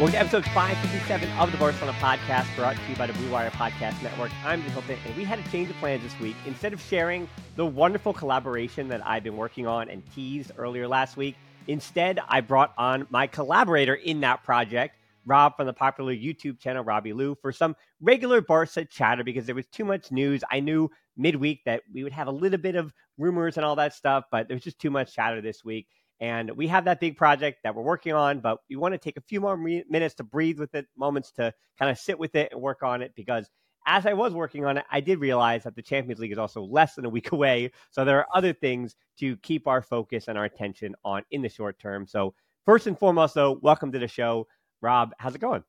Welcome 0.00 0.14
to 0.14 0.20
episode 0.20 0.44
557 0.54 1.30
of 1.32 1.52
the 1.52 1.58
Barcelona 1.58 1.92
podcast, 1.98 2.46
brought 2.56 2.74
to 2.74 2.82
you 2.88 2.96
by 2.96 3.06
the 3.06 3.12
Blue 3.12 3.30
Wire 3.30 3.50
Podcast 3.50 4.02
Network. 4.02 4.30
I'm 4.46 4.62
Jim 4.62 4.70
Hilton, 4.70 4.96
and 5.04 5.14
we 5.14 5.24
had 5.24 5.38
a 5.38 5.42
change 5.50 5.68
of 5.68 5.76
plans 5.76 6.02
this 6.02 6.18
week. 6.18 6.36
Instead 6.46 6.72
of 6.72 6.80
sharing 6.80 7.28
the 7.56 7.66
wonderful 7.66 8.14
collaboration 8.14 8.88
that 8.88 9.06
I've 9.06 9.22
been 9.22 9.36
working 9.36 9.66
on 9.66 9.90
and 9.90 10.02
teased 10.14 10.52
earlier 10.56 10.88
last 10.88 11.18
week, 11.18 11.36
instead 11.68 12.18
I 12.30 12.40
brought 12.40 12.72
on 12.78 13.08
my 13.10 13.26
collaborator 13.26 13.96
in 13.96 14.20
that 14.20 14.42
project, 14.42 14.96
Rob 15.26 15.54
from 15.58 15.66
the 15.66 15.74
popular 15.74 16.14
YouTube 16.14 16.58
channel 16.58 16.82
Robby 16.82 17.12
Lou, 17.12 17.34
for 17.34 17.52
some 17.52 17.76
regular 18.00 18.40
Barca 18.40 18.86
chatter 18.86 19.22
because 19.22 19.44
there 19.44 19.54
was 19.54 19.66
too 19.66 19.84
much 19.84 20.10
news. 20.10 20.42
I 20.50 20.60
knew 20.60 20.90
midweek 21.18 21.62
that 21.66 21.82
we 21.92 22.04
would 22.04 22.12
have 22.12 22.26
a 22.26 22.32
little 22.32 22.58
bit 22.58 22.74
of 22.74 22.94
rumors 23.18 23.58
and 23.58 23.66
all 23.66 23.76
that 23.76 23.92
stuff, 23.92 24.24
but 24.32 24.48
there 24.48 24.54
was 24.54 24.64
just 24.64 24.78
too 24.78 24.90
much 24.90 25.12
chatter 25.12 25.42
this 25.42 25.62
week. 25.62 25.88
And 26.20 26.50
we 26.50 26.66
have 26.68 26.84
that 26.84 27.00
big 27.00 27.16
project 27.16 27.60
that 27.64 27.74
we're 27.74 27.82
working 27.82 28.12
on, 28.12 28.40
but 28.40 28.58
we 28.68 28.76
want 28.76 28.92
to 28.92 28.98
take 28.98 29.16
a 29.16 29.22
few 29.22 29.40
more 29.40 29.56
re- 29.56 29.84
minutes 29.88 30.14
to 30.16 30.24
breathe 30.24 30.58
with 30.58 30.74
it, 30.74 30.86
moments 30.96 31.32
to 31.32 31.54
kind 31.78 31.90
of 31.90 31.98
sit 31.98 32.18
with 32.18 32.34
it 32.34 32.52
and 32.52 32.60
work 32.60 32.82
on 32.82 33.00
it 33.00 33.12
because 33.16 33.48
as 33.86 34.04
I 34.04 34.12
was 34.12 34.34
working 34.34 34.66
on 34.66 34.76
it, 34.76 34.84
I 34.90 35.00
did 35.00 35.20
realize 35.20 35.64
that 35.64 35.74
the 35.74 35.82
Champions 35.82 36.20
League 36.20 36.32
is 36.32 36.38
also 36.38 36.62
less 36.62 36.94
than 36.94 37.04
a 37.06 37.08
week 37.08 37.32
away. 37.32 37.72
So 37.90 38.04
there 38.04 38.18
are 38.18 38.26
other 38.34 38.52
things 38.52 38.94
to 39.18 39.36
keep 39.38 39.66
our 39.66 39.82
focus 39.82 40.28
and 40.28 40.36
our 40.36 40.44
attention 40.44 40.94
on 41.04 41.22
in 41.30 41.42
the 41.42 41.48
short 41.48 41.78
term. 41.78 42.06
So, 42.06 42.34
first 42.66 42.86
and 42.86 42.98
foremost, 42.98 43.34
though, 43.34 43.58
welcome 43.62 43.92
to 43.92 43.98
the 43.98 44.08
show. 44.08 44.46
Rob, 44.82 45.12
how's 45.18 45.34
it 45.34 45.40
going? 45.40 45.64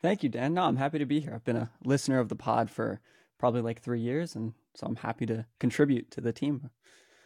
Thank 0.00 0.22
you, 0.22 0.28
Dan. 0.28 0.54
No, 0.54 0.62
I'm 0.62 0.76
happy 0.76 0.98
to 0.98 1.06
be 1.06 1.20
here. 1.20 1.32
I've 1.34 1.44
been 1.44 1.56
a 1.56 1.70
listener 1.84 2.20
of 2.20 2.28
the 2.28 2.36
pod 2.36 2.70
for 2.70 3.00
probably 3.38 3.62
like 3.62 3.80
three 3.80 4.00
years, 4.00 4.36
and 4.36 4.52
so 4.74 4.86
I'm 4.86 4.96
happy 4.96 5.26
to 5.26 5.46
contribute 5.58 6.10
to 6.12 6.20
the 6.20 6.32
team. 6.32 6.70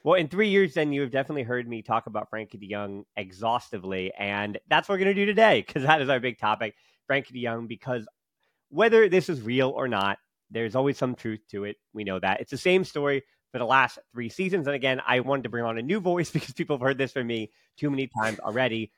Well, 0.05 0.15
in 0.15 0.29
three 0.29 0.49
years, 0.49 0.75
then 0.75 0.93
you 0.93 1.03
have 1.03 1.13
definitely 1.13 1.45
heard 1.45 1.69
me 1.69 1.81
talk 1.81 2.07
about 2.07 2.29
Frenkie 2.29 2.59
de 2.59 2.69
Jong 2.69 3.05
exhaustively, 3.17 4.13
and 4.19 4.59
that's 4.69 4.89
what 4.89 4.95
we're 4.95 5.05
going 5.05 5.15
to 5.15 5.21
do 5.23 5.27
today 5.27 5.63
because 5.65 5.85
that 5.85 6.03
is 6.03 6.09
our 6.09 6.19
big 6.19 6.39
topic, 6.39 6.75
Frenkie 7.09 7.33
de 7.33 7.45
Jong. 7.45 7.69
Because 7.69 8.07
whether 8.71 9.09
this 9.09 9.29
is 9.29 9.43
real 9.43 9.71
or 9.71 9.87
not, 9.87 10.19
there's 10.51 10.75
always 10.75 10.99
some 10.99 11.15
truth 11.15 11.41
to 11.51 11.65
it. 11.65 11.77
We 11.95 12.03
know 12.03 12.19
that 12.19 12.41
it's 12.41 12.51
the 12.51 12.59
same 12.59 12.83
story 12.85 13.23
for 13.53 13.59
the 13.59 13.65
last 13.65 13.99
three 14.13 14.29
seasons. 14.29 14.67
And 14.67 14.75
again, 14.75 15.01
I 15.07 15.21
wanted 15.21 15.45
to 15.45 15.51
bring 15.51 15.65
on 15.65 15.79
a 15.79 15.83
new 15.83 16.01
voice 16.01 16.31
because 16.33 16.53
people 16.53 16.77
have 16.77 16.83
heard 16.83 16.99
this 16.99 17.13
from 17.13 17.29
me 17.29 17.53
too 17.77 17.91
many 17.91 18.09
times 18.21 18.41
already. 18.41 18.93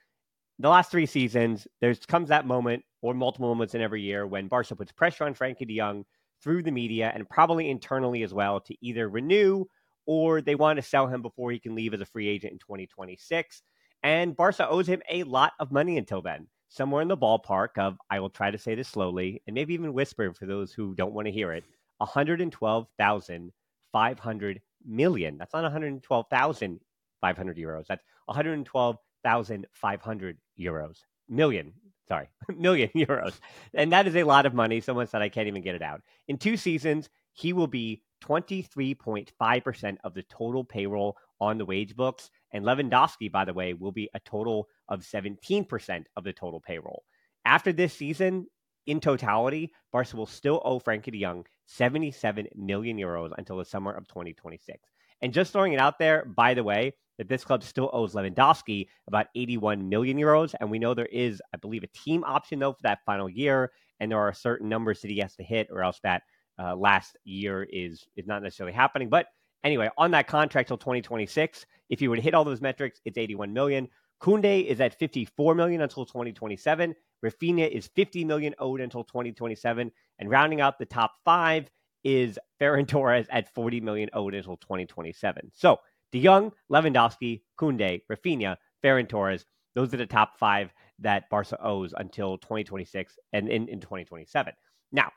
The 0.60 0.70
last 0.70 0.90
three 0.90 1.06
seasons, 1.06 1.66
there's 1.80 1.98
comes 2.06 2.28
that 2.30 2.46
moment 2.46 2.82
or 3.02 3.12
multiple 3.12 3.48
moments 3.48 3.74
in 3.74 3.82
every 3.82 4.00
year 4.00 4.26
when 4.26 4.48
Barca 4.48 4.74
puts 4.74 4.92
pressure 4.92 5.24
on 5.24 5.34
Frenkie 5.34 5.66
de 5.66 5.76
Jong 5.76 6.04
through 6.42 6.62
the 6.62 6.70
media 6.70 7.10
and 7.14 7.28
probably 7.28 7.68
internally 7.68 8.22
as 8.22 8.32
well 8.32 8.60
to 8.60 8.76
either 8.80 9.08
renew 9.08 9.64
or 10.06 10.40
they 10.40 10.54
want 10.54 10.76
to 10.76 10.82
sell 10.82 11.06
him 11.06 11.20
before 11.22 11.50
he 11.50 11.58
can 11.58 11.74
leave 11.74 11.94
as 11.94 12.00
a 12.00 12.06
free 12.06 12.28
agent 12.28 12.52
in 12.52 12.58
2026. 12.58 13.62
And 14.02 14.36
Barca 14.36 14.68
owes 14.68 14.86
him 14.86 15.00
a 15.10 15.22
lot 15.24 15.54
of 15.58 15.72
money 15.72 15.96
until 15.96 16.20
then, 16.20 16.46
somewhere 16.68 17.00
in 17.02 17.08
the 17.08 17.16
ballpark 17.16 17.78
of, 17.78 17.96
I 18.10 18.20
will 18.20 18.30
try 18.30 18.50
to 18.50 18.58
say 18.58 18.74
this 18.74 18.88
slowly 18.88 19.42
and 19.46 19.54
maybe 19.54 19.72
even 19.74 19.94
whisper 19.94 20.32
for 20.34 20.46
those 20.46 20.72
who 20.72 20.94
don't 20.94 21.14
want 21.14 21.26
to 21.26 21.32
hear 21.32 21.52
it, 21.52 21.64
112,500 21.98 24.60
million. 24.84 25.38
That's 25.38 25.54
not 25.54 25.62
112,500 25.62 27.56
euros. 27.56 27.86
That's 27.86 28.04
112,500 28.26 30.38
euros. 30.60 30.98
Million, 31.28 31.72
sorry, 32.06 32.28
million 32.56 32.90
euros. 32.94 33.40
And 33.72 33.92
that 33.92 34.06
is 34.06 34.16
a 34.16 34.24
lot 34.24 34.44
of 34.44 34.54
money. 34.54 34.80
Someone 34.80 35.06
said 35.06 35.22
I 35.22 35.30
can't 35.30 35.48
even 35.48 35.62
get 35.62 35.74
it 35.74 35.82
out. 35.82 36.02
In 36.28 36.36
two 36.36 36.56
seasons, 36.56 37.08
he 37.32 37.52
will 37.52 37.66
be 37.66 38.02
23.5% 38.26 39.96
of 40.04 40.14
the 40.14 40.22
total 40.24 40.64
payroll 40.64 41.16
on 41.40 41.58
the 41.58 41.64
wage 41.64 41.94
books. 41.94 42.30
And 42.52 42.64
Lewandowski, 42.64 43.30
by 43.30 43.44
the 43.44 43.54
way, 43.54 43.74
will 43.74 43.92
be 43.92 44.08
a 44.14 44.20
total 44.20 44.68
of 44.88 45.00
17% 45.00 46.04
of 46.16 46.24
the 46.24 46.32
total 46.32 46.60
payroll. 46.60 47.04
After 47.44 47.72
this 47.72 47.92
season, 47.92 48.46
in 48.86 49.00
totality, 49.00 49.72
Barca 49.92 50.16
will 50.16 50.26
still 50.26 50.60
owe 50.64 50.78
Frenkie 50.78 51.12
de 51.12 51.20
Jong 51.20 51.46
77 51.66 52.48
million 52.54 52.98
euros 52.98 53.32
until 53.38 53.56
the 53.56 53.64
summer 53.64 53.92
of 53.92 54.06
2026. 54.08 54.78
And 55.22 55.32
just 55.32 55.52
throwing 55.52 55.72
it 55.72 55.80
out 55.80 55.98
there, 55.98 56.24
by 56.24 56.54
the 56.54 56.64
way, 56.64 56.94
that 57.18 57.28
this 57.28 57.44
club 57.44 57.62
still 57.62 57.90
owes 57.92 58.14
Lewandowski 58.14 58.88
about 59.06 59.28
81 59.34 59.88
million 59.88 60.18
euros. 60.18 60.54
And 60.60 60.70
we 60.70 60.78
know 60.78 60.94
there 60.94 61.06
is, 61.06 61.40
I 61.54 61.56
believe, 61.58 61.84
a 61.84 61.98
team 61.98 62.24
option, 62.24 62.58
though, 62.58 62.72
for 62.72 62.82
that 62.82 63.04
final 63.06 63.28
year. 63.28 63.70
And 64.00 64.10
there 64.10 64.18
are 64.18 64.32
certain 64.34 64.68
numbers 64.68 65.00
that 65.00 65.10
he 65.10 65.18
has 65.20 65.34
to 65.36 65.44
hit, 65.44 65.68
or 65.70 65.82
else 65.82 66.00
that 66.02 66.22
uh, 66.58 66.76
last 66.76 67.16
year 67.24 67.64
is 67.64 68.06
is 68.16 68.26
not 68.26 68.42
necessarily 68.42 68.74
happening. 68.74 69.08
But 69.08 69.26
anyway, 69.62 69.90
on 69.98 70.10
that 70.12 70.26
contract 70.26 70.68
till 70.68 70.78
2026, 70.78 71.66
if 71.90 72.00
you 72.00 72.10
would 72.10 72.20
hit 72.20 72.34
all 72.34 72.44
those 72.44 72.60
metrics, 72.60 73.00
it's 73.04 73.18
81 73.18 73.52
million. 73.52 73.88
Koundé 74.20 74.64
is 74.64 74.80
at 74.80 74.98
54 74.98 75.54
million 75.54 75.82
until 75.82 76.06
2027. 76.06 76.94
Raphinha 77.24 77.68
is 77.68 77.88
50 77.94 78.24
million 78.24 78.54
owed 78.58 78.80
until 78.80 79.04
2027, 79.04 79.90
and 80.18 80.30
rounding 80.30 80.60
out 80.60 80.78
the 80.78 80.86
top 80.86 81.12
five 81.24 81.68
is 82.04 82.38
Ferran 82.60 82.86
Torres 82.86 83.26
at 83.30 83.52
40 83.54 83.80
million 83.80 84.08
owed 84.12 84.34
until 84.34 84.56
2027. 84.56 85.50
So 85.54 85.78
De 86.12 86.22
Jong, 86.22 86.52
Lewandowski, 86.70 87.42
Koundé, 87.58 88.02
Raphinha, 88.10 88.56
Ferran 88.84 89.08
Torres, 89.08 89.44
those 89.74 89.92
are 89.92 89.96
the 89.96 90.06
top 90.06 90.38
five 90.38 90.72
that 91.00 91.28
Barca 91.28 91.58
owes 91.60 91.92
until 91.96 92.38
2026 92.38 93.18
and 93.32 93.48
in, 93.48 93.68
in 93.68 93.80
2027. 93.80 94.52
Now, 94.92 95.10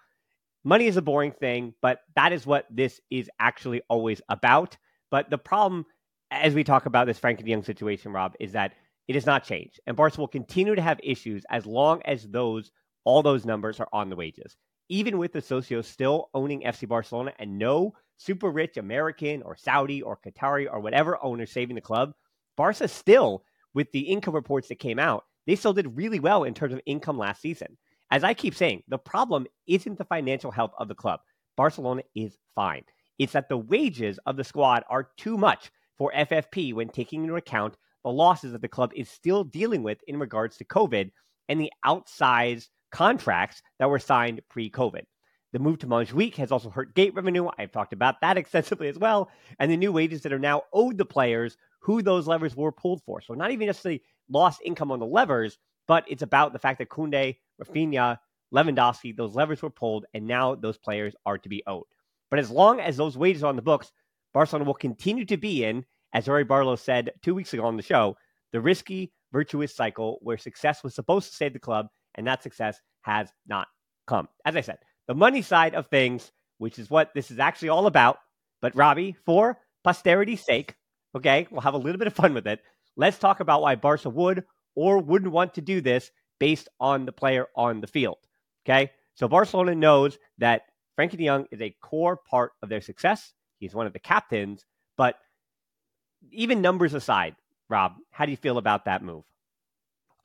money 0.67 0.85
is 0.85 0.97
a 0.97 1.01
boring 1.01 1.31
thing, 1.31 1.73
but 1.81 2.01
that 2.17 2.33
is 2.33 2.45
what 2.45 2.65
this 2.69 2.99
is 3.09 3.29
actually 3.39 3.81
always 3.89 4.21
about. 4.27 4.77
But 5.09 5.29
the 5.29 5.37
problem, 5.37 5.85
as 6.29 6.53
we 6.53 6.65
talk 6.65 6.85
about 6.85 7.07
this 7.07 7.19
Frenkie 7.19 7.45
de 7.45 7.53
Jong 7.53 7.63
situation, 7.63 8.11
Rob, 8.11 8.35
is 8.41 8.51
that 8.51 8.73
it 9.07 9.15
has 9.15 9.25
not 9.25 9.45
changed. 9.45 9.79
And 9.87 9.95
Barca 9.95 10.19
will 10.19 10.27
continue 10.27 10.75
to 10.75 10.81
have 10.81 10.99
issues 11.01 11.45
as 11.49 11.65
long 11.65 12.01
as 12.03 12.27
those 12.27 12.71
all 13.05 13.23
those 13.23 13.45
numbers 13.45 13.79
are 13.79 13.87
on 13.93 14.09
the 14.09 14.17
wages. 14.17 14.57
Even 14.89 15.17
with 15.17 15.31
the 15.31 15.41
socios 15.41 15.85
still 15.85 16.29
owning 16.33 16.63
FC 16.63 16.85
Barcelona 16.85 17.31
and 17.39 17.57
no 17.57 17.93
super 18.17 18.49
rich 18.49 18.75
American 18.75 19.41
or 19.43 19.55
Saudi 19.55 20.01
or 20.01 20.17
Qatari 20.17 20.67
or 20.69 20.81
whatever 20.81 21.17
owner 21.23 21.45
saving 21.45 21.75
the 21.75 21.81
club, 21.81 22.11
Barca 22.57 22.89
still, 22.89 23.45
with 23.73 23.89
the 23.93 24.01
income 24.01 24.35
reports 24.35 24.67
that 24.67 24.79
came 24.79 24.99
out, 24.99 25.23
they 25.45 25.55
still 25.55 25.71
did 25.71 25.95
really 25.95 26.19
well 26.19 26.43
in 26.43 26.53
terms 26.53 26.73
of 26.73 26.81
income 26.85 27.17
last 27.17 27.41
season. 27.41 27.77
As 28.09 28.23
I 28.23 28.33
keep 28.33 28.55
saying, 28.55 28.83
the 28.87 28.97
problem 28.97 29.47
isn't 29.67 29.97
the 29.97 30.05
financial 30.05 30.51
health 30.51 30.71
of 30.79 30.87
the 30.87 30.95
club. 30.95 31.19
Barcelona 31.57 32.03
is 32.15 32.37
fine. 32.55 32.83
It's 33.19 33.33
that 33.33 33.49
the 33.49 33.57
wages 33.57 34.19
of 34.25 34.37
the 34.37 34.43
squad 34.43 34.83
are 34.89 35.09
too 35.17 35.37
much 35.37 35.71
for 35.97 36.13
FFP 36.15 36.73
when 36.73 36.89
taking 36.89 37.23
into 37.23 37.35
account 37.35 37.75
the 38.03 38.11
losses 38.11 38.51
that 38.51 38.61
the 38.61 38.67
club 38.67 38.91
is 38.95 39.09
still 39.09 39.43
dealing 39.43 39.83
with 39.83 39.97
in 40.07 40.19
regards 40.19 40.57
to 40.57 40.65
COVID 40.65 41.11
and 41.49 41.59
the 41.59 41.71
outsized 41.85 42.67
contracts 42.91 43.61
that 43.79 43.89
were 43.89 43.99
signed 43.99 44.41
pre 44.49 44.69
COVID. 44.69 45.03
The 45.53 45.59
move 45.59 45.79
to 45.79 45.87
Montjuic 45.87 46.35
has 46.35 46.51
also 46.51 46.69
hurt 46.69 46.93
gate 46.93 47.13
revenue. 47.15 47.49
I've 47.57 47.71
talked 47.71 47.93
about 47.93 48.21
that 48.21 48.37
extensively 48.37 48.87
as 48.87 48.99
well. 48.99 49.29
And 49.59 49.71
the 49.71 49.77
new 49.77 49.91
wages 49.91 50.21
that 50.21 50.33
are 50.33 50.39
now 50.39 50.63
owed 50.71 50.97
the 50.97 51.05
players 51.05 51.57
who 51.79 52.01
those 52.01 52.27
levers 52.27 52.55
were 52.55 52.71
pulled 52.71 53.01
for. 53.03 53.21
So 53.21 53.33
not 53.33 53.51
even 53.51 53.67
necessarily 53.67 54.03
lost 54.29 54.61
income 54.63 54.91
on 54.91 54.99
the 54.99 55.05
levers, 55.05 55.57
but 55.87 56.05
it's 56.07 56.21
about 56.21 56.53
the 56.53 56.59
fact 56.59 56.79
that 56.79 56.89
Koundé, 56.89 57.37
Raphinha, 57.61 58.17
Lewandowski, 58.53 59.15
those 59.15 59.35
levers 59.35 59.61
were 59.61 59.69
pulled, 59.69 60.05
and 60.13 60.25
now 60.25 60.55
those 60.55 60.77
players 60.77 61.15
are 61.25 61.37
to 61.37 61.49
be 61.49 61.63
owed. 61.67 61.85
But 62.29 62.39
as 62.39 62.49
long 62.49 62.79
as 62.79 62.97
those 62.97 63.17
wages 63.17 63.43
are 63.43 63.47
on 63.47 63.55
the 63.55 63.61
books, 63.61 63.91
Barcelona 64.33 64.65
will 64.65 64.73
continue 64.73 65.25
to 65.25 65.37
be 65.37 65.63
in, 65.63 65.85
as 66.13 66.27
Rory 66.27 66.43
Barlow 66.43 66.75
said 66.75 67.11
two 67.21 67.35
weeks 67.35 67.53
ago 67.53 67.65
on 67.65 67.77
the 67.77 67.83
show, 67.83 68.17
the 68.51 68.61
risky, 68.61 69.11
virtuous 69.31 69.75
cycle 69.75 70.19
where 70.21 70.37
success 70.37 70.83
was 70.83 70.95
supposed 70.95 71.29
to 71.29 71.35
save 71.35 71.53
the 71.53 71.59
club, 71.59 71.87
and 72.15 72.27
that 72.27 72.43
success 72.43 72.79
has 73.01 73.29
not 73.47 73.67
come. 74.07 74.27
As 74.45 74.55
I 74.55 74.61
said, 74.61 74.79
the 75.07 75.15
money 75.15 75.41
side 75.41 75.75
of 75.75 75.87
things, 75.87 76.31
which 76.57 76.79
is 76.79 76.89
what 76.89 77.13
this 77.13 77.31
is 77.31 77.39
actually 77.39 77.69
all 77.69 77.87
about. 77.87 78.17
But 78.61 78.75
Robbie, 78.75 79.15
for 79.25 79.59
posterity's 79.83 80.43
sake, 80.43 80.75
okay, 81.15 81.47
we'll 81.51 81.61
have 81.61 81.73
a 81.73 81.77
little 81.77 81.99
bit 81.99 82.07
of 82.07 82.13
fun 82.13 82.33
with 82.33 82.47
it. 82.47 82.61
Let's 82.95 83.19
talk 83.19 83.39
about 83.39 83.61
why 83.61 83.75
Barca 83.75 84.09
would 84.09 84.43
or 84.77 84.99
wouldn't 84.99 85.31
want 85.31 85.55
to 85.55 85.61
do 85.61 85.81
this 85.81 86.11
based 86.39 86.69
on 86.79 87.05
the 87.05 87.11
player 87.11 87.47
on 87.55 87.81
the 87.81 87.87
field. 87.87 88.19
Okay, 88.63 88.91
so 89.15 89.27
Barcelona 89.27 89.73
knows 89.73 90.19
that 90.37 90.61
Frenkie 90.97 91.17
de 91.17 91.25
Jong 91.25 91.47
is 91.51 91.61
a 91.61 91.75
core 91.81 92.15
part 92.15 92.51
of 92.61 92.69
their 92.69 92.81
success. 92.81 93.33
He's 93.59 93.73
one 93.73 93.87
of 93.87 93.93
the 93.93 93.99
captains, 93.99 94.65
but 94.95 95.15
even 96.31 96.61
numbers 96.61 96.93
aside, 96.93 97.35
Rob, 97.69 97.95
how 98.11 98.25
do 98.25 98.31
you 98.31 98.37
feel 98.37 98.59
about 98.59 98.85
that 98.85 99.03
move? 99.03 99.23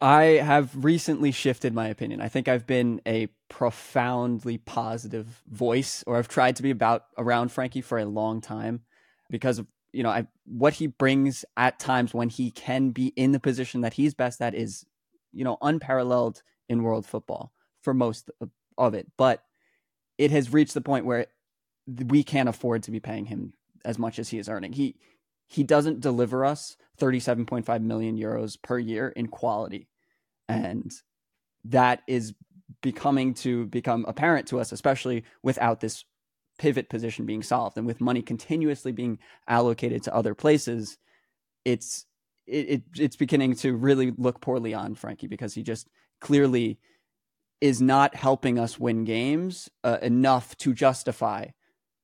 I 0.03 0.25
have 0.25 0.85
recently 0.85 1.31
shifted 1.31 1.73
my 1.73 1.89
opinion. 1.89 2.21
I 2.21 2.29
think 2.29 2.49
I've 2.49 2.67
been 2.67 3.01
a 3.07 3.29
profoundly 3.49 4.59
positive 4.59 5.43
voice, 5.47 6.05
or 6.07 6.17
I've 6.17 6.29
tried 6.29 6.57
to 6.57 6.63
be 6.63 6.71
about 6.71 7.05
around 7.17 7.51
Frenkie 7.51 7.85
for 7.85 7.99
a 7.99 8.05
long 8.05 8.41
time 8.43 8.81
because 9.31 9.59
of 9.59 9.67
you 9.93 10.03
know 10.03 10.11
I, 10.11 10.27
what 10.45 10.75
he 10.75 10.87
brings 10.87 11.45
at 11.57 11.79
times 11.79 12.15
when 12.15 12.29
he 12.29 12.51
can 12.51 12.91
be 12.91 13.09
in 13.09 13.33
the 13.33 13.41
position 13.41 13.83
that 13.83 13.95
he's 13.95 14.15
best 14.15 14.41
at 14.41 14.55
is 14.55 14.85
you 15.33 15.45
know 15.45 15.59
unparalleled 15.63 16.43
in 16.69 16.83
world 16.83 17.07
football 17.07 17.53
for 17.83 17.95
most 17.95 18.31
of 18.79 18.95
it. 18.95 19.07
But 19.17 19.43
it 20.19 20.31
has 20.31 20.53
reached 20.53 20.75
the 20.75 20.81
point 20.81 21.05
where 21.05 21.27
we 21.87 22.23
can't 22.23 22.49
afford 22.49 22.85
to 22.85 22.91
be 22.91 23.01
paying 23.01 23.27
him 23.27 23.55
as 23.85 23.99
much 23.99 24.19
as 24.19 24.29
he 24.29 24.39
is 24.39 24.49
earning. 24.49 24.73
He 24.73 24.97
he 25.47 25.63
doesn't 25.65 26.01
deliver 26.01 26.45
us 26.45 26.77
37.5 26.99 27.83
million 27.83 28.17
euros 28.17 28.57
per 28.61 28.79
year 28.79 29.09
in 29.09 29.29
quality. 29.29 29.89
And 30.49 30.91
that 31.65 32.03
is 32.07 32.35
becoming 32.81 33.35
to 33.35 33.67
become 33.67 34.05
apparent 34.09 34.49
to 34.49 34.61
us, 34.61 34.73
especially 34.73 35.25
without 35.43 35.81
this 35.81 36.05
pivot 36.63 36.89
position 36.89 37.27
being 37.27 37.43
solved 37.43 37.77
and 37.77 37.89
with 37.89 38.01
money 38.01 38.23
continuously 38.23 38.93
being 38.93 39.19
allocated 39.49 40.01
to 40.01 40.15
other 40.15 40.33
places. 40.33 40.97
It's 41.65 42.07
it, 42.47 42.69
it 42.71 42.83
it's 42.97 43.17
beginning 43.17 43.57
to 43.57 43.75
really 43.75 44.13
look 44.17 44.41
poorly 44.41 44.73
on 44.73 44.95
Frenkie 44.95 45.29
because 45.29 45.55
he 45.55 45.65
just 45.65 45.89
clearly 46.21 46.79
is 47.61 47.83
not 47.83 48.15
helping 48.15 48.61
us 48.61 48.79
win 48.79 49.03
games 49.03 49.69
uh, 49.83 49.99
enough 50.03 50.57
to 50.59 50.73
justify 50.73 51.47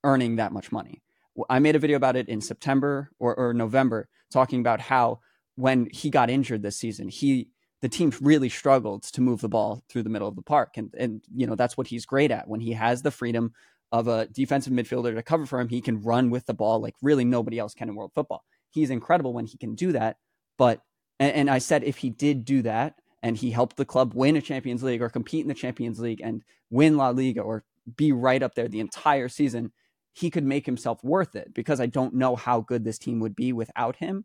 earning 0.03 0.37
that 0.37 0.51
much 0.51 0.73
money. 0.73 1.03
I 1.49 1.61
made 1.61 1.77
a 1.77 1.79
video 1.79 1.97
about 1.97 2.17
it 2.17 2.29
in 2.29 2.41
September 2.41 3.13
or, 3.21 3.37
or 3.37 3.55
November, 3.55 4.09
talking 4.29 4.59
about 4.59 4.81
how 4.81 5.21
when 5.55 5.89
he 5.93 6.11
got 6.11 6.31
injured 6.31 6.63
this 6.63 6.77
season, 6.77 7.09
he 7.09 7.49
the 7.81 7.89
team 7.89 8.13
really 8.21 8.49
struggled 8.49 9.05
to 9.05 9.21
move 9.21 9.41
the 9.41 9.49
ball 9.49 9.85
through 9.89 10.03
the 10.03 10.11
middle 10.11 10.27
of 10.27 10.35
the 10.35 10.43
park, 10.43 10.71
and 10.77 10.93
and 10.99 11.23
you 11.33 11.47
know 11.47 11.55
that's 11.55 11.77
what 11.77 11.87
he's 11.87 12.07
great 12.07 12.33
at. 12.33 12.49
When 12.49 12.59
he 12.59 12.73
has 12.73 13.03
the 13.03 13.13
freedom 13.13 13.53
of 13.91 14.09
a 14.09 14.27
defensive 14.27 14.73
midfielder 14.73 15.15
to 15.15 15.23
cover 15.23 15.47
for 15.47 15.61
him, 15.61 15.69
he 15.69 15.81
can 15.81 16.03
run 16.03 16.31
with 16.31 16.47
the 16.47 16.55
ball 16.55 16.81
like 16.81 16.95
really 17.03 17.25
nobody 17.25 17.59
else 17.59 17.75
can 17.75 17.89
in 17.89 17.95
world 17.95 18.13
football. 18.15 18.45
He's 18.71 18.91
incredible 18.91 19.33
when 19.33 19.47
he 19.47 19.57
can 19.57 19.75
do 19.75 19.93
that. 19.93 20.17
But 20.59 20.83
and, 21.19 21.33
and 21.35 21.51
I 21.51 21.59
said 21.59 21.85
if 21.85 21.99
he 21.99 22.11
did 22.11 22.45
do 22.45 22.63
that 22.63 22.97
and 23.23 23.37
he 23.37 23.51
helped 23.51 23.77
the 23.77 23.85
club 23.85 24.13
win 24.15 24.37
a 24.37 24.43
Champions 24.43 24.83
League 24.83 25.03
or 25.03 25.09
compete 25.09 25.43
in 25.43 25.49
the 25.49 25.55
Champions 25.55 26.01
League 26.01 26.21
and 26.23 26.43
win 26.71 26.97
La 26.97 27.09
Liga 27.11 27.41
or 27.41 27.65
be 27.97 28.13
right 28.13 28.43
up 28.43 28.55
there 28.55 28.69
the 28.69 28.81
entire 28.81 29.29
season, 29.29 29.73
he 30.13 30.31
could 30.31 30.45
make 30.45 30.67
himself 30.67 31.03
worth 31.03 31.35
it 31.35 31.55
because 31.55 31.81
I 31.81 31.87
don't 31.87 32.15
know 32.15 32.37
how 32.37 32.61
good 32.61 32.85
this 32.85 32.99
team 32.99 33.21
would 33.21 33.37
be 33.37 33.53
without 33.53 33.97
him. 33.97 34.25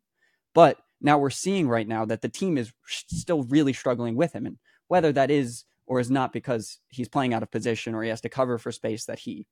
But 0.53 0.77
now 1.01 1.17
we're 1.17 1.29
seeing 1.29 1.67
right 1.67 1.87
now 1.87 2.05
that 2.05 2.21
the 2.21 2.29
team 2.29 2.57
is 2.57 2.73
still 2.87 3.43
really 3.43 3.73
struggling 3.73 4.15
with 4.15 4.33
him. 4.33 4.45
And 4.45 4.57
whether 4.87 5.11
that 5.13 5.31
is 5.31 5.65
or 5.85 5.99
is 5.99 6.11
not 6.11 6.33
because 6.33 6.79
he's 6.89 7.09
playing 7.09 7.33
out 7.33 7.43
of 7.43 7.51
position 7.51 7.93
or 7.93 8.03
he 8.03 8.09
has 8.09 8.21
to 8.21 8.29
cover 8.29 8.57
for 8.57 8.71
space 8.71 9.05
that 9.05 9.19
he 9.19 9.45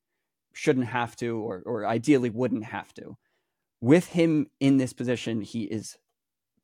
shouldn't 0.53 0.87
have 0.87 1.15
to 1.17 1.37
or, 1.37 1.61
or 1.65 1.85
ideally 1.85 2.29
wouldn't 2.29 2.65
have 2.65 2.93
to. 2.93 3.17
With 3.79 4.07
him 4.07 4.47
in 4.59 4.77
this 4.77 4.93
position, 4.93 5.41
he 5.41 5.63
is 5.63 5.97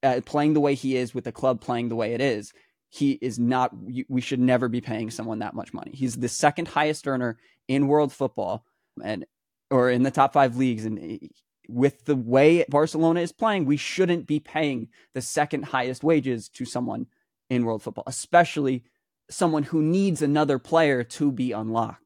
uh, 0.03 0.21
playing 0.25 0.53
the 0.53 0.59
way 0.59 0.75
he 0.75 0.95
is 0.95 1.13
with 1.13 1.23
the 1.23 1.31
club 1.31 1.61
playing 1.61 1.89
the 1.89 1.95
way 1.95 2.13
it 2.13 2.21
is 2.21 2.53
he 2.89 3.13
is 3.13 3.37
not 3.37 3.71
we 4.07 4.21
should 4.21 4.39
never 4.39 4.69
be 4.69 4.81
paying 4.81 5.09
someone 5.09 5.39
that 5.39 5.53
much 5.53 5.73
money 5.73 5.91
he's 5.93 6.15
the 6.15 6.29
second 6.29 6.67
highest 6.67 7.07
earner 7.07 7.37
in 7.67 7.87
world 7.87 8.13
football 8.13 8.63
and 9.03 9.25
or 9.69 9.89
in 9.89 10.03
the 10.03 10.11
top 10.11 10.33
five 10.33 10.55
leagues 10.55 10.85
and 10.85 11.19
with 11.67 12.05
the 12.05 12.15
way 12.15 12.63
barcelona 12.69 13.19
is 13.19 13.31
playing 13.31 13.65
we 13.65 13.77
shouldn't 13.77 14.25
be 14.25 14.39
paying 14.39 14.87
the 15.13 15.21
second 15.21 15.63
highest 15.63 16.03
wages 16.03 16.47
to 16.47 16.63
someone 16.63 17.07
in 17.49 17.65
world 17.65 17.83
football 17.83 18.05
especially 18.07 18.83
someone 19.29 19.63
who 19.63 19.81
needs 19.81 20.21
another 20.21 20.59
player 20.59 21.03
to 21.03 21.31
be 21.31 21.51
unlocked 21.51 22.03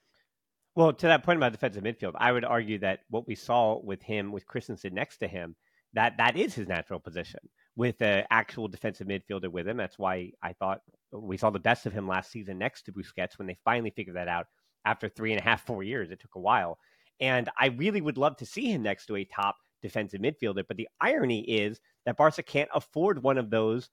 well 0.75 0.93
to 0.93 1.07
that 1.07 1.23
point 1.23 1.37
about 1.37 1.51
defensive 1.51 1.83
midfield 1.83 2.13
i 2.15 2.31
would 2.31 2.45
argue 2.45 2.79
that 2.79 2.99
what 3.09 3.27
we 3.27 3.35
saw 3.35 3.79
with 3.83 4.01
him 4.01 4.31
with 4.31 4.45
christensen 4.45 4.93
next 4.93 5.17
to 5.17 5.27
him 5.27 5.55
that 5.93 6.17
that 6.17 6.37
is 6.37 6.53
his 6.53 6.67
natural 6.67 6.99
position 6.99 7.39
with 7.75 8.01
an 8.01 8.25
actual 8.31 8.67
defensive 8.67 9.07
midfielder 9.07 9.51
with 9.51 9.67
him. 9.67 9.77
That's 9.77 9.99
why 9.99 10.31
I 10.41 10.53
thought 10.53 10.81
we 11.11 11.37
saw 11.37 11.49
the 11.49 11.59
best 11.59 11.85
of 11.85 11.93
him 11.93 12.07
last 12.07 12.31
season 12.31 12.57
next 12.57 12.83
to 12.83 12.91
Busquets 12.91 13.37
when 13.37 13.47
they 13.47 13.57
finally 13.63 13.91
figured 13.91 14.15
that 14.15 14.27
out 14.27 14.47
after 14.85 15.07
three 15.07 15.31
and 15.31 15.39
a 15.39 15.43
half, 15.43 15.65
four 15.65 15.83
years. 15.83 16.11
It 16.11 16.19
took 16.19 16.35
a 16.35 16.39
while. 16.39 16.77
And 17.19 17.49
I 17.57 17.67
really 17.67 18.01
would 18.01 18.17
love 18.17 18.37
to 18.37 18.45
see 18.45 18.71
him 18.71 18.81
next 18.81 19.05
to 19.07 19.15
a 19.15 19.25
top 19.25 19.57
defensive 19.81 20.21
midfielder. 20.21 20.63
But 20.67 20.77
the 20.77 20.89
irony 20.99 21.41
is 21.41 21.79
that 22.05 22.17
Barca 22.17 22.43
can't 22.43 22.69
afford 22.73 23.21
one 23.21 23.37
of 23.37 23.49
those 23.49 23.89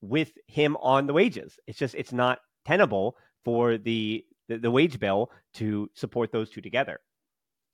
with 0.00 0.32
him 0.46 0.76
on 0.76 1.06
the 1.06 1.12
wages. 1.12 1.58
It's 1.66 1.78
just, 1.78 1.94
it's 1.94 2.12
not 2.12 2.40
tenable 2.64 3.16
for 3.44 3.78
the, 3.78 4.24
the, 4.48 4.58
the 4.58 4.70
wage 4.70 4.98
bill 4.98 5.30
to 5.54 5.90
support 5.94 6.32
those 6.32 6.50
two 6.50 6.60
together. 6.60 7.00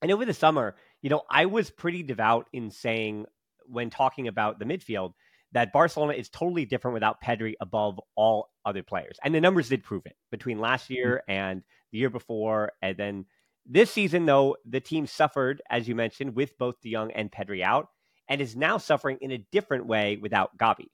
And 0.01 0.11
over 0.11 0.25
the 0.25 0.33
summer, 0.33 0.75
you 1.01 1.09
know, 1.09 1.21
I 1.29 1.45
was 1.45 1.69
pretty 1.69 2.03
devout 2.03 2.47
in 2.53 2.71
saying 2.71 3.25
when 3.65 3.89
talking 3.89 4.27
about 4.27 4.59
the 4.59 4.65
midfield 4.65 5.13
that 5.53 5.73
Barcelona 5.73 6.13
is 6.13 6.29
totally 6.29 6.65
different 6.65 6.93
without 6.93 7.21
Pedri 7.21 7.53
above 7.59 7.99
all 8.15 8.49
other 8.65 8.83
players. 8.83 9.17
And 9.23 9.35
the 9.35 9.41
numbers 9.41 9.69
did 9.69 9.83
prove 9.83 10.05
it 10.05 10.15
between 10.31 10.59
last 10.59 10.89
mm. 10.89 10.95
year 10.95 11.23
and 11.27 11.61
the 11.91 11.97
year 11.97 12.09
before. 12.09 12.71
And 12.81 12.97
then 12.97 13.25
this 13.65 13.91
season, 13.91 14.25
though, 14.25 14.57
the 14.65 14.79
team 14.79 15.05
suffered, 15.07 15.61
as 15.69 15.87
you 15.87 15.95
mentioned, 15.95 16.35
with 16.35 16.57
both 16.57 16.81
De 16.81 16.91
Jong 16.91 17.11
and 17.11 17.31
Pedri 17.31 17.61
out, 17.61 17.89
and 18.27 18.41
is 18.41 18.55
now 18.55 18.77
suffering 18.77 19.17
in 19.21 19.31
a 19.31 19.45
different 19.51 19.85
way 19.85 20.17
without 20.21 20.57
Gavi. 20.57 20.87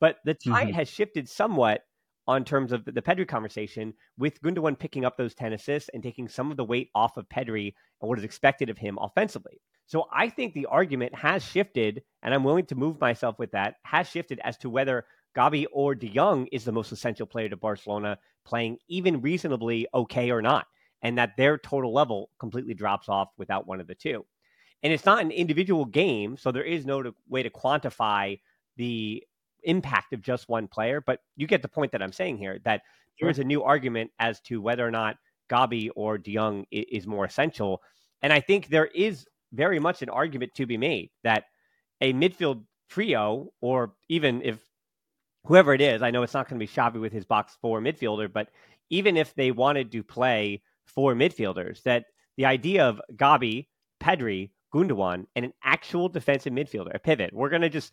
But 0.00 0.16
the 0.24 0.34
tide 0.34 0.68
mm-hmm. 0.68 0.76
has 0.76 0.88
shifted 0.88 1.28
somewhat 1.28 1.82
on 2.30 2.44
terms 2.44 2.70
of 2.70 2.84
the 2.84 3.02
Pedri 3.02 3.26
conversation, 3.26 3.92
with 4.16 4.40
Gundogan 4.40 4.78
picking 4.78 5.04
up 5.04 5.16
those 5.16 5.34
10 5.34 5.52
assists 5.52 5.90
and 5.92 6.00
taking 6.00 6.28
some 6.28 6.52
of 6.52 6.56
the 6.56 6.64
weight 6.64 6.88
off 6.94 7.16
of 7.16 7.28
Pedri 7.28 7.74
and 8.00 8.08
what 8.08 8.18
is 8.18 8.24
expected 8.24 8.70
of 8.70 8.78
him 8.78 8.98
offensively. 9.00 9.60
So 9.86 10.06
I 10.12 10.28
think 10.28 10.54
the 10.54 10.66
argument 10.66 11.12
has 11.12 11.44
shifted, 11.44 12.02
and 12.22 12.32
I'm 12.32 12.44
willing 12.44 12.66
to 12.66 12.76
move 12.76 13.00
myself 13.00 13.36
with 13.40 13.50
that, 13.50 13.74
has 13.82 14.08
shifted 14.08 14.40
as 14.44 14.56
to 14.58 14.70
whether 14.70 15.06
Gavi 15.36 15.66
or 15.72 15.96
De 15.96 16.08
Jong 16.08 16.46
is 16.52 16.64
the 16.64 16.70
most 16.70 16.92
essential 16.92 17.26
player 17.26 17.48
to 17.48 17.56
Barcelona 17.56 18.16
playing 18.46 18.78
even 18.88 19.20
reasonably 19.20 19.88
okay 19.92 20.30
or 20.30 20.40
not, 20.40 20.68
and 21.02 21.18
that 21.18 21.36
their 21.36 21.58
total 21.58 21.92
level 21.92 22.30
completely 22.38 22.74
drops 22.74 23.08
off 23.08 23.30
without 23.38 23.66
one 23.66 23.80
of 23.80 23.88
the 23.88 23.96
two. 23.96 24.24
And 24.84 24.92
it's 24.92 25.04
not 25.04 25.20
an 25.20 25.32
individual 25.32 25.84
game, 25.84 26.36
so 26.36 26.52
there 26.52 26.62
is 26.62 26.86
no 26.86 27.12
way 27.28 27.42
to 27.42 27.50
quantify 27.50 28.38
the 28.76 29.24
impact 29.64 30.12
of 30.12 30.22
just 30.22 30.48
one 30.48 30.68
player. 30.68 31.02
But 31.04 31.20
you 31.36 31.46
get 31.46 31.62
the 31.62 31.68
point 31.68 31.92
that 31.92 32.02
I'm 32.02 32.12
saying 32.12 32.38
here 32.38 32.58
that 32.64 32.82
there 33.20 33.30
is 33.30 33.38
a 33.38 33.44
new 33.44 33.62
argument 33.62 34.10
as 34.18 34.40
to 34.42 34.60
whether 34.60 34.86
or 34.86 34.90
not 34.90 35.16
Gavi 35.50 35.90
or 35.94 36.16
De 36.16 36.34
Jong 36.34 36.66
is 36.70 37.06
more 37.06 37.24
essential. 37.24 37.82
And 38.22 38.32
I 38.32 38.40
think 38.40 38.68
there 38.68 38.86
is 38.86 39.26
very 39.52 39.78
much 39.78 40.02
an 40.02 40.08
argument 40.08 40.54
to 40.54 40.66
be 40.66 40.76
made 40.76 41.10
that 41.24 41.44
a 42.00 42.12
midfield 42.12 42.64
trio, 42.88 43.52
or 43.60 43.92
even 44.08 44.42
if 44.42 44.58
whoever 45.44 45.74
it 45.74 45.80
is, 45.80 46.02
I 46.02 46.10
know 46.10 46.22
it's 46.22 46.34
not 46.34 46.48
going 46.48 46.58
to 46.58 46.66
be 46.66 46.72
Xavi 46.72 47.00
with 47.00 47.12
his 47.12 47.24
box 47.24 47.56
four 47.60 47.80
midfielder, 47.80 48.32
but 48.32 48.48
even 48.90 49.16
if 49.16 49.34
they 49.34 49.50
wanted 49.50 49.92
to 49.92 50.02
play 50.02 50.62
four 50.86 51.14
midfielders, 51.14 51.82
that 51.82 52.06
the 52.36 52.46
idea 52.46 52.88
of 52.88 53.00
Gavi, 53.14 53.66
Pedri, 54.00 54.50
Gundogan, 54.74 55.26
and 55.36 55.44
an 55.44 55.52
actual 55.62 56.08
defensive 56.08 56.52
midfielder, 56.52 56.94
a 56.94 56.98
pivot, 56.98 57.32
we're 57.32 57.48
going 57.48 57.62
to 57.62 57.68
just, 57.68 57.92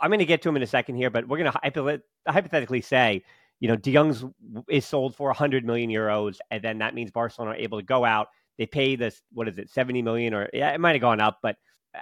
I'm 0.00 0.10
going 0.10 0.20
to 0.20 0.24
get 0.24 0.42
to 0.42 0.48
him 0.48 0.56
in 0.56 0.62
a 0.62 0.66
second 0.66 0.96
here, 0.96 1.10
but 1.10 1.26
we're 1.26 1.38
going 1.38 1.52
to 1.52 2.02
hypothetically 2.28 2.80
say 2.80 3.22
you 3.62 3.68
know, 3.68 3.76
De 3.76 3.92
Jong's 3.92 4.24
is 4.68 4.84
sold 4.84 5.14
for 5.14 5.28
100 5.28 5.64
million 5.64 5.88
euros, 5.88 6.38
and 6.50 6.60
then 6.64 6.78
that 6.78 6.96
means 6.96 7.12
Barcelona 7.12 7.52
are 7.52 7.56
able 7.56 7.78
to 7.78 7.84
go 7.84 8.04
out. 8.04 8.26
They 8.58 8.66
pay 8.66 8.96
this, 8.96 9.22
what 9.32 9.46
is 9.46 9.56
it, 9.56 9.70
70 9.70 10.02
million, 10.02 10.34
or 10.34 10.50
yeah, 10.52 10.72
it 10.72 10.80
might 10.80 10.96
have 10.96 11.00
gone 11.00 11.20
up, 11.20 11.38
but 11.44 11.54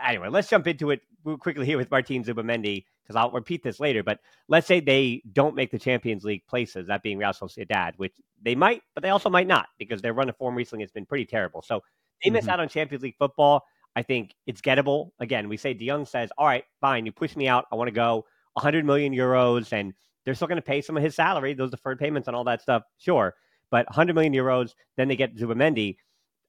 anyway, 0.02 0.28
let's 0.30 0.48
jump 0.48 0.66
into 0.66 0.90
it 0.90 1.02
quickly 1.38 1.66
here 1.66 1.76
with 1.76 1.90
Martin 1.90 2.24
Zubimendi 2.24 2.86
because 3.02 3.14
I'll 3.14 3.30
repeat 3.30 3.62
this 3.62 3.78
later. 3.78 4.02
But 4.02 4.20
let's 4.48 4.66
say 4.66 4.80
they 4.80 5.22
don't 5.34 5.54
make 5.54 5.70
the 5.70 5.78
Champions 5.78 6.24
League 6.24 6.46
places, 6.48 6.86
that 6.86 7.02
being 7.02 7.18
Real 7.18 7.32
Sociedad, 7.32 7.92
which 7.98 8.14
they 8.40 8.54
might, 8.54 8.80
but 8.94 9.02
they 9.02 9.10
also 9.10 9.28
might 9.28 9.46
not 9.46 9.66
because 9.78 10.00
their 10.00 10.14
run 10.14 10.30
of 10.30 10.38
form 10.38 10.54
recently 10.54 10.82
has 10.82 10.90
been 10.90 11.04
pretty 11.04 11.26
terrible. 11.26 11.60
So 11.60 11.82
they 12.24 12.28
mm-hmm. 12.28 12.36
miss 12.36 12.48
out 12.48 12.60
on 12.60 12.70
Champions 12.70 13.02
League 13.02 13.16
football. 13.18 13.64
I 13.96 14.02
think 14.02 14.34
it's 14.46 14.60
gettable. 14.60 15.10
Again, 15.20 15.48
we 15.48 15.56
say 15.56 15.74
De 15.74 16.04
says, 16.04 16.30
"All 16.38 16.46
right, 16.46 16.64
fine, 16.80 17.06
you 17.06 17.12
push 17.12 17.36
me 17.36 17.48
out. 17.48 17.66
I 17.72 17.76
want 17.76 17.88
to 17.88 17.92
go 17.92 18.24
100 18.54 18.84
million 18.84 19.12
euros, 19.12 19.72
and 19.72 19.92
they're 20.24 20.34
still 20.34 20.48
going 20.48 20.56
to 20.56 20.62
pay 20.62 20.80
some 20.80 20.96
of 20.96 21.02
his 21.02 21.14
salary, 21.14 21.54
those 21.54 21.70
deferred 21.70 21.98
payments 21.98 22.28
and 22.28 22.36
all 22.36 22.44
that 22.44 22.62
stuff. 22.62 22.82
Sure, 22.98 23.34
but 23.70 23.86
100 23.86 24.14
million 24.14 24.32
euros. 24.32 24.74
Then 24.96 25.08
they 25.08 25.16
get 25.16 25.36
Zubimendi. 25.36 25.96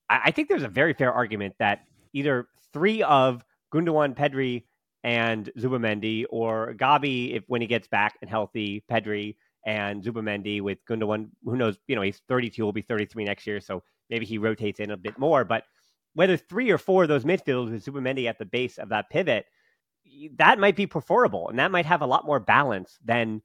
I, 0.10 0.22
I 0.26 0.32
think 0.32 0.50
there's 0.50 0.64
a 0.64 0.68
very 0.68 0.94
fair 0.94 1.12
argument 1.12 1.56
that 1.60 1.82
either 2.14 2.48
three 2.74 3.04
of 3.04 3.44
Gundogan, 3.74 4.16
Pedri, 4.16 4.64
and 5.04 5.50
Zubimendi, 5.58 6.26
or 6.30 6.74
Gavi 6.76 7.36
if 7.36 7.44
when 7.48 7.62
he 7.62 7.68
gets 7.68 7.88
back 7.88 8.18
and 8.22 8.30
healthy, 8.30 8.84
Pedri 8.90 9.36
and 9.66 10.04
Zubimendi 10.04 10.62
with 10.62 10.80
Gundogan. 10.90 11.30
Who 11.44 11.56
knows? 11.56 11.78
You 11.88 11.96
know, 11.96 12.02
he's 12.02 12.22
32, 12.28 12.64
will 12.64 12.72
be 12.72 12.82
33 12.82 13.24
next 13.24 13.48
year, 13.48 13.60
so 13.60 13.84
maybe 14.10 14.26
he 14.26 14.38
rotates 14.38 14.80
in 14.80 14.92
a 14.92 14.98
bit 14.98 15.18
more. 15.18 15.44
But 15.44 15.64
whether 16.14 16.38
three 16.38 16.70
or 16.72 16.78
four 16.78 17.04
of 17.04 17.10
those 17.10 17.24
midfielders 17.24 17.72
with 17.72 17.86
Zubimendi 17.86 18.28
at 18.28 18.38
the 18.38 18.46
base 18.46 18.78
of 18.78 18.90
that 18.90 19.10
pivot, 19.10 19.46
that 20.38 20.60
might 20.60 20.76
be 20.76 20.88
preferable, 20.88 21.50
and 21.50 21.60
that 21.60 21.72
might 21.72 21.86
have 21.86 22.02
a 22.02 22.08
lot 22.08 22.26
more 22.26 22.40
balance 22.40 22.98
than 23.04 23.42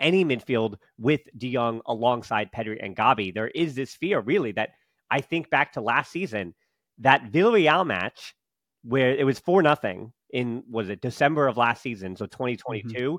any 0.00 0.24
midfield 0.24 0.76
with 0.96 1.20
De 1.36 1.52
Jong 1.52 1.80
alongside 1.86 2.52
Pedri 2.52 2.78
and 2.82 2.96
Gavi. 2.96 3.34
There 3.34 3.48
is 3.48 3.74
this 3.74 3.94
fear, 3.94 4.20
really, 4.20 4.52
that 4.52 4.70
I 5.10 5.20
think 5.20 5.50
back 5.50 5.72
to 5.72 5.80
last 5.80 6.10
season, 6.10 6.54
that 6.98 7.30
Villarreal 7.30 7.86
match 7.86 8.34
where 8.84 9.14
it 9.14 9.24
was 9.24 9.38
four 9.38 9.60
nothing 9.60 10.12
in 10.30 10.62
was 10.70 10.88
it 10.88 11.00
December 11.00 11.46
of 11.46 11.56
last 11.56 11.82
season, 11.82 12.16
so 12.16 12.26
2022. 12.26 12.88
Mm-hmm. 12.88 13.16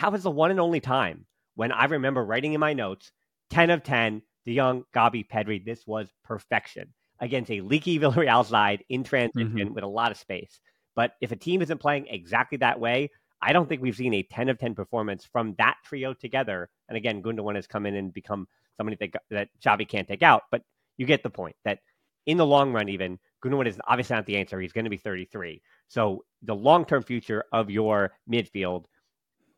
That 0.00 0.12
was 0.12 0.22
the 0.22 0.30
one 0.30 0.50
and 0.50 0.60
only 0.60 0.80
time 0.80 1.26
when 1.54 1.72
I 1.72 1.84
remember 1.86 2.24
writing 2.24 2.52
in 2.52 2.60
my 2.60 2.72
notes, 2.72 3.12
10 3.50 3.70
of 3.70 3.82
10, 3.82 4.22
De 4.44 4.56
Jong, 4.56 4.84
Gavi, 4.94 5.26
Pedri. 5.26 5.64
This 5.64 5.86
was 5.86 6.12
perfection 6.24 6.92
against 7.20 7.50
a 7.50 7.60
leaky 7.60 7.98
Villarreal 8.00 8.44
side 8.44 8.84
in 8.88 9.04
transition 9.04 9.52
mm-hmm. 9.52 9.74
with 9.74 9.84
a 9.84 9.88
lot 9.88 10.10
of 10.10 10.18
space. 10.18 10.60
But 10.94 11.12
if 11.20 11.32
a 11.32 11.36
team 11.36 11.62
isn't 11.62 11.78
playing 11.78 12.06
exactly 12.08 12.58
that 12.58 12.80
way, 12.80 13.10
I 13.40 13.52
don't 13.52 13.68
think 13.68 13.82
we've 13.82 13.96
seen 13.96 14.14
a 14.14 14.22
10 14.22 14.48
of 14.48 14.58
10 14.58 14.74
performance 14.74 15.24
from 15.24 15.54
that 15.58 15.76
trio 15.84 16.12
together. 16.12 16.68
And 16.88 16.96
again, 16.96 17.22
Gundogan 17.22 17.54
has 17.54 17.66
come 17.66 17.86
in 17.86 17.94
and 17.94 18.12
become 18.12 18.48
somebody 18.76 18.96
that, 19.00 19.22
that 19.30 19.48
Xavi 19.64 19.88
can't 19.88 20.08
take 20.08 20.22
out. 20.22 20.42
But 20.50 20.62
you 20.96 21.06
get 21.06 21.22
the 21.22 21.30
point 21.30 21.54
that 21.64 21.78
in 22.26 22.36
the 22.36 22.46
long 22.46 22.72
run, 22.72 22.88
even 22.88 23.18
Gundogan 23.44 23.68
is 23.68 23.80
obviously 23.86 24.16
not 24.16 24.26
the 24.26 24.36
answer. 24.36 24.60
He's 24.60 24.72
going 24.72 24.84
to 24.84 24.90
be 24.90 24.96
33. 24.96 25.62
So 25.86 26.24
the 26.42 26.54
long 26.54 26.84
term 26.84 27.02
future 27.02 27.44
of 27.52 27.70
your 27.70 28.12
midfield, 28.30 28.84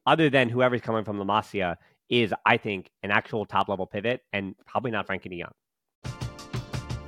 other 0.06 0.28
than 0.28 0.48
whoever's 0.48 0.82
coming 0.82 1.04
from 1.04 1.18
La 1.18 1.24
Masia, 1.24 1.76
is 2.10 2.34
I 2.44 2.56
think 2.56 2.90
an 3.02 3.10
actual 3.10 3.46
top 3.46 3.68
level 3.68 3.86
pivot 3.86 4.20
and 4.32 4.54
probably 4.66 4.90
not 4.90 5.06
Frenkie 5.06 5.30
de 5.30 5.40
Jong. 5.40 5.52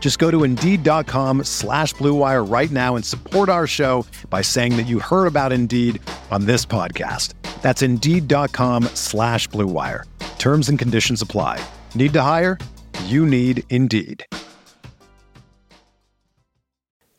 Just 0.00 0.18
go 0.18 0.32
to 0.32 0.42
Indeed.com 0.42 1.44
slash 1.44 1.94
BlueWire 1.94 2.50
right 2.50 2.70
now 2.72 2.96
and 2.96 3.04
support 3.04 3.48
our 3.48 3.68
show 3.68 4.04
by 4.30 4.42
saying 4.42 4.76
that 4.76 4.88
you 4.88 4.98
heard 4.98 5.26
about 5.26 5.52
Indeed 5.52 6.02
on 6.32 6.46
this 6.46 6.66
podcast. 6.66 7.34
That's 7.62 7.82
Indeed.com 7.82 8.84
slash 8.94 9.48
BlueWire. 9.50 10.04
Terms 10.38 10.68
and 10.68 10.78
conditions 10.78 11.22
apply. 11.22 11.62
Need 11.94 12.12
to 12.14 12.22
hire? 12.22 12.58
You 13.04 13.24
need 13.24 13.62
Indeed. 13.70 14.24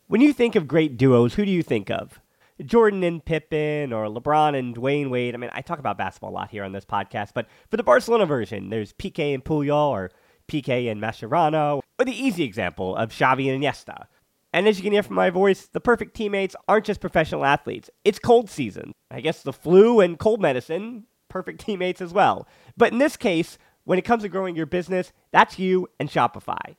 When 0.07 0.19
you 0.19 0.33
think 0.33 0.55
of 0.55 0.67
great 0.67 0.97
duos, 0.97 1.35
who 1.35 1.45
do 1.45 1.51
you 1.51 1.63
think 1.63 1.89
of? 1.89 2.19
Jordan 2.65 3.03
and 3.03 3.23
Pippen 3.23 3.93
or 3.93 4.07
LeBron 4.07 4.57
and 4.57 4.75
Dwyane 4.75 5.09
Wade. 5.09 5.33
I 5.33 5.38
mean, 5.38 5.50
I 5.53 5.61
talk 5.61 5.79
about 5.79 5.97
basketball 5.97 6.31
a 6.31 6.33
lot 6.33 6.51
here 6.51 6.63
on 6.63 6.73
this 6.73 6.85
podcast, 6.85 7.29
but 7.33 7.47
for 7.69 7.77
the 7.77 7.83
Barcelona 7.83 8.25
version, 8.25 8.69
there's 8.69 8.93
Piqué 8.93 9.33
and 9.33 9.43
Puyol 9.43 9.89
or 9.89 10.11
Piqué 10.51 10.91
and 10.91 11.01
Mascherano, 11.01 11.81
or 11.98 12.05
the 12.05 12.12
easy 12.12 12.43
example 12.43 12.96
of 12.96 13.12
Xavi 13.12 13.51
and 13.51 13.63
Iniesta. 13.63 14.08
And 14.53 14.67
as 14.67 14.77
you 14.77 14.84
can 14.84 14.91
hear 14.91 15.03
from 15.03 15.15
my 15.15 15.29
voice, 15.29 15.67
the 15.67 15.79
perfect 15.79 16.13
teammates 16.13 16.58
aren't 16.67 16.86
just 16.86 17.00
professional 17.00 17.46
athletes. 17.46 17.89
It's 18.03 18.20
cold 18.20 18.50
season. 18.50 18.91
I 19.10 19.22
guess 19.22 19.43
the 19.43 19.53
flu 19.53 20.01
and 20.01 20.20
cold 20.20 20.41
medicine, 20.41 21.05
perfect 21.29 21.62
teammates 21.65 22.01
as 22.01 22.12
well. 22.12 22.48
But 22.75 22.91
in 22.91 22.98
this 22.98 23.15
case, 23.15 23.58
when 23.86 23.98
it 23.98 24.03
comes 24.03 24.24
to 24.24 24.29
growing 24.29 24.58
your 24.58 24.65
business, 24.65 25.13
that's 25.31 25.58
you 25.58 25.88
and 26.00 26.10
Shopify. 26.10 26.75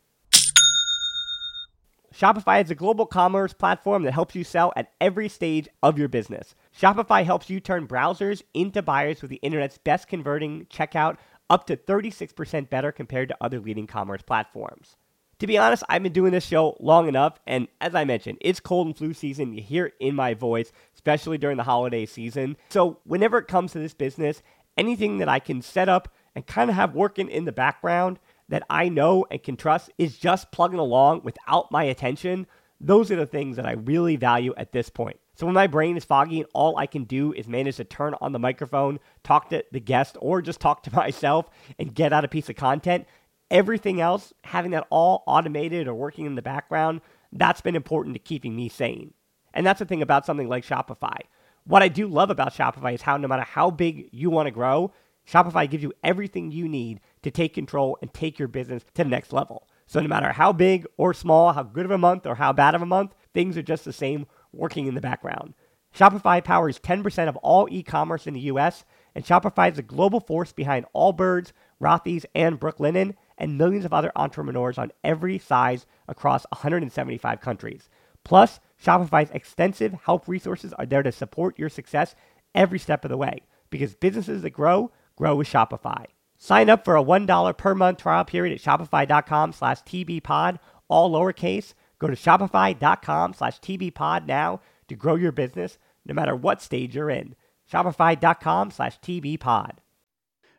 Shopify 2.13 2.63
is 2.63 2.71
a 2.71 2.75
global 2.75 3.07
commerce 3.07 3.55
platform 3.55 4.03
that 4.03 4.13
helps 4.13 4.35
you 4.35 4.45
sell 4.45 4.71
at 4.77 4.93
every 5.01 5.31
stage 5.31 5.67
of 5.83 5.99
your 5.99 6.09
business. 6.09 6.55
Shopify 6.79 7.25
helps 7.25 7.49
you 7.49 7.59
turn 7.59 7.89
browsers 7.89 8.43
into 8.53 8.83
buyers 8.83 9.23
with 9.23 9.31
the 9.31 9.37
internet's 9.37 9.79
best 9.79 10.09
converting 10.09 10.67
checkout 10.67 11.17
up 11.53 11.67
to 11.67 11.77
36% 11.77 12.71
better 12.71 12.91
compared 12.91 13.29
to 13.29 13.37
other 13.39 13.61
leading 13.61 13.87
commerce 13.87 14.23
platforms. 14.23 14.97
To 15.39 15.47
be 15.47 15.59
honest, 15.59 15.83
I've 15.87 16.03
been 16.03 16.13
doing 16.13 16.33
this 16.33 16.47
show 16.47 16.79
long 16.81 17.09
enough, 17.09 17.39
and 17.47 17.69
as 17.79 17.95
I 17.95 18.05
mentioned, 18.05 18.39
it's 18.41 18.59
cold 18.59 18.87
and 18.87 18.97
flu 18.97 19.13
season. 19.13 19.53
You 19.53 19.61
hear 19.61 19.87
it 19.87 19.95
in 20.01 20.15
my 20.15 20.33
voice, 20.33 20.73
especially 20.95 21.37
during 21.37 21.59
the 21.59 21.65
holiday 21.65 22.07
season. 22.07 22.57
So, 22.71 23.01
whenever 23.05 23.37
it 23.37 23.49
comes 23.49 23.73
to 23.73 23.81
this 23.81 23.93
business, 23.93 24.43
anything 24.79 25.19
that 25.19 25.29
I 25.29 25.41
can 25.41 25.61
set 25.61 25.91
up 25.91 26.09
and 26.35 26.47
kind 26.47 26.71
of 26.71 26.77
have 26.77 26.95
working 26.95 27.29
in 27.29 27.45
the 27.45 27.53
background 27.53 28.19
that 28.49 28.63
I 28.71 28.89
know 28.89 29.27
and 29.31 29.43
can 29.43 29.57
trust 29.57 29.91
is 29.99 30.17
just 30.17 30.53
plugging 30.53 30.79
along 30.79 31.21
without 31.23 31.71
my 31.71 31.85
attention, 31.85 32.47
those 32.81 33.11
are 33.11 33.17
the 33.17 33.27
things 33.27 33.57
that 33.57 33.67
I 33.67 33.73
really 33.73 34.17
value 34.17 34.55
at 34.57 34.73
this 34.73 34.89
point. 34.89 35.19
So 35.35 35.47
when 35.47 35.55
my 35.55 35.67
brain 35.67 35.97
is 35.97 36.05
foggy 36.05 36.41
and 36.41 36.49
all 36.53 36.77
I 36.77 36.87
can 36.87 37.05
do 37.05 37.33
is 37.33 37.49
manage 37.49 37.77
to 37.77 37.85
turn 37.85 38.15
on 38.21 38.33
the 38.33 38.39
microphone, 38.39 39.01
talk 39.25 39.49
to 39.51 39.65
the 39.73 39.81
guest, 39.81 40.17
or 40.21 40.43
just 40.43 40.61
talk 40.61 40.83
to 40.85 40.95
myself 40.95 41.49
and 41.79 41.95
get 41.95 42.13
out 42.13 42.25
a 42.25 42.29
piece 42.29 42.49
of 42.49 42.57
content, 42.57 43.07
everything 43.51 44.01
else, 44.01 44.33
having 44.45 44.73
that 44.73 44.87
all 44.91 45.23
automated 45.27 45.89
or 45.89 45.95
working 45.95 46.27
in 46.27 46.35
the 46.35 46.43
background, 46.43 47.01
that's 47.33 47.61
been 47.61 47.77
important 47.77 48.15
to 48.15 48.19
keeping 48.19 48.55
me 48.55 48.69
sane. 48.69 49.15
And 49.55 49.67
that's 49.67 49.79
the 49.79 49.85
thing 49.85 50.03
about 50.03 50.27
something 50.27 50.49
like 50.49 50.65
Shopify. 50.65 51.19
What 51.65 51.83
I 51.83 51.89
do 51.89 52.09
love 52.09 52.31
about 52.31 52.55
Shopify 52.55 52.95
is 52.95 53.03
how 53.03 53.17
no 53.17 53.29
matter 53.29 53.43
how 53.43 53.71
big 53.71 54.09
you 54.13 54.31
want 54.31 54.47
to 54.47 54.51
grow, 54.51 54.93
Shopify 55.29 55.71
gives 55.71 55.83
you 55.83 55.93
everything 56.03 56.51
you 56.51 56.69
need 56.69 57.01
to 57.23 57.31
take 57.31 57.55
control 57.55 57.97
and 58.03 58.13
take 58.13 58.39
your 58.39 58.49
business 58.49 58.83
to 58.95 59.05
the 59.05 59.11
next 59.11 59.33
level. 59.33 59.69
So 59.87 60.01
no 60.01 60.09
matter 60.09 60.33
how 60.33 60.53
big 60.53 60.87
or 60.97 61.15
small, 61.15 61.53
how 61.53 61.63
good 61.63 61.85
of 61.85 61.91
a 61.91 61.99
month 61.99 62.27
or 62.27 62.35
how 62.35 62.53
bad 62.53 62.75
of 62.75 62.83
a 62.83 62.87
month, 62.87 63.15
things 63.35 63.57
are 63.57 63.63
just 63.63 63.85
the 63.85 63.93
same 63.93 64.27
working 64.53 64.87
in 64.87 64.95
the 64.95 65.01
background. 65.01 65.55
Shopify 65.95 66.43
powers 66.43 66.79
10% 66.79 67.29
of 67.29 67.37
all 67.37 67.69
e-commerce 67.71 68.27
in 68.27 68.35
the 68.35 68.41
US, 68.41 68.85
and 69.15 69.25
Shopify 69.25 69.71
is 69.71 69.77
the 69.77 69.83
global 69.83 70.21
force 70.21 70.53
behind 70.53 70.87
Allbirds, 70.95 71.53
Rothy's, 71.81 72.25
and 72.35 72.59
Brooklinen, 72.59 73.15
and 73.37 73.59
millions 73.59 73.85
of 73.85 73.93
other 73.93 74.13
entrepreneurs 74.17 74.79
on 74.79 74.93
every 75.05 75.39
size 75.39 75.87
across 76.09 76.47
175 76.51 77.41
countries. 77.41 77.91
Plus, 78.25 78.61
Shopify's 78.83 79.31
extensive 79.33 79.95
help 80.05 80.29
resources 80.29 80.73
are 80.75 80.87
there 80.87 81.03
to 81.03 81.13
support 81.13 81.59
your 81.59 81.69
success 81.69 82.15
every 82.55 82.79
step 82.79 83.05
of 83.05 83.11
the 83.11 83.17
way 83.17 83.41
because 83.71 83.95
businesses 83.95 84.43
that 84.43 84.51
grow 84.51 84.91
grow 85.17 85.37
with 85.37 85.49
Shopify. 85.49 86.07
Sign 86.39 86.71
up 86.71 86.85
for 86.85 86.97
a 86.97 87.05
$1 87.05 87.57
per 87.57 87.75
month 87.75 87.99
trial 87.99 88.25
period 88.25 88.55
at 88.55 88.61
shopify.com 88.63 89.53
slash 89.53 89.83
tbpod, 89.83 90.59
all 90.89 91.11
lowercase. 91.11 91.75
Go 92.03 92.09
to 92.09 92.17
shopify.com 92.17 93.33
slash 93.33 93.61
tbpod 93.61 94.27
now 94.27 94.61
to 94.89 94.97
grow 94.97 95.15
your 95.15 95.31
business 95.31 95.79
no 96.05 96.15
matter 96.15 96.35
what 96.35 96.61
stage 96.61 96.97
you're 96.97 97.11
in. 97.11 97.37
Shopify.com 97.73 98.73
slash 98.73 98.99
tbpod. 98.99 99.79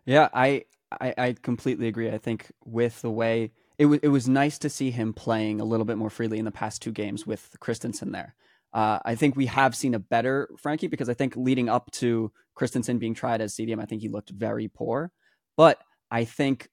Yeah, 0.05 0.29
I, 0.33 0.63
I, 1.01 1.13
I 1.17 1.35
completely 1.41 1.89
agree. 1.89 2.09
I 2.09 2.17
think 2.17 2.49
with 2.63 3.01
the 3.01 3.11
way 3.11 3.51
it, 3.77 3.83
w- 3.83 3.99
it 4.01 4.07
was 4.07 4.29
nice 4.29 4.57
to 4.59 4.69
see 4.69 4.89
him 4.89 5.11
playing 5.11 5.59
a 5.59 5.65
little 5.65 5.85
bit 5.85 5.97
more 5.97 6.09
freely 6.09 6.39
in 6.39 6.45
the 6.45 6.51
past 6.51 6.81
two 6.81 6.93
games 6.93 7.27
with 7.27 7.57
Christensen 7.59 8.13
there. 8.13 8.35
Uh, 8.71 8.99
I 9.03 9.15
think 9.15 9.35
we 9.35 9.47
have 9.47 9.75
seen 9.75 9.93
a 9.93 9.99
better 9.99 10.49
Frenkie 10.63 10.89
because 10.89 11.09
I 11.09 11.13
think 11.13 11.35
leading 11.35 11.67
up 11.67 11.91
to 11.91 12.31
Christensen 12.55 12.99
being 12.99 13.15
tried 13.15 13.41
as 13.41 13.53
CDM, 13.53 13.81
I 13.81 13.85
think 13.85 14.01
he 14.01 14.07
looked 14.07 14.29
very 14.29 14.69
poor. 14.69 15.11
But 15.57 15.83
I 16.09 16.23
think 16.23 16.69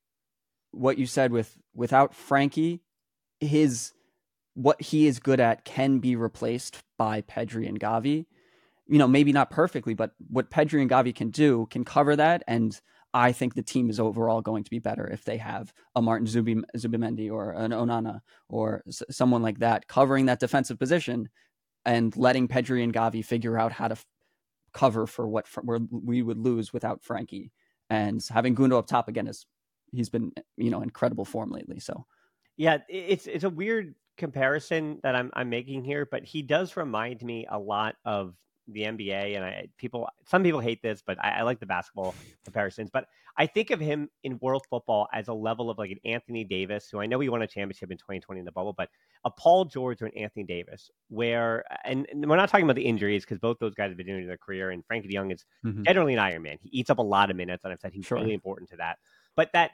what 0.70 0.96
you 0.96 1.06
said 1.06 1.32
with 1.32 1.56
without 1.74 2.12
Frenkie, 2.12 2.82
his 3.40 3.94
what 4.60 4.80
he 4.82 5.06
is 5.06 5.18
good 5.18 5.40
at 5.40 5.64
can 5.64 6.00
be 6.00 6.16
replaced 6.16 6.82
by 6.98 7.22
Pedri 7.22 7.66
and 7.66 7.80
Gavi. 7.80 8.26
You 8.86 8.98
know, 8.98 9.08
maybe 9.08 9.32
not 9.32 9.50
perfectly, 9.50 9.94
but 9.94 10.12
what 10.28 10.50
Pedri 10.50 10.82
and 10.82 10.90
Gavi 10.90 11.14
can 11.14 11.30
do 11.30 11.66
can 11.70 11.84
cover 11.84 12.14
that. 12.16 12.42
And 12.46 12.78
I 13.14 13.32
think 13.32 13.54
the 13.54 13.62
team 13.62 13.88
is 13.88 13.98
overall 13.98 14.42
going 14.42 14.64
to 14.64 14.70
be 14.70 14.78
better 14.78 15.06
if 15.06 15.24
they 15.24 15.38
have 15.38 15.72
a 15.96 16.02
Martin 16.02 16.26
Zubi, 16.26 16.62
Zubimendi 16.76 17.32
or 17.32 17.52
an 17.52 17.70
Onana 17.70 18.20
or 18.48 18.82
s- 18.86 19.02
someone 19.10 19.42
like 19.42 19.60
that 19.60 19.88
covering 19.88 20.26
that 20.26 20.40
defensive 20.40 20.78
position 20.78 21.30
and 21.86 22.14
letting 22.16 22.46
Pedri 22.46 22.84
and 22.84 22.92
Gavi 22.92 23.24
figure 23.24 23.58
out 23.58 23.72
how 23.72 23.88
to 23.88 23.92
f- 23.92 24.04
cover 24.74 25.06
for 25.06 25.26
what 25.26 25.46
we 25.90 26.20
would 26.20 26.38
lose 26.38 26.72
without 26.72 27.02
Frenkie. 27.02 27.50
And 27.88 28.22
having 28.28 28.54
Gundo 28.54 28.76
up 28.76 28.86
top 28.86 29.08
again 29.08 29.26
is 29.26 29.46
he's 29.90 30.10
been 30.10 30.32
you 30.58 30.70
know 30.70 30.82
incredible 30.82 31.24
form 31.24 31.50
lately. 31.50 31.80
So 31.80 32.04
yeah, 32.56 32.78
it's 32.90 33.26
it's 33.26 33.44
a 33.44 33.50
weird 33.50 33.94
comparison 34.20 35.00
that 35.02 35.16
I'm 35.16 35.30
I'm 35.34 35.50
making 35.50 35.82
here, 35.82 36.06
but 36.08 36.24
he 36.24 36.42
does 36.42 36.76
remind 36.76 37.22
me 37.22 37.46
a 37.50 37.58
lot 37.58 37.96
of 38.04 38.34
the 38.68 38.82
NBA, 38.82 39.34
and 39.36 39.44
I 39.44 39.68
people 39.78 40.08
some 40.24 40.42
people 40.42 40.60
hate 40.60 40.82
this, 40.82 41.02
but 41.04 41.18
I, 41.24 41.30
I, 41.30 41.42
like 41.42 41.58
the 41.58 41.66
basketball 41.66 42.14
comparisons. 42.44 42.90
But 42.92 43.06
I 43.36 43.46
think 43.46 43.70
of 43.70 43.80
him 43.80 44.08
in 44.22 44.38
world 44.40 44.64
football 44.70 45.08
as 45.12 45.28
a 45.28 45.32
level 45.32 45.70
of 45.70 45.78
like 45.78 45.90
an 45.90 45.98
Anthony 46.04 46.44
Davis, 46.44 46.88
who 46.92 47.00
I 47.00 47.06
know 47.06 47.18
he 47.18 47.28
won 47.28 47.42
a 47.42 47.46
championship 47.46 47.90
in 47.90 47.96
2020 47.96 48.38
in 48.38 48.44
the 48.44 48.52
bubble, 48.52 48.74
but 48.76 48.88
a 49.24 49.30
Paul 49.30 49.64
George 49.64 50.02
or 50.02 50.06
an 50.06 50.16
Anthony 50.16 50.44
Davis, 50.44 50.90
where 51.08 51.64
and, 51.84 52.06
and 52.10 52.28
we're 52.28 52.36
not 52.36 52.48
talking 52.48 52.64
about 52.64 52.76
the 52.76 52.86
injuries 52.86 53.24
because 53.24 53.38
both 53.38 53.58
those 53.58 53.74
guys 53.74 53.88
have 53.88 53.96
been 53.96 54.06
doing 54.06 54.26
their 54.26 54.38
career, 54.38 54.70
and 54.70 54.84
Frenkie 54.86 55.08
de 55.08 55.16
Jong 55.16 55.30
is 55.30 55.44
mm-hmm. 55.64 55.82
generally 55.82 56.12
an 56.12 56.20
Iron 56.20 56.42
Man. 56.42 56.58
He 56.60 56.68
eats 56.72 56.90
up 56.90 56.98
a 56.98 57.02
lot 57.02 57.30
of 57.30 57.36
minutes, 57.36 57.64
and 57.64 57.72
I've 57.72 57.80
said 57.80 57.92
he's 57.92 58.06
sure. 58.06 58.18
really 58.18 58.34
important 58.34 58.70
to 58.70 58.76
that. 58.76 58.98
But 59.36 59.50
that 59.54 59.72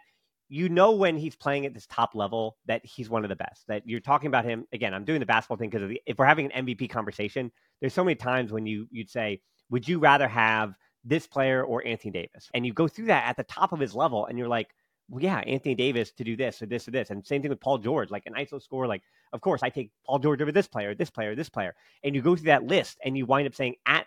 you 0.48 0.68
know 0.68 0.92
when 0.92 1.16
he's 1.16 1.34
playing 1.34 1.66
at 1.66 1.74
this 1.74 1.86
top 1.86 2.14
level 2.14 2.56
that 2.66 2.84
he's 2.84 3.10
one 3.10 3.24
of 3.24 3.28
the 3.28 3.36
best. 3.36 3.66
That 3.68 3.82
you're 3.86 4.00
talking 4.00 4.28
about 4.28 4.44
him 4.44 4.66
again. 4.72 4.94
I'm 4.94 5.04
doing 5.04 5.20
the 5.20 5.26
basketball 5.26 5.56
thing 5.56 5.70
because 5.70 5.96
if 6.06 6.18
we're 6.18 6.26
having 6.26 6.52
an 6.52 6.66
MVP 6.66 6.90
conversation, 6.90 7.50
there's 7.80 7.94
so 7.94 8.04
many 8.04 8.14
times 8.14 8.52
when 8.52 8.66
you 8.66 8.86
you'd 8.90 9.10
say, 9.10 9.40
would 9.70 9.88
you 9.88 9.98
rather 9.98 10.28
have 10.28 10.74
this 11.04 11.26
player 11.26 11.64
or 11.64 11.86
Anthony 11.86 12.12
Davis? 12.12 12.48
And 12.54 12.64
you 12.64 12.72
go 12.72 12.88
through 12.88 13.06
that 13.06 13.26
at 13.26 13.36
the 13.36 13.44
top 13.44 13.72
of 13.72 13.80
his 13.80 13.94
level, 13.94 14.26
and 14.26 14.38
you're 14.38 14.48
like, 14.48 14.68
well, 15.08 15.22
yeah, 15.22 15.38
Anthony 15.38 15.74
Davis 15.74 16.12
to 16.12 16.24
do 16.24 16.36
this 16.36 16.62
or 16.62 16.66
this 16.66 16.88
or 16.88 16.90
this, 16.90 17.10
and 17.10 17.26
same 17.26 17.42
thing 17.42 17.50
with 17.50 17.60
Paul 17.60 17.78
George, 17.78 18.10
like 18.10 18.26
an 18.26 18.34
ISO 18.34 18.62
score. 18.62 18.86
Like, 18.86 19.02
of 19.32 19.40
course, 19.40 19.62
I 19.62 19.70
take 19.70 19.90
Paul 20.04 20.18
George 20.18 20.42
over 20.42 20.52
this 20.52 20.68
player, 20.68 20.94
this 20.94 21.10
player, 21.10 21.34
this 21.34 21.48
player, 21.48 21.74
and 22.04 22.14
you 22.14 22.22
go 22.22 22.36
through 22.36 22.46
that 22.46 22.64
list, 22.64 22.98
and 23.04 23.16
you 23.16 23.26
wind 23.26 23.46
up 23.46 23.54
saying 23.54 23.76
at 23.86 24.06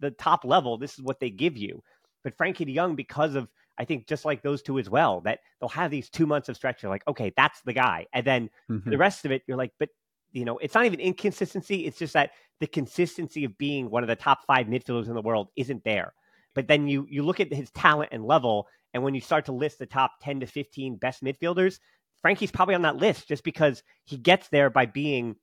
the 0.00 0.10
top 0.10 0.44
level, 0.44 0.76
this 0.76 0.94
is 0.94 1.02
what 1.02 1.20
they 1.20 1.30
give 1.30 1.56
you. 1.56 1.82
But 2.22 2.36
Frenkie 2.36 2.66
de 2.66 2.74
Jong, 2.74 2.94
because 2.94 3.34
of 3.34 3.48
I 3.78 3.84
think 3.84 4.06
just 4.06 4.24
like 4.24 4.42
those 4.42 4.62
two 4.62 4.78
as 4.78 4.88
well, 4.88 5.20
that 5.22 5.40
they'll 5.60 5.68
have 5.70 5.90
these 5.90 6.10
two 6.10 6.26
months 6.26 6.48
of 6.48 6.56
stretch. 6.56 6.82
You're 6.82 6.90
like, 6.90 7.06
okay, 7.08 7.32
that's 7.36 7.60
the 7.62 7.72
guy. 7.72 8.06
And 8.12 8.26
then 8.26 8.50
mm-hmm. 8.70 8.88
the 8.88 8.98
rest 8.98 9.24
of 9.24 9.32
it, 9.32 9.42
you're 9.46 9.56
like, 9.56 9.72
but 9.78 9.88
you 10.32 10.44
know, 10.44 10.58
it's 10.58 10.74
not 10.74 10.84
even 10.84 11.00
inconsistency. 11.00 11.86
It's 11.86 11.98
just 11.98 12.14
that 12.14 12.32
the 12.60 12.66
consistency 12.66 13.44
of 13.44 13.56
being 13.56 13.90
one 13.90 14.02
of 14.02 14.08
the 14.08 14.16
top 14.16 14.44
five 14.46 14.66
midfielders 14.66 15.08
in 15.08 15.14
the 15.14 15.22
world 15.22 15.48
isn't 15.56 15.84
there. 15.84 16.12
But 16.54 16.68
then 16.68 16.86
you 16.86 17.06
you 17.08 17.22
look 17.22 17.40
at 17.40 17.52
his 17.52 17.70
talent 17.70 18.10
and 18.12 18.24
level, 18.24 18.68
and 18.92 19.02
when 19.02 19.14
you 19.14 19.20
start 19.20 19.46
to 19.46 19.52
list 19.52 19.78
the 19.78 19.86
top 19.86 20.12
10 20.22 20.40
to 20.40 20.46
15 20.46 20.96
best 20.96 21.22
midfielders, 21.22 21.78
Frenkie's 22.24 22.52
probably 22.52 22.74
on 22.74 22.82
that 22.82 22.96
list 22.96 23.28
just 23.28 23.44
because 23.44 23.82
he 24.04 24.16
gets 24.16 24.48
there 24.48 24.70
by 24.70 24.86
being 24.86 25.36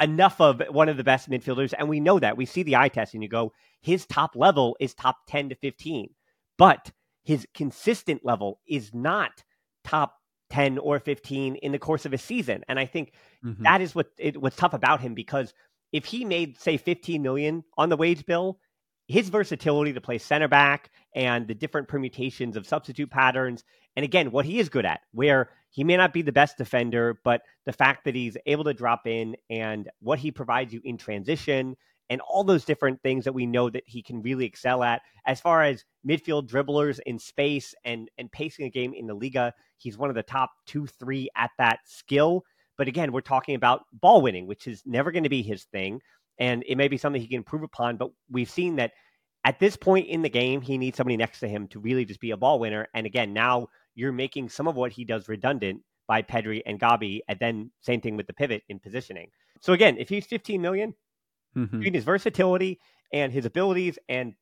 enough 0.00 0.40
of 0.40 0.62
one 0.70 0.88
of 0.88 0.96
the 0.96 1.04
best 1.04 1.28
midfielders. 1.28 1.74
And 1.76 1.88
we 1.88 2.00
know 2.00 2.18
that. 2.18 2.36
We 2.36 2.46
see 2.46 2.62
the 2.62 2.76
eye 2.76 2.88
test 2.88 3.14
and 3.14 3.22
you 3.22 3.28
go, 3.28 3.52
his 3.80 4.06
top 4.06 4.36
level 4.36 4.76
is 4.80 4.94
top 4.94 5.16
10 5.28 5.50
to 5.50 5.54
15. 5.56 6.10
But 6.56 6.90
his 7.28 7.46
consistent 7.52 8.24
level 8.24 8.58
is 8.66 8.94
not 8.94 9.44
top 9.84 10.14
10 10.48 10.78
or 10.78 10.98
15 10.98 11.56
in 11.56 11.72
the 11.72 11.78
course 11.78 12.06
of 12.06 12.14
a 12.14 12.18
season. 12.18 12.64
And 12.70 12.78
I 12.78 12.86
think 12.86 13.12
mm-hmm. 13.44 13.64
that 13.64 13.82
is 13.82 13.94
what 13.94 14.06
it, 14.16 14.40
what's 14.40 14.56
tough 14.56 14.72
about 14.72 15.02
him 15.02 15.12
because 15.12 15.52
if 15.92 16.06
he 16.06 16.24
made 16.24 16.58
say 16.58 16.78
15 16.78 17.20
million 17.20 17.64
on 17.76 17.90
the 17.90 17.98
wage 17.98 18.24
bill, 18.24 18.58
his 19.08 19.28
versatility 19.28 19.92
to 19.92 20.00
play 20.00 20.16
center 20.16 20.48
back 20.48 20.88
and 21.14 21.46
the 21.46 21.54
different 21.54 21.86
permutations 21.86 22.56
of 22.56 22.66
substitute 22.66 23.10
patterns 23.10 23.62
and 23.94 24.06
again 24.06 24.30
what 24.30 24.46
he 24.46 24.58
is 24.58 24.70
good 24.70 24.86
at 24.86 25.00
where 25.12 25.50
he 25.68 25.84
may 25.84 25.98
not 25.98 26.14
be 26.14 26.22
the 26.22 26.32
best 26.32 26.56
defender 26.56 27.18
but 27.24 27.42
the 27.66 27.72
fact 27.74 28.06
that 28.06 28.14
he's 28.14 28.38
able 28.46 28.64
to 28.64 28.72
drop 28.72 29.06
in 29.06 29.36
and 29.50 29.90
what 30.00 30.18
he 30.18 30.30
provides 30.30 30.72
you 30.72 30.80
in 30.82 30.96
transition 30.96 31.76
and 32.10 32.20
all 32.22 32.44
those 32.44 32.64
different 32.64 33.02
things 33.02 33.24
that 33.24 33.32
we 33.32 33.46
know 33.46 33.68
that 33.70 33.84
he 33.86 34.02
can 34.02 34.22
really 34.22 34.44
excel 34.44 34.82
at. 34.82 35.02
As 35.26 35.40
far 35.40 35.62
as 35.62 35.84
midfield 36.06 36.48
dribblers 36.48 37.00
in 37.06 37.18
space 37.18 37.74
and 37.84 38.10
and 38.18 38.30
pacing 38.32 38.66
a 38.66 38.70
game 38.70 38.94
in 38.94 39.06
the 39.06 39.14
Liga, 39.14 39.52
he's 39.76 39.98
one 39.98 40.10
of 40.10 40.16
the 40.16 40.22
top 40.22 40.50
two, 40.66 40.86
three 40.86 41.28
at 41.36 41.50
that 41.58 41.80
skill. 41.84 42.44
But 42.76 42.88
again, 42.88 43.12
we're 43.12 43.20
talking 43.20 43.54
about 43.54 43.82
ball 43.92 44.22
winning, 44.22 44.46
which 44.46 44.66
is 44.66 44.82
never 44.86 45.10
going 45.10 45.24
to 45.24 45.28
be 45.28 45.42
his 45.42 45.64
thing. 45.64 46.00
And 46.38 46.62
it 46.68 46.76
may 46.76 46.88
be 46.88 46.96
something 46.96 47.20
he 47.20 47.26
can 47.26 47.38
improve 47.38 47.64
upon, 47.64 47.96
but 47.96 48.10
we've 48.30 48.50
seen 48.50 48.76
that 48.76 48.92
at 49.44 49.58
this 49.58 49.76
point 49.76 50.06
in 50.06 50.22
the 50.22 50.28
game, 50.28 50.60
he 50.60 50.78
needs 50.78 50.96
somebody 50.96 51.16
next 51.16 51.40
to 51.40 51.48
him 51.48 51.66
to 51.68 51.80
really 51.80 52.04
just 52.04 52.20
be 52.20 52.30
a 52.30 52.36
ball 52.36 52.60
winner. 52.60 52.86
And 52.94 53.06
again, 53.06 53.32
now 53.32 53.68
you're 53.94 54.12
making 54.12 54.48
some 54.48 54.68
of 54.68 54.76
what 54.76 54.92
he 54.92 55.04
does 55.04 55.28
redundant 55.28 55.82
by 56.06 56.22
Pedri 56.22 56.62
and 56.64 56.80
Gavi, 56.80 57.20
and 57.28 57.38
then 57.38 57.70
same 57.82 58.00
thing 58.00 58.16
with 58.16 58.26
the 58.26 58.32
pivot 58.32 58.62
in 58.68 58.78
positioning. 58.78 59.30
So 59.60 59.72
again, 59.72 59.96
if 59.98 60.08
he's 60.08 60.26
15 60.26 60.60
million, 60.60 60.94
mm-hmm. 61.56 61.78
between 61.78 61.94
his 61.94 62.04
versatility 62.04 62.78
and 63.12 63.32
his 63.32 63.44
abilities, 63.44 63.98
and 64.08 64.34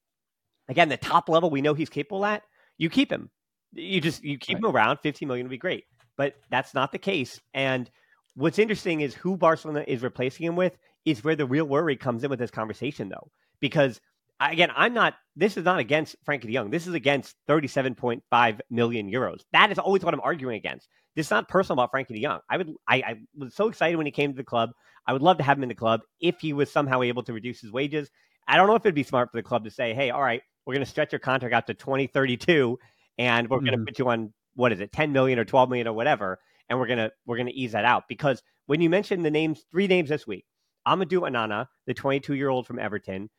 again, 0.69 0.89
the 0.89 0.97
top 0.97 1.29
level 1.29 1.51
we 1.51 1.63
know 1.63 1.75
he's 1.75 1.91
capable 1.91 2.25
at, 2.25 2.43
you 2.79 2.91
keep 2.91 3.11
him. 3.11 3.31
You 3.73 4.01
just 4.01 4.25
you 4.25 4.39
keep 4.39 4.57
right. 4.57 4.65
him 4.65 4.75
around. 4.75 4.99
15 5.03 5.29
million 5.29 5.47
would 5.47 5.51
be 5.51 5.59
great, 5.59 5.85
but 6.17 6.35
that's 6.51 6.75
not 6.75 6.93
the 6.93 6.99
case. 6.99 7.41
And 7.53 7.91
what's 8.35 8.59
interesting 8.59 9.01
is 9.01 9.15
who 9.15 9.37
Barcelona 9.37 9.85
is 9.87 10.03
replacing 10.03 10.47
him 10.47 10.57
with 10.57 10.77
is 11.05 11.23
where 11.23 11.37
the 11.37 11.47
real 11.47 11.65
worry 11.65 11.97
comes 11.97 12.25
in 12.25 12.31
with 12.31 12.39
this 12.39 12.51
conversation, 12.51 13.09
though, 13.09 13.31
because 13.61 14.01
again, 14.41 14.71
I'm 14.75 14.95
not. 14.95 15.15
This 15.35 15.57
is 15.57 15.65
not 15.65 15.79
against 15.79 16.17
Frenkie 16.25 16.43
De 16.43 16.55
Jong. 16.55 16.71
This 16.71 16.87
is 16.87 16.95
against 16.95 17.37
37.5 17.49 18.61
million 18.71 19.11
euros. 19.11 19.41
That 19.53 19.71
is 19.71 19.79
always 19.79 20.03
what 20.03 20.15
I'm 20.15 20.21
arguing 20.21 20.57
against. 20.57 20.89
This 21.15 21.27
is 21.27 21.31
not 21.31 21.49
personal 21.49 21.83
about 21.83 21.93
Frenkie 21.93 22.15
de 22.15 22.23
Jong. 22.23 22.41
I 22.49 22.57
would. 22.59 22.75
I, 22.87 22.97
I 22.97 23.15
was 23.37 23.55
so 23.55 23.69
excited 23.69 23.97
when 23.97 24.07
he 24.07 24.13
came 24.13 24.33
to 24.33 24.37
the 24.37 24.45
club. 24.45 24.71
I 25.07 25.13
would 25.13 25.23
love 25.23 25.39
to 25.39 25.45
have 25.45 25.57
him 25.57 25.63
in 25.63 25.69
the 25.69 25.75
club 25.75 26.01
if 26.21 26.41
he 26.41 26.53
was 26.53 26.71
somehow 26.71 27.03
able 27.03 27.23
to 27.25 27.33
reduce 27.33 27.61
his 27.61 27.73
wages. 27.73 28.11
I 28.49 28.57
don't 28.57 28.67
know 28.67 28.75
if 28.75 28.83
it'd 28.83 28.95
be 28.95 29.03
smart 29.03 29.31
for 29.31 29.39
the 29.39 29.43
club 29.43 29.65
to 29.65 29.71
say, 29.71 29.95
"Hey, 29.95 30.11
all 30.11 30.23
right, 30.23 30.43
we're 30.65 30.75
going 30.75 30.85
to 30.85 30.91
stretch 30.91 31.13
your 31.13 31.19
contract 31.19 31.55
out 31.55 31.67
to 31.67 31.75
2032, 31.75 32.79
and 33.19 33.49
we're 33.49 33.59
mm-hmm. 33.59 33.67
going 33.67 33.79
to 33.79 33.85
put 33.85 33.99
you 33.99 34.09
on 34.09 34.33
what 34.55 34.73
is 34.73 34.81
it, 34.81 34.93
10 34.93 35.13
million 35.13 35.39
or 35.39 35.45
12 35.45 35.69
million 35.69 35.87
or 35.87 35.93
whatever, 35.93 36.39
and 36.69 36.79
we're 36.79 36.87
gonna 36.87 37.11
we're 37.27 37.37
gonna 37.37 37.51
ease 37.55 37.73
that 37.73 37.85
out." 37.85 38.05
Because 38.09 38.43
when 38.67 38.81
you 38.81 38.91
mentioned 38.91 39.25
the 39.25 39.31
names, 39.31 39.65
three 39.71 39.87
names 39.87 40.09
this 40.09 40.27
week, 40.27 40.45
Amadou 40.87 41.29
Onana, 41.29 41.67
the 41.87 41.95
22 41.95 42.35
year 42.35 42.49
old 42.49 42.67
from 42.67 42.79
Everton, 42.79 43.31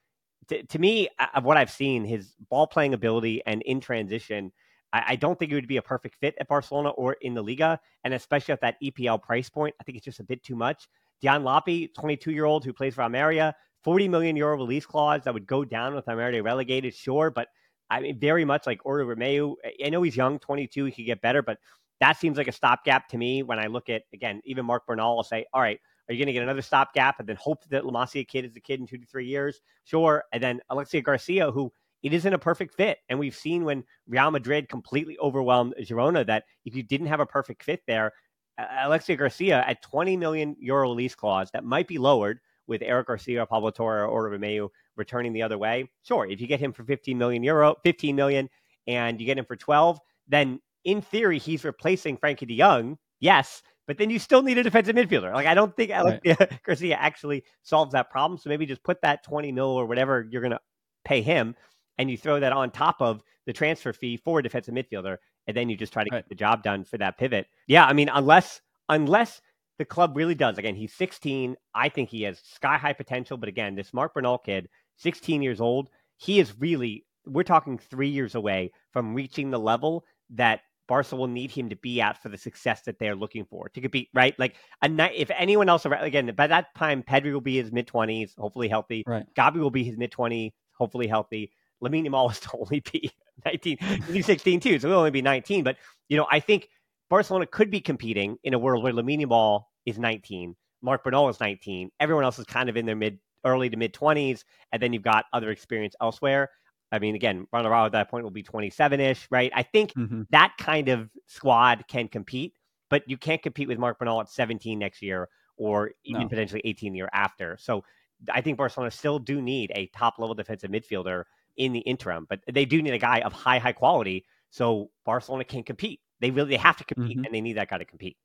to, 0.49 0.63
to 0.63 0.79
me, 0.79 1.09
of 1.35 1.43
what 1.43 1.57
I've 1.57 1.71
seen, 1.71 2.05
his 2.05 2.35
ball 2.49 2.67
playing 2.67 2.93
ability 2.93 3.41
and 3.45 3.61
in 3.63 3.79
transition, 3.79 4.51
I, 4.93 5.03
I, 5.09 5.15
don't 5.15 5.37
think 5.37 5.51
it 5.51 5.55
would 5.55 5.67
be 5.67 5.77
a 5.77 5.81
perfect 5.81 6.15
fit 6.15 6.35
at 6.39 6.47
Barcelona 6.47 6.89
or 6.89 7.13
in 7.21 7.33
the 7.33 7.43
Liga, 7.43 7.79
and 8.03 8.13
especially 8.13 8.53
at 8.53 8.61
that 8.61 8.75
EPL 8.81 9.21
price 9.21 9.49
point. 9.49 9.75
I 9.79 9.83
think 9.83 9.97
it's 9.97 10.05
just 10.05 10.19
a 10.19 10.23
bit 10.23 10.43
too 10.43 10.55
much. 10.55 10.87
Dion 11.21 11.43
Lopy, 11.43 11.87
22 11.89 12.31
year 12.31 12.45
old 12.45 12.63
who 12.63 12.73
plays 12.73 12.95
for 12.95 13.01
Almeria, 13.03 13.55
40 13.83 14.07
million 14.07 14.35
euro 14.35 14.57
release 14.57 14.85
clause 14.85 15.21
that 15.23 15.33
would 15.33 15.47
go 15.47 15.63
down 15.63 15.95
with 15.95 16.07
Almeria 16.07 16.43
relegated, 16.43 16.93
sure, 16.93 17.31
but 17.31 17.47
I 17.89 18.01
mean, 18.01 18.19
very 18.19 18.43
much 18.43 18.67
like 18.67 18.83
Oriol 18.83 19.15
Romeu. 19.15 19.55
I 19.83 19.89
know 19.89 20.01
he's 20.01 20.17
young, 20.17 20.39
22, 20.39 20.85
he 20.85 20.91
could 20.91 21.05
get 21.05 21.21
better, 21.21 21.41
but 21.41 21.57
that 21.99 22.17
seems 22.17 22.37
like 22.37 22.47
a 22.47 22.51
stopgap 22.51 23.07
to 23.09 23.17
me 23.17 23.43
when 23.43 23.59
I 23.59 23.67
look 23.67 23.89
at, 23.89 24.03
again, 24.13 24.41
even 24.45 24.65
Marc 24.65 24.85
Bernal 24.85 25.15
will 25.15 25.23
say, 25.23 25.45
all 25.53 25.61
right, 25.61 25.79
are 26.07 26.13
you 26.13 26.19
going 26.19 26.27
to 26.27 26.33
get 26.33 26.43
another 26.43 26.61
stopgap 26.61 27.19
and 27.19 27.27
then 27.27 27.37
hope 27.37 27.63
that 27.69 27.85
La 27.85 27.91
Masia 27.91 28.27
kid 28.27 28.45
is 28.45 28.55
a 28.55 28.59
kid 28.59 28.79
in 28.79 28.87
two 28.87 28.97
to 28.97 29.05
three 29.05 29.25
years? 29.25 29.61
Sure. 29.83 30.23
And 30.31 30.41
then 30.41 30.61
Aleix 30.71 31.03
Garcia, 31.03 31.51
who 31.51 31.71
it 32.03 32.13
isn't 32.13 32.33
a 32.33 32.39
perfect 32.39 32.75
fit. 32.75 32.99
And 33.09 33.19
we've 33.19 33.35
seen 33.35 33.65
when 33.65 33.83
Real 34.07 34.31
Madrid 34.31 34.69
completely 34.69 35.17
overwhelmed 35.19 35.73
Girona 35.81 36.25
that 36.27 36.45
if 36.65 36.75
you 36.75 36.83
didn't 36.83 37.07
have 37.07 37.19
a 37.19 37.25
perfect 37.25 37.63
fit 37.63 37.81
there, 37.87 38.13
Aleix 38.59 39.15
Garcia 39.17 39.63
at 39.67 39.81
20 39.81 40.17
million 40.17 40.55
euro 40.59 40.91
lease 40.91 41.15
clause 41.15 41.49
that 41.51 41.63
might 41.63 41.87
be 41.87 41.97
lowered 41.97 42.39
with 42.67 42.81
Eric 42.81 43.07
Garcia, 43.07 43.45
Pablo 43.45 43.71
Torre, 43.71 44.05
or 44.05 44.29
Romeu 44.29 44.69
returning 44.95 45.31
the 45.31 45.41
other 45.41 45.57
way. 45.57 45.89
Sure, 46.03 46.25
if 46.25 46.41
you 46.41 46.47
get 46.47 46.59
him 46.59 46.73
for 46.73 46.83
15 46.83 47.17
million 47.17 47.43
euro, 47.43 47.75
15 47.83 48.15
million, 48.15 48.49
and 48.87 49.19
you 49.19 49.25
get 49.25 49.37
him 49.37 49.45
for 49.45 49.55
12, 49.55 49.99
then 50.27 50.59
in 50.83 51.01
theory 51.01 51.39
he's 51.39 51.63
replacing 51.63 52.17
Frenkie 52.17 52.47
De 52.47 52.57
Jong 52.57 52.97
Yes, 53.19 53.63
but 53.87 53.97
then 53.97 54.09
you 54.09 54.19
still 54.19 54.43
need 54.43 54.57
a 54.57 54.63
defensive 54.63 54.95
midfielder. 54.95 55.33
Like 55.33 55.47
I 55.47 55.53
don't 55.53 55.75
think 55.75 55.91
Alex 55.91 56.19
right. 56.25 56.63
Garcia 56.65 56.95
actually 56.95 57.43
solves 57.63 57.93
that 57.93 58.09
problem. 58.09 58.37
So 58.37 58.49
maybe 58.49 58.65
just 58.65 58.83
put 58.83 59.01
that 59.01 59.23
20 59.23 59.51
mil 59.51 59.65
or 59.65 59.85
whatever 59.85 60.27
you're 60.29 60.41
going 60.41 60.51
to 60.51 60.59
pay 61.05 61.21
him 61.21 61.55
and 61.97 62.11
you 62.11 62.17
throw 62.17 62.39
that 62.39 62.53
on 62.53 62.69
top 62.69 62.97
of 63.01 63.23
the 63.45 63.53
transfer 63.53 63.93
fee 63.93 64.17
for 64.17 64.39
a 64.39 64.43
defensive 64.43 64.73
midfielder 64.73 65.17
and 65.47 65.55
then 65.55 65.69
you 65.69 65.77
just 65.77 65.93
try 65.93 66.03
to 66.03 66.09
right. 66.11 66.19
get 66.19 66.29
the 66.29 66.35
job 66.35 66.63
done 66.63 66.83
for 66.83 66.97
that 66.97 67.17
pivot. 67.17 67.47
Yeah, 67.67 67.85
I 67.85 67.93
mean 67.93 68.09
unless 68.13 68.61
unless 68.89 69.41
the 69.77 69.85
club 69.85 70.17
really 70.17 70.35
does. 70.35 70.57
Again, 70.57 70.75
he's 70.75 70.93
16. 70.93 71.55
I 71.75 71.89
think 71.89 72.09
he 72.09 72.23
has 72.23 72.39
sky 72.39 72.77
high 72.77 72.93
potential, 72.93 73.37
but 73.37 73.49
again, 73.49 73.75
this 73.75 73.93
Marc 73.93 74.13
Bernal 74.13 74.39
kid, 74.39 74.69
16 74.97 75.41
years 75.41 75.61
old, 75.61 75.89
he 76.17 76.39
is 76.39 76.57
really 76.59 77.05
we're 77.25 77.43
talking 77.43 77.77
3 77.77 78.07
years 78.07 78.35
away 78.35 78.71
from 78.91 79.13
reaching 79.13 79.51
the 79.51 79.59
level 79.59 80.05
that 80.31 80.61
Barca 80.87 81.15
will 81.15 81.27
need 81.27 81.51
him 81.51 81.69
to 81.69 81.75
be 81.75 81.99
at 82.01 82.21
for 82.21 82.29
the 82.29 82.37
success 82.37 82.81
that 82.83 82.97
they're 82.97 83.15
looking 83.15 83.45
for 83.45 83.69
to 83.69 83.81
compete, 83.81 84.09
right? 84.13 84.37
Like 84.39 84.55
a 84.81 84.87
night, 84.87 85.13
if 85.15 85.29
anyone 85.37 85.67
else 85.67 85.85
around, 85.85 86.05
again, 86.05 86.31
by 86.35 86.47
that 86.47 86.73
time, 86.75 87.03
Pedri 87.03 87.33
will 87.33 87.41
be 87.41 87.57
his 87.57 87.71
mid 87.71 87.87
twenties, 87.87 88.33
hopefully 88.37 88.69
healthy. 88.69 89.03
Right. 89.05 89.25
Gavi 89.35 89.57
will 89.57 89.69
be 89.69 89.83
his 89.83 89.97
mid 89.97 90.11
twenty, 90.11 90.53
hopefully 90.71 91.07
healthy. 91.07 91.51
Lamine 91.83 92.07
Yamal 92.07 92.29
will 92.53 92.59
only 92.61 92.79
be 92.79 93.11
19, 93.45 93.77
he's 94.11 94.25
16 94.25 94.59
too, 94.59 94.79
so 94.79 94.87
he'll 94.87 94.97
only 94.97 95.11
be 95.11 95.21
19. 95.21 95.63
But, 95.63 95.77
you 96.09 96.17
know, 96.17 96.27
I 96.31 96.39
think 96.39 96.69
Barcelona 97.09 97.45
could 97.45 97.71
be 97.71 97.81
competing 97.81 98.37
in 98.43 98.53
a 98.53 98.59
world 98.59 98.83
where 98.83 98.93
Lamine 98.93 99.27
Ball 99.27 99.69
is 99.85 99.97
19, 99.97 100.55
Marc 100.81 101.03
Bernal 101.03 101.29
is 101.29 101.39
19, 101.39 101.89
everyone 101.99 102.23
else 102.23 102.39
is 102.39 102.45
kind 102.45 102.69
of 102.69 102.77
in 102.77 102.85
their 102.85 102.95
mid, 102.95 103.19
early 103.45 103.69
to 103.69 103.77
mid 103.77 103.93
20s, 103.93 104.43
and 104.71 104.81
then 104.81 104.93
you've 104.93 105.03
got 105.03 105.25
other 105.33 105.49
experience 105.51 105.95
elsewhere. 106.01 106.49
I 106.91 106.99
mean, 106.99 107.15
again, 107.15 107.47
Ronaldo 107.53 107.87
at 107.87 107.91
that 107.93 108.09
point 108.09 108.23
will 108.23 108.31
be 108.31 108.43
27 108.43 108.99
ish, 108.99 109.27
right? 109.29 109.51
I 109.53 109.63
think 109.63 109.93
mm-hmm. 109.93 110.23
that 110.29 110.53
kind 110.57 110.89
of 110.89 111.09
squad 111.25 111.83
can 111.87 112.07
compete, 112.07 112.53
but 112.89 113.03
you 113.07 113.17
can't 113.17 113.41
compete 113.41 113.67
with 113.67 113.77
Marc 113.77 113.99
Bernal 113.99 114.21
at 114.21 114.29
17 114.29 114.79
next 114.79 115.01
year 115.01 115.27
or 115.57 115.91
even 116.05 116.23
no. 116.23 116.27
potentially 116.29 116.61
18 116.63 116.95
year 116.95 117.09
after. 117.11 117.57
So 117.59 117.83
I 118.31 118.41
think 118.41 118.57
Barcelona 118.57 118.91
still 118.91 119.19
do 119.19 119.41
need 119.41 119.71
a 119.75 119.87
top 119.87 120.15
level 120.17 120.35
defensive 120.35 120.71
midfielder 120.71 121.23
in 121.57 121.73
the 121.73 121.79
interim, 121.79 122.25
but 122.29 122.39
they 122.51 122.65
do 122.65 122.81
need 122.81 122.93
a 122.93 122.99
guy 122.99 123.19
of 123.19 123.33
high, 123.33 123.59
high 123.59 123.73
quality. 123.73 124.25
So 124.49 124.89
Barcelona 125.05 125.43
can 125.43 125.63
compete. 125.63 125.99
They 126.19 126.31
really 126.31 126.51
they 126.51 126.57
have 126.57 126.77
to 126.77 126.83
compete, 126.83 127.17
mm-hmm. 127.17 127.25
and 127.25 127.33
they 127.33 127.41
need 127.41 127.57
that 127.57 127.69
guy 127.69 127.77
to 127.77 127.85
compete. 127.85 128.17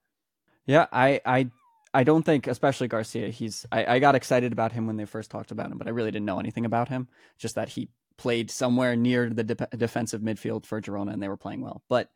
Yeah, 0.66 0.87
I, 0.92 1.21
I 1.27 1.51
I 1.95 2.05
don't 2.05 2.23
think, 2.23 2.47
especially 2.47 2.88
Garcia, 2.88 3.29
he's. 3.29 3.66
I, 3.71 3.97
I 3.97 3.99
got 3.99 4.14
excited 4.14 4.53
about 4.53 4.73
him 4.73 4.87
when 4.87 4.97
they 4.97 5.05
first 5.05 5.31
talked 5.31 5.51
about 5.51 5.71
him, 5.71 5.79
but 5.79 5.87
I 5.87 5.90
really 5.90 6.11
didn't 6.11 6.27
know 6.27 6.38
anything 6.38 6.64
about 6.64 6.88
him. 6.88 7.09
Just 7.38 7.57
that 7.57 7.68
he 7.68 7.90
played 8.16 8.51
somewhere 8.51 8.97
near 8.97 9.29
the 9.29 9.45
de- 9.45 9.77
defensive 9.77 10.21
midfield 10.21 10.64
for 10.64 10.81
Girona 10.81 11.12
and 11.12 11.23
they 11.23 11.29
were 11.29 11.37
playing 11.37 11.61
well. 11.61 11.83
But 11.88 12.09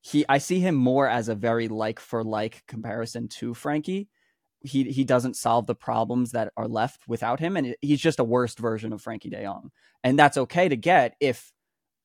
he, 0.00 0.24
I 0.28 0.38
see 0.38 0.58
him 0.58 0.74
more 0.74 1.06
as 1.06 1.28
a 1.28 1.34
very 1.34 1.68
like 1.68 2.00
for 2.00 2.24
like 2.24 2.64
comparison 2.66 3.28
to 3.28 3.52
Frenkie. 3.52 4.08
He 4.62 4.84
he 4.84 5.04
doesn't 5.04 5.36
solve 5.36 5.66
the 5.66 5.74
problems 5.74 6.32
that 6.32 6.52
are 6.56 6.68
left 6.68 7.08
without 7.08 7.40
him, 7.40 7.56
and 7.56 7.74
he's 7.80 8.00
just 8.00 8.20
a 8.20 8.24
worst 8.24 8.58
version 8.58 8.92
of 8.92 9.02
Frenkie 9.02 9.30
De 9.30 9.42
Jong, 9.42 9.70
and 10.04 10.18
that's 10.18 10.36
okay 10.36 10.68
to 10.68 10.76
get 10.76 11.14
if 11.20 11.52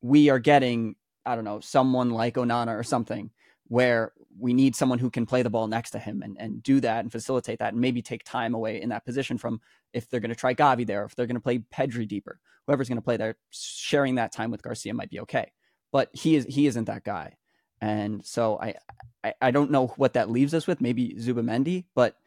we 0.01 0.29
are 0.29 0.39
getting 0.39 0.95
I 1.25 1.35
don't 1.35 1.43
know 1.43 1.59
someone 1.59 2.11
like 2.11 2.35
Onana 2.35 2.77
or 2.77 2.83
something 2.83 3.31
where 3.67 4.13
we 4.37 4.53
need 4.53 4.75
someone 4.75 4.99
who 4.99 5.09
can 5.09 5.25
play 5.25 5.41
the 5.41 5.49
ball 5.49 5.67
next 5.67 5.91
to 5.91 5.99
him 5.99 6.21
and, 6.21 6.37
and 6.39 6.61
do 6.61 6.79
that 6.81 6.99
and 6.99 7.11
facilitate 7.11 7.59
that 7.59 7.73
and 7.73 7.81
maybe 7.81 8.01
take 8.01 8.23
time 8.23 8.53
away 8.53 8.81
in 8.81 8.89
that 8.89 9.05
position 9.05 9.37
from 9.37 9.59
if 9.93 10.09
they're 10.09 10.19
going 10.19 10.29
to 10.29 10.35
try 10.35 10.53
Gavi 10.53 10.85
there, 10.85 11.05
if 11.05 11.15
they're 11.15 11.25
going 11.25 11.35
to 11.35 11.41
play 11.41 11.59
Pedri 11.59 12.07
deeper, 12.07 12.39
whoever's 12.67 12.89
going 12.89 12.97
to 12.97 13.03
play 13.03 13.17
there, 13.17 13.35
sharing 13.49 14.15
that 14.15 14.31
time 14.31 14.51
with 14.51 14.61
Garcia 14.61 14.93
might 14.93 15.09
be 15.09 15.21
okay. 15.21 15.51
But 15.91 16.09
he 16.13 16.35
is 16.35 16.45
he 16.45 16.67
isn't 16.67 16.85
that 16.85 17.05
guy, 17.05 17.37
and 17.79 18.25
so 18.25 18.59
I 18.59 18.75
I, 19.23 19.33
I 19.41 19.51
don't 19.51 19.71
know 19.71 19.87
what 19.95 20.13
that 20.13 20.29
leaves 20.29 20.53
us 20.53 20.67
with. 20.67 20.81
Maybe 20.81 21.15
Zubimendi, 21.17 21.85
but 21.95 22.17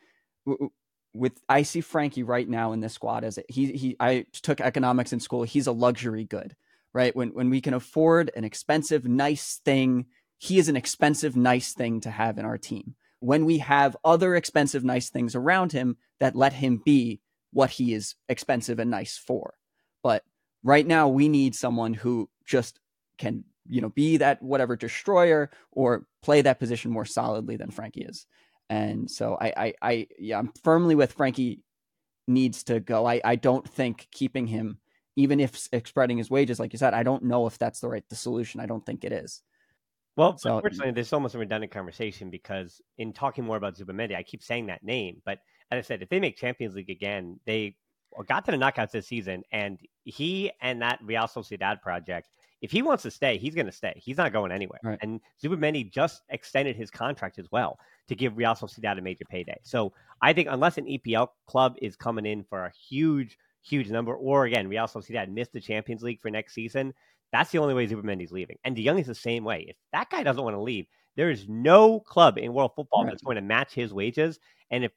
with 1.15 1.41
I 1.49 1.63
see 1.63 1.81
Frenkie 1.81 2.27
right 2.27 2.49
now 2.49 2.73
in 2.73 2.81
this 2.81 2.95
squad 2.95 3.25
as 3.25 3.39
a, 3.39 3.45
he 3.49 3.73
he 3.73 3.97
I 4.01 4.27
took 4.33 4.61
economics 4.61 5.13
in 5.13 5.21
school. 5.21 5.43
He's 5.43 5.67
a 5.67 5.73
luxury 5.73 6.25
good, 6.25 6.55
right? 6.93 7.15
When 7.15 7.31
when 7.31 7.51
we 7.51 7.61
can 7.61 7.75
afford 7.75 8.31
an 8.37 8.45
expensive 8.45 9.05
nice 9.05 9.61
thing, 9.65 10.07
he 10.39 10.59
is 10.59 10.69
an 10.69 10.77
expensive 10.77 11.37
nice 11.37 11.73
thing 11.73 12.01
to 12.03 12.11
have 12.11 12.39
in 12.39 12.45
our 12.45 12.59
team. 12.59 12.95
When 13.21 13.45
we 13.45 13.59
have 13.59 13.97
other 14.05 14.37
expensive 14.37 14.85
nice 14.85 15.11
things 15.11 15.35
around 15.35 15.73
him 15.73 15.97
that 16.21 16.37
let 16.37 16.53
him 16.53 16.81
be 16.85 17.21
what 17.53 17.71
he 17.71 17.95
is 17.95 18.15
expensive 18.29 18.79
and 18.79 18.91
nice 18.91 19.17
for. 19.19 19.55
But 20.03 20.23
right 20.63 20.87
now 20.87 21.09
we 21.09 21.29
need 21.29 21.55
someone 21.55 21.95
who 21.95 22.29
just 22.47 22.79
can, 23.19 23.45
you 23.69 23.81
know, 23.81 23.89
be 23.89 24.19
that 24.19 24.43
whatever 24.43 24.77
destroyer 24.77 25.51
or 25.73 26.07
play 26.23 26.43
that 26.43 26.61
position 26.61 26.91
more 26.91 27.05
solidly 27.05 27.57
than 27.57 27.71
Frenkie 27.71 28.09
is. 28.09 28.27
And 28.71 29.11
so 29.11 29.37
I, 29.41 29.53
I, 29.57 29.75
I 29.83 30.07
yeah, 30.19 30.39
I'm 30.39 30.53
firmly 30.63 30.95
with 30.95 31.17
Frenkie 31.17 31.61
needs 32.27 32.65
to 32.65 32.81
go. 32.81 33.07
I, 33.07 33.21
I 33.25 33.37
don't 33.37 33.69
think 33.69 34.09
keeping 34.13 34.47
him, 34.47 34.79
even 35.17 35.41
if 35.41 35.57
spreading 35.57 36.19
his 36.19 36.31
wages, 36.31 36.61
like 36.61 36.73
you 36.73 36.79
said, 36.79 36.95
I 36.95 37.03
don't 37.03 37.25
know 37.25 37.47
if 37.47 37.59
that's 37.59 37.81
the 37.81 37.89
right 37.89 38.05
the 38.09 38.17
solution. 38.17 38.61
I 38.61 38.67
don't 38.67 38.85
think 38.85 39.05
it 39.05 39.13
is. 39.13 39.43
Well, 40.17 40.37
so, 40.37 40.57
unfortunately, 40.57 40.93
there's 40.93 41.13
almost 41.13 41.37
a 41.37 41.39
redundant 41.39 41.73
conversation 41.73 42.29
because 42.29 42.83
in 42.99 43.13
talking 43.13 43.45
more 43.45 43.57
about 43.57 43.77
Zubimendi, 43.77 44.17
I 44.17 44.25
keep 44.25 44.43
saying 44.43 44.67
that 44.67 44.83
name, 44.83 45.23
but 45.25 45.39
as 45.71 45.79
I 45.79 45.83
said, 45.83 46.03
if 46.03 46.09
they 46.09 46.19
make 46.19 46.37
Champions 46.37 46.75
League 46.75 46.91
again, 46.91 47.39
they 47.47 47.77
got 48.27 48.45
to 48.47 48.51
the 48.51 48.57
knockouts 48.57 48.91
this 48.91 49.07
season, 49.07 49.45
and 49.53 49.79
he 50.05 50.51
and 50.61 50.83
that 50.83 50.99
Real 51.05 51.25
Sociedad 51.25 51.81
project, 51.83 52.29
if 52.61 52.71
he 52.71 52.83
wants 52.83 53.03
to 53.05 53.11
stay, 53.11 53.39
he's 53.39 53.55
going 53.55 53.67
to 53.67 53.73
stay. 53.73 53.95
He's 53.97 54.17
not 54.17 54.33
going 54.33 54.53
anywhere. 54.53 54.81
Right. 54.83 54.99
And 55.01 55.21
Zubimendi 55.43 55.91
just 55.91 56.23
extended 56.29 56.77
his 56.77 56.91
contract 56.91 57.39
as 57.39 57.47
well 57.51 57.79
to 58.09 58.15
give 58.15 58.37
Real 58.37 58.55
Sociedad 58.55 58.99
a 58.99 59.03
major 59.03 59.25
payday. 59.25 59.59
So 59.63 59.93
I 60.23 60.33
think 60.33 60.49
unless 60.51 60.79
an 60.79 60.87
EPL 60.87 61.29
club 61.47 61.77
is 61.81 61.97
coming 61.97 62.27
in 62.27 62.45
for 62.45 62.65
a 62.65 62.73
huge, 62.89 63.39
huge 63.63 63.91
number, 63.91 64.15
or 64.15 64.45
again, 64.47 64.69
Real 64.69 64.87
Sociedad 64.87 65.29
missed 65.29 65.53
the 65.53 65.61
Champions 65.61 66.03
League 66.03 66.21
for 66.21 66.31
next 66.31 66.55
season, 66.55 66.95
that's 67.33 67.51
the 67.51 67.59
only 67.59 67.75
way 67.75 67.87
Zubimendi's 67.87 68.33
leaving. 68.33 68.57
And 68.65 68.75
De 68.75 68.85
Jong 68.85 68.99
is 68.99 69.07
the 69.07 69.15
same 69.15 69.45
way. 69.45 69.67
If 69.69 69.77
that 69.93 70.11
guy 70.11 70.23
doesn't 70.23 70.43
want 70.43 70.57
to 70.57 70.61
leave, 70.61 70.87
there 71.17 71.31
is 71.31 71.47
no 71.49 72.01
club 72.01 72.39
in 72.39 72.55
world 72.55 72.73
football 72.75 73.05
right. 73.05 73.11
that's 73.11 73.23
going 73.23 73.37
to 73.37 73.43
match 73.43 73.75
his 73.75 73.93
wages. 73.93 74.41
And 74.71 74.85
if 74.85 74.93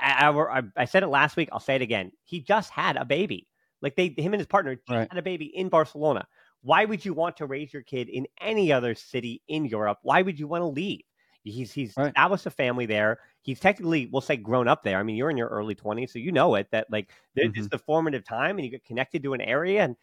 I, 0.00 0.30
I, 0.30 0.62
I, 0.76 0.84
said 0.84 1.02
it 1.02 1.08
last 1.08 1.36
week. 1.36 1.48
I'll 1.52 1.60
say 1.60 1.76
it 1.76 1.82
again. 1.82 2.12
He 2.24 2.40
just 2.40 2.70
had 2.70 2.96
a 2.96 3.04
baby. 3.04 3.48
Like 3.80 3.96
they, 3.96 4.14
him 4.16 4.32
and 4.32 4.40
his 4.40 4.46
partner 4.46 4.76
right. 4.88 5.08
had 5.10 5.18
a 5.18 5.22
baby 5.22 5.46
in 5.46 5.68
Barcelona. 5.68 6.26
Why 6.62 6.84
would 6.84 7.04
you 7.04 7.12
want 7.14 7.36
to 7.38 7.46
raise 7.46 7.72
your 7.72 7.82
kid 7.82 8.08
in 8.08 8.26
any 8.40 8.72
other 8.72 8.94
city 8.94 9.42
in 9.48 9.64
Europe? 9.64 9.98
Why 10.02 10.22
would 10.22 10.38
you 10.38 10.46
want 10.46 10.62
to 10.62 10.66
leave? 10.66 11.02
He's 11.44 11.72
he's 11.72 11.96
right. 11.96 12.08
established 12.08 12.46
a 12.46 12.50
family 12.50 12.86
there. 12.86 13.18
He's 13.40 13.58
technically, 13.58 14.08
we'll 14.12 14.22
say, 14.22 14.36
grown 14.36 14.68
up 14.68 14.84
there. 14.84 14.98
I 14.98 15.02
mean, 15.02 15.16
you're 15.16 15.30
in 15.30 15.36
your 15.36 15.48
early 15.48 15.74
20s, 15.74 16.10
so 16.10 16.20
you 16.20 16.30
know 16.30 16.54
it. 16.54 16.68
That 16.70 16.86
like 16.90 17.10
mm-hmm. 17.36 17.58
it's 17.58 17.68
the 17.68 17.78
formative 17.78 18.24
time, 18.24 18.58
and 18.58 18.64
you 18.64 18.70
get 18.70 18.84
connected 18.84 19.24
to 19.24 19.34
an 19.34 19.40
area, 19.40 19.82
and 19.82 19.96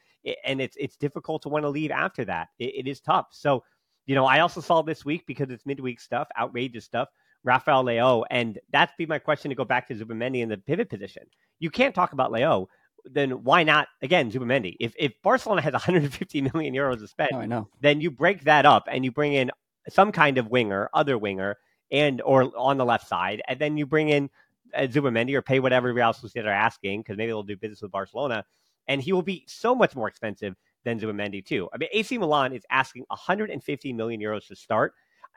and 0.44 0.60
it's 0.60 0.76
it's 0.78 0.98
difficult 0.98 1.42
to 1.44 1.50
want 1.50 1.64
to 1.64 1.70
leave 1.70 1.92
after 1.92 2.26
that. 2.26 2.50
it, 2.60 2.86
it 2.86 2.88
is 2.90 3.00
tough. 3.00 3.28
So, 3.32 3.64
you 4.06 4.16
know, 4.16 4.26
I 4.26 4.42
also 4.42 4.60
saw 4.60 4.82
this 4.82 5.06
week 5.06 5.26
because 5.26 5.50
it's 5.50 5.66
midweek 5.66 6.02
stuff, 6.02 6.28
outrageous 6.38 6.84
stuff. 6.84 7.08
Rafael 7.44 7.84
Leao. 7.86 8.26
And 8.30 8.60
that's 8.72 8.94
be 8.98 9.06
my 9.06 9.20
question 9.20 9.50
to 9.50 9.56
go 9.56 9.66
back 9.66 9.88
to 9.88 9.96
Zubimendi 9.96 10.42
in 10.42 10.50
the 10.50 10.58
pivot 10.58 10.90
position. 10.90 11.24
You 11.60 11.70
can't 11.70 11.96
talk 11.96 12.14
about 12.14 12.32
Leao. 12.32 12.68
Then 13.06 13.44
why 13.44 13.64
not 13.64 13.88
again 14.02 14.32
Zubimendi? 14.32 14.76
If 14.80 14.94
if 14.98 15.14
Barcelona 15.24 15.62
has 15.62 15.74
150 15.80 16.42
million 16.42 16.74
euros 16.74 17.00
to 17.00 17.08
spend, 17.08 17.32
oh, 17.34 17.40
I 17.40 17.46
know. 17.46 17.68
then 17.82 18.02
you 18.02 18.12
break 18.12 18.44
that 18.44 18.66
up 18.66 18.88
and 18.90 19.04
you 19.04 19.12
bring 19.12 19.34
in 19.34 19.52
some 19.90 20.12
kind 20.12 20.38
of 20.38 20.48
winger, 20.48 20.90
other 20.94 21.18
winger, 21.18 21.58
and 21.92 22.22
or 22.22 22.52
on 22.58 22.78
the 22.78 22.86
left 22.86 23.08
side, 23.08 23.42
and 23.48 23.60
then 23.60 23.78
you 23.78 23.86
bring 23.86 24.10
in 24.10 24.30
uh, 24.76 24.82
Zubimendi 24.82 25.34
or 25.34 25.42
pay 25.42 25.60
whatever 25.60 25.94
Real 25.94 26.14
Sociedad 26.14 26.46
are 26.46 26.50
asking 26.50 27.02
because 27.02 27.18
maybe 27.18 27.28
they'll 27.28 27.44
do 27.44 27.58
business 27.58 27.82
with 27.82 27.92
Barcelona, 27.92 28.46
and 28.88 29.02
he 29.02 29.14
will 29.14 29.22
be 29.22 29.44
so 29.48 29.74
much 29.74 29.96
more 29.96 30.08
expensive 30.08 30.56
than 30.84 31.00
Zubimendi 31.00 31.46
too. 31.46 31.70
I 31.74 31.78
mean, 31.78 31.90
AC 31.92 32.18
Milan 32.18 32.54
is 32.54 32.66
asking 32.70 33.06
150 33.08 33.94
million 33.94 34.22
euros 34.22 34.48
to 34.48 34.56
start. 34.56 34.94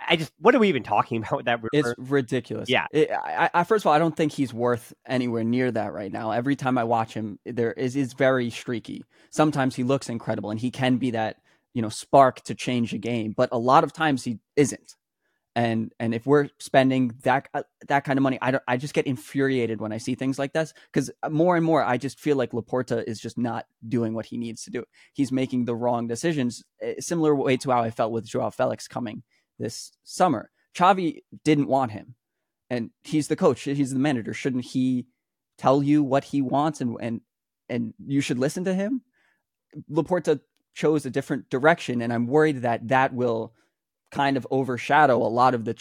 I 0.08 0.16
just, 0.16 0.32
what 0.38 0.54
are 0.54 0.58
we 0.58 0.68
even 0.68 0.82
talking 0.82 1.18
about 1.22 1.36
with 1.38 1.46
that? 1.46 1.58
Rumor? 1.58 1.70
It's 1.72 1.94
ridiculous. 1.98 2.68
Yeah. 2.68 2.86
It, 2.92 3.10
I, 3.10 3.50
I, 3.52 3.64
first 3.64 3.84
of 3.84 3.88
all, 3.88 3.92
I 3.92 3.98
don't 3.98 4.16
think 4.16 4.32
he's 4.32 4.52
worth 4.52 4.92
anywhere 5.06 5.44
near 5.44 5.70
that 5.70 5.92
right 5.92 6.12
now. 6.12 6.30
Every 6.32 6.56
time 6.56 6.78
I 6.78 6.84
watch 6.84 7.14
him, 7.14 7.38
there 7.44 7.72
is 7.72 7.96
is 7.96 8.12
very 8.12 8.50
streaky. 8.50 9.04
Sometimes 9.30 9.76
he 9.76 9.84
looks 9.84 10.08
incredible, 10.08 10.50
and 10.50 10.60
he 10.60 10.70
can 10.70 10.96
be 10.96 11.12
that 11.12 11.36
you 11.74 11.82
know 11.82 11.88
spark 11.88 12.42
to 12.42 12.54
change 12.54 12.92
a 12.92 12.98
game. 12.98 13.34
But 13.36 13.50
a 13.52 13.58
lot 13.58 13.84
of 13.84 13.92
times 13.92 14.24
he 14.24 14.38
isn't. 14.56 14.96
And 15.54 15.92
and 16.00 16.14
if 16.14 16.24
we're 16.24 16.48
spending 16.58 17.14
that 17.24 17.48
uh, 17.52 17.62
that 17.88 18.04
kind 18.04 18.18
of 18.18 18.22
money, 18.22 18.38
I 18.40 18.52
don't. 18.52 18.62
I 18.66 18.78
just 18.78 18.94
get 18.94 19.06
infuriated 19.06 19.82
when 19.82 19.92
I 19.92 19.98
see 19.98 20.14
things 20.14 20.38
like 20.38 20.54
this 20.54 20.72
because 20.90 21.10
more 21.30 21.56
and 21.56 21.64
more 21.64 21.84
I 21.84 21.98
just 21.98 22.18
feel 22.18 22.36
like 22.36 22.52
Laporta 22.52 23.04
is 23.06 23.20
just 23.20 23.36
not 23.36 23.66
doing 23.86 24.14
what 24.14 24.26
he 24.26 24.38
needs 24.38 24.64
to 24.64 24.70
do. 24.70 24.84
He's 25.12 25.30
making 25.30 25.66
the 25.66 25.74
wrong 25.74 26.06
decisions. 26.06 26.64
Eh, 26.80 26.94
similar 27.00 27.34
way 27.34 27.58
to 27.58 27.70
how 27.70 27.82
I 27.82 27.90
felt 27.90 28.12
with 28.12 28.26
Joao 28.26 28.48
Felix 28.48 28.88
coming 28.88 29.22
this 29.62 29.92
summer. 30.04 30.50
Xavi 30.74 31.22
didn't 31.44 31.68
want 31.68 31.92
him, 31.92 32.14
and 32.68 32.90
he's 33.02 33.28
the 33.28 33.36
coach. 33.36 33.62
He's 33.62 33.92
the 33.92 33.98
manager. 33.98 34.34
Shouldn't 34.34 34.64
he 34.64 35.06
tell 35.58 35.82
you 35.82 36.02
what 36.02 36.24
he 36.24 36.42
wants 36.42 36.80
and 36.80 36.96
and 37.00 37.20
and 37.68 37.94
you 38.04 38.20
should 38.20 38.38
listen 38.38 38.64
to 38.64 38.74
him? 38.74 39.02
Laporta 39.90 40.40
chose 40.74 41.06
a 41.06 41.10
different 41.10 41.48
direction, 41.50 42.02
and 42.02 42.12
I'm 42.12 42.26
worried 42.26 42.62
that 42.62 42.88
that 42.88 43.14
will 43.14 43.54
kind 44.10 44.36
of 44.36 44.46
overshadow 44.50 45.16
a 45.16 45.28
lot 45.28 45.54
of 45.54 45.64
the 45.64 45.74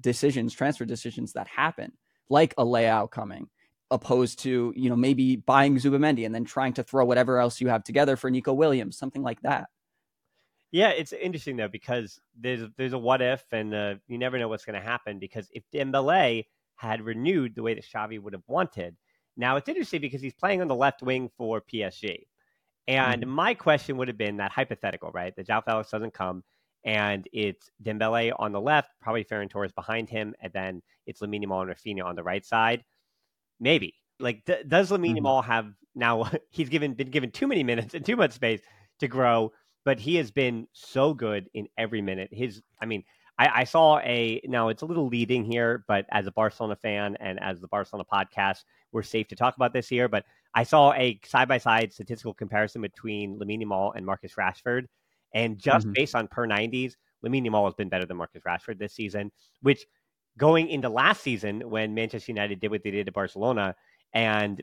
decisions, 0.00 0.52
transfer 0.52 0.84
decisions 0.84 1.32
that 1.32 1.48
happen, 1.48 1.92
like 2.28 2.52
a 2.58 2.64
Leao 2.64 3.10
coming, 3.10 3.48
opposed 3.90 4.40
to 4.40 4.72
you 4.76 4.88
know 4.90 4.96
maybe 4.96 5.36
buying 5.36 5.76
Zubimendi 5.76 6.26
and 6.26 6.34
then 6.34 6.44
trying 6.44 6.74
to 6.74 6.82
throw 6.82 7.04
whatever 7.04 7.38
else 7.38 7.60
you 7.60 7.68
have 7.68 7.84
together 7.84 8.16
for 8.16 8.30
Nico 8.30 8.52
Williams, 8.52 8.98
something 8.98 9.22
like 9.22 9.40
that. 9.42 9.68
Yeah, 10.72 10.90
it's 10.90 11.12
interesting 11.12 11.56
though 11.56 11.68
because 11.68 12.20
there's 12.38 12.68
there's 12.76 12.92
a 12.92 12.98
what 12.98 13.20
if, 13.22 13.44
and 13.52 13.74
uh, 13.74 13.94
you 14.06 14.18
never 14.18 14.38
know 14.38 14.48
what's 14.48 14.64
going 14.64 14.80
to 14.80 14.86
happen. 14.86 15.18
Because 15.18 15.48
if 15.52 15.64
Dembele 15.74 16.46
had 16.76 17.02
renewed 17.02 17.54
the 17.54 17.62
way 17.62 17.74
that 17.74 17.84
Xavi 17.84 18.20
would 18.20 18.32
have 18.32 18.44
wanted, 18.46 18.96
now 19.36 19.56
it's 19.56 19.68
interesting 19.68 20.00
because 20.00 20.22
he's 20.22 20.34
playing 20.34 20.62
on 20.62 20.68
the 20.68 20.74
left 20.74 21.02
wing 21.02 21.28
for 21.36 21.60
PSG, 21.60 22.26
and 22.86 23.22
mm-hmm. 23.22 23.30
my 23.30 23.54
question 23.54 23.96
would 23.96 24.08
have 24.08 24.18
been 24.18 24.36
that 24.36 24.52
hypothetical, 24.52 25.10
right? 25.10 25.34
That 25.34 25.48
João 25.48 25.64
Felix 25.64 25.90
doesn't 25.90 26.14
come, 26.14 26.44
and 26.84 27.26
it's 27.32 27.68
Dembele 27.82 28.32
on 28.38 28.52
the 28.52 28.60
left, 28.60 28.90
probably 29.02 29.24
Ferran 29.24 29.50
Torres 29.50 29.72
behind 29.72 30.08
him, 30.08 30.34
and 30.40 30.52
then 30.52 30.82
it's 31.06 31.20
Lamine 31.20 31.44
Yamal 31.44 31.62
and 31.62 31.70
Raphinha 31.70 32.04
on 32.04 32.14
the 32.14 32.22
right 32.22 32.46
side. 32.46 32.84
Maybe 33.58 33.94
like 34.20 34.44
th- 34.44 34.68
does 34.68 34.92
Lamine 34.92 35.16
mm-hmm. 35.16 35.26
Yamal 35.26 35.44
have 35.44 35.72
now? 35.96 36.30
He's 36.50 36.68
given 36.68 36.94
been 36.94 37.10
given 37.10 37.32
too 37.32 37.48
many 37.48 37.64
minutes 37.64 37.94
and 37.94 38.06
too 38.06 38.16
much 38.16 38.32
space 38.32 38.60
to 39.00 39.08
grow 39.08 39.52
but 39.84 39.98
he 39.98 40.16
has 40.16 40.30
been 40.30 40.66
so 40.72 41.14
good 41.14 41.48
in 41.54 41.68
every 41.78 42.02
minute. 42.02 42.28
His, 42.32 42.62
I 42.80 42.86
mean, 42.86 43.04
I, 43.38 43.60
I, 43.60 43.64
saw 43.64 43.98
a 44.00 44.40
now 44.44 44.68
it's 44.68 44.82
a 44.82 44.86
little 44.86 45.08
leading 45.08 45.44
here, 45.44 45.84
but 45.88 46.04
as 46.10 46.26
a 46.26 46.32
Barcelona 46.32 46.76
fan 46.76 47.16
and 47.20 47.40
as 47.40 47.60
the 47.60 47.68
Barcelona 47.68 48.04
podcast, 48.12 48.64
we're 48.92 49.02
safe 49.02 49.28
to 49.28 49.36
talk 49.36 49.56
about 49.56 49.72
this 49.72 49.88
here. 49.88 50.08
But 50.08 50.26
I 50.54 50.62
saw 50.62 50.92
a 50.92 51.18
side 51.24 51.48
by 51.48 51.56
side 51.56 51.92
statistical 51.92 52.34
comparison 52.34 52.82
between 52.82 53.38
Lamine 53.38 53.62
Yamal 53.62 53.92
and 53.96 54.04
Marcus 54.04 54.34
Rashford, 54.34 54.86
and 55.34 55.58
just 55.58 55.86
mm-hmm. 55.86 55.94
based 55.94 56.14
on 56.14 56.28
per 56.28 56.44
nineties, 56.44 56.98
Lamine 57.24 57.48
Yamal 57.48 57.64
has 57.64 57.74
been 57.74 57.88
better 57.88 58.04
than 58.04 58.18
Marcus 58.18 58.42
Rashford 58.46 58.78
this 58.78 58.92
season. 58.92 59.32
Which 59.62 59.86
going 60.36 60.68
into 60.68 60.90
last 60.90 61.22
season 61.22 61.62
when 61.70 61.94
Manchester 61.94 62.32
United 62.32 62.60
did 62.60 62.70
what 62.70 62.82
they 62.82 62.90
did 62.90 63.06
to 63.06 63.12
Barcelona, 63.12 63.74
and 64.12 64.62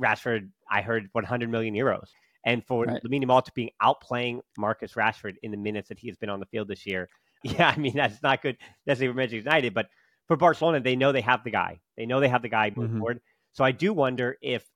Rashford, 0.00 0.48
I 0.70 0.80
heard 0.80 1.08
100 1.12 1.50
million 1.50 1.74
euros. 1.74 2.08
And 2.44 2.64
for 2.64 2.84
right. 2.84 3.02
Lamine 3.02 3.24
Yamal 3.24 3.44
to 3.44 3.52
be 3.54 3.72
outplaying 3.82 4.40
Marcus 4.58 4.92
Rashford 4.94 5.36
in 5.42 5.50
the 5.50 5.56
minutes 5.56 5.88
that 5.88 5.98
he 5.98 6.08
has 6.08 6.16
been 6.16 6.28
on 6.28 6.40
the 6.40 6.46
field 6.46 6.68
this 6.68 6.86
year, 6.86 7.08
yeah, 7.42 7.72
I 7.74 7.78
mean 7.78 7.94
that's 7.94 8.22
not 8.22 8.42
good 8.42 8.56
necessarily 8.86 9.12
for 9.12 9.16
Manchester 9.16 9.36
United, 9.36 9.74
but 9.74 9.86
for 10.26 10.36
Barcelona, 10.36 10.80
they 10.80 10.96
know 10.96 11.12
they 11.12 11.20
have 11.20 11.44
the 11.44 11.50
guy. 11.50 11.80
They 11.96 12.06
know 12.06 12.20
they 12.20 12.28
have 12.28 12.42
the 12.42 12.48
guy 12.48 12.72
moving 12.74 12.90
mm-hmm. 12.90 12.98
forward. 12.98 13.20
So 13.52 13.64
I 13.64 13.72
do 13.72 13.92
wonder 13.92 14.36
if, 14.42 14.66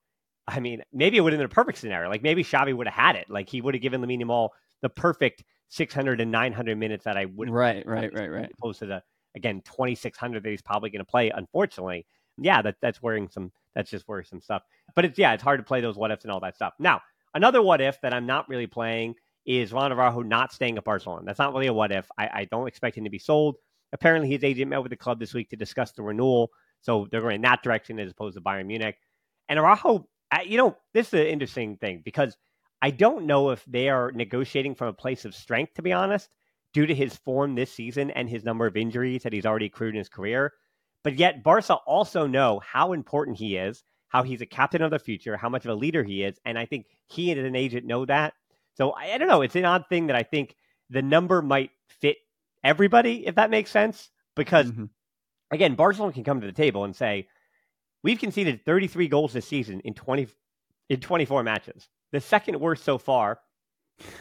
I 0.47 0.59
mean, 0.59 0.83
maybe 0.93 1.17
it 1.17 1.21
would 1.21 1.33
have 1.33 1.39
been 1.39 1.45
a 1.45 1.49
perfect 1.49 1.79
scenario. 1.79 2.09
Like 2.09 2.23
maybe 2.23 2.43
Xavi 2.43 2.75
would 2.75 2.87
have 2.87 2.93
had 2.93 3.15
it. 3.15 3.29
Like 3.29 3.49
he 3.49 3.61
would 3.61 3.73
have 3.73 3.81
given 3.81 4.01
Lamine 4.01 4.21
Yamal 4.21 4.49
the 4.81 4.89
perfect 4.89 5.43
600 5.69 6.21
and 6.21 6.31
900 6.31 6.77
minutes 6.77 7.03
that 7.05 7.17
I 7.17 7.25
would. 7.25 7.49
Right, 7.49 7.85
right, 7.85 8.13
right, 8.13 8.31
right. 8.31 8.51
Opposed 8.57 8.79
to 8.79 8.85
the 8.85 9.03
again 9.35 9.61
2600 9.65 10.43
that 10.43 10.49
he's 10.49 10.61
probably 10.61 10.89
going 10.89 10.99
to 10.99 11.09
play. 11.09 11.29
Unfortunately, 11.29 12.05
yeah, 12.37 12.61
that 12.61 12.75
that's 12.81 13.01
worrying 13.01 13.29
some. 13.29 13.51
That's 13.75 13.91
just 13.91 14.07
worrisome 14.07 14.41
stuff. 14.41 14.63
But 14.95 15.05
it's 15.05 15.19
yeah, 15.19 15.33
it's 15.33 15.43
hard 15.43 15.59
to 15.59 15.63
play 15.63 15.81
those 15.81 15.95
what 15.95 16.11
ifs 16.11 16.23
and 16.23 16.31
all 16.31 16.39
that 16.39 16.55
stuff. 16.55 16.73
Now 16.79 17.01
Another 17.33 17.61
what 17.61 17.81
if 17.81 17.99
that 18.01 18.13
I'm 18.13 18.25
not 18.25 18.49
really 18.49 18.67
playing 18.67 19.15
is 19.45 19.73
Ron 19.73 19.91
Araujo 19.91 20.21
not 20.21 20.53
staying 20.53 20.77
at 20.77 20.83
Barcelona. 20.83 21.23
That's 21.25 21.39
not 21.39 21.53
really 21.53 21.67
a 21.67 21.73
what 21.73 21.91
if. 21.91 22.09
I, 22.17 22.29
I 22.33 22.45
don't 22.45 22.67
expect 22.67 22.97
him 22.97 23.03
to 23.03 23.09
be 23.09 23.19
sold. 23.19 23.55
Apparently, 23.93 24.29
his 24.29 24.43
agent 24.43 24.69
met 24.69 24.81
with 24.81 24.91
the 24.91 24.97
club 24.97 25.19
this 25.19 25.33
week 25.33 25.49
to 25.49 25.55
discuss 25.55 25.91
the 25.91 26.03
renewal. 26.03 26.51
So 26.81 27.07
they're 27.09 27.21
going 27.21 27.35
in 27.35 27.41
that 27.41 27.63
direction 27.63 27.99
as 27.99 28.11
opposed 28.11 28.35
to 28.35 28.41
Bayern 28.41 28.67
Munich. 28.67 28.97
And 29.47 29.57
Araujo, 29.57 30.07
I, 30.31 30.43
you 30.43 30.57
know, 30.57 30.77
this 30.93 31.07
is 31.07 31.13
an 31.21 31.27
interesting 31.27 31.77
thing 31.77 32.01
because 32.05 32.37
I 32.81 32.91
don't 32.91 33.25
know 33.25 33.49
if 33.49 33.63
they 33.65 33.89
are 33.89 34.11
negotiating 34.11 34.75
from 34.75 34.87
a 34.87 34.93
place 34.93 35.25
of 35.25 35.35
strength, 35.35 35.73
to 35.75 35.81
be 35.81 35.91
honest, 35.91 36.29
due 36.73 36.85
to 36.85 36.93
his 36.93 37.15
form 37.17 37.55
this 37.55 37.73
season 37.73 38.11
and 38.11 38.29
his 38.29 38.43
number 38.43 38.65
of 38.65 38.77
injuries 38.77 39.23
that 39.23 39.33
he's 39.33 39.45
already 39.45 39.65
accrued 39.65 39.95
in 39.95 39.99
his 39.99 40.09
career. 40.09 40.53
But 41.03 41.17
yet, 41.17 41.43
Barca 41.43 41.75
also 41.75 42.27
know 42.27 42.59
how 42.59 42.93
important 42.93 43.37
he 43.37 43.57
is 43.57 43.83
how 44.09 44.23
he's 44.23 44.41
a 44.41 44.45
captain 44.45 44.81
of 44.81 44.91
the 44.91 44.99
future, 44.99 45.37
how 45.37 45.49
much 45.49 45.65
of 45.65 45.71
a 45.71 45.75
leader 45.75 46.03
he 46.03 46.23
is. 46.23 46.37
And 46.45 46.57
I 46.57 46.65
think 46.65 46.87
he 47.07 47.31
and 47.31 47.39
an 47.39 47.55
agent 47.55 47.85
know 47.85 48.05
that. 48.05 48.33
So 48.75 48.91
I, 48.91 49.13
I 49.13 49.17
don't 49.17 49.27
know. 49.27 49.41
It's 49.41 49.55
an 49.55 49.65
odd 49.65 49.85
thing 49.87 50.07
that 50.07 50.15
I 50.15 50.23
think 50.23 50.55
the 50.89 51.01
number 51.01 51.41
might 51.41 51.71
fit 51.87 52.17
everybody, 52.63 53.25
if 53.25 53.35
that 53.35 53.49
makes 53.49 53.71
sense. 53.71 54.09
Because 54.35 54.71
mm-hmm. 54.71 54.85
again, 55.51 55.75
Barcelona 55.75 56.13
can 56.13 56.23
come 56.23 56.41
to 56.41 56.47
the 56.47 56.53
table 56.53 56.83
and 56.83 56.95
say, 56.95 57.27
we've 58.03 58.19
conceded 58.19 58.65
33 58.65 59.07
goals 59.07 59.33
this 59.33 59.47
season 59.47 59.79
in 59.81 59.93
20 59.93 60.27
in 60.89 60.99
24 60.99 61.43
matches. 61.43 61.87
The 62.11 62.19
second 62.19 62.59
worst 62.59 62.83
so 62.83 62.97
far 62.97 63.39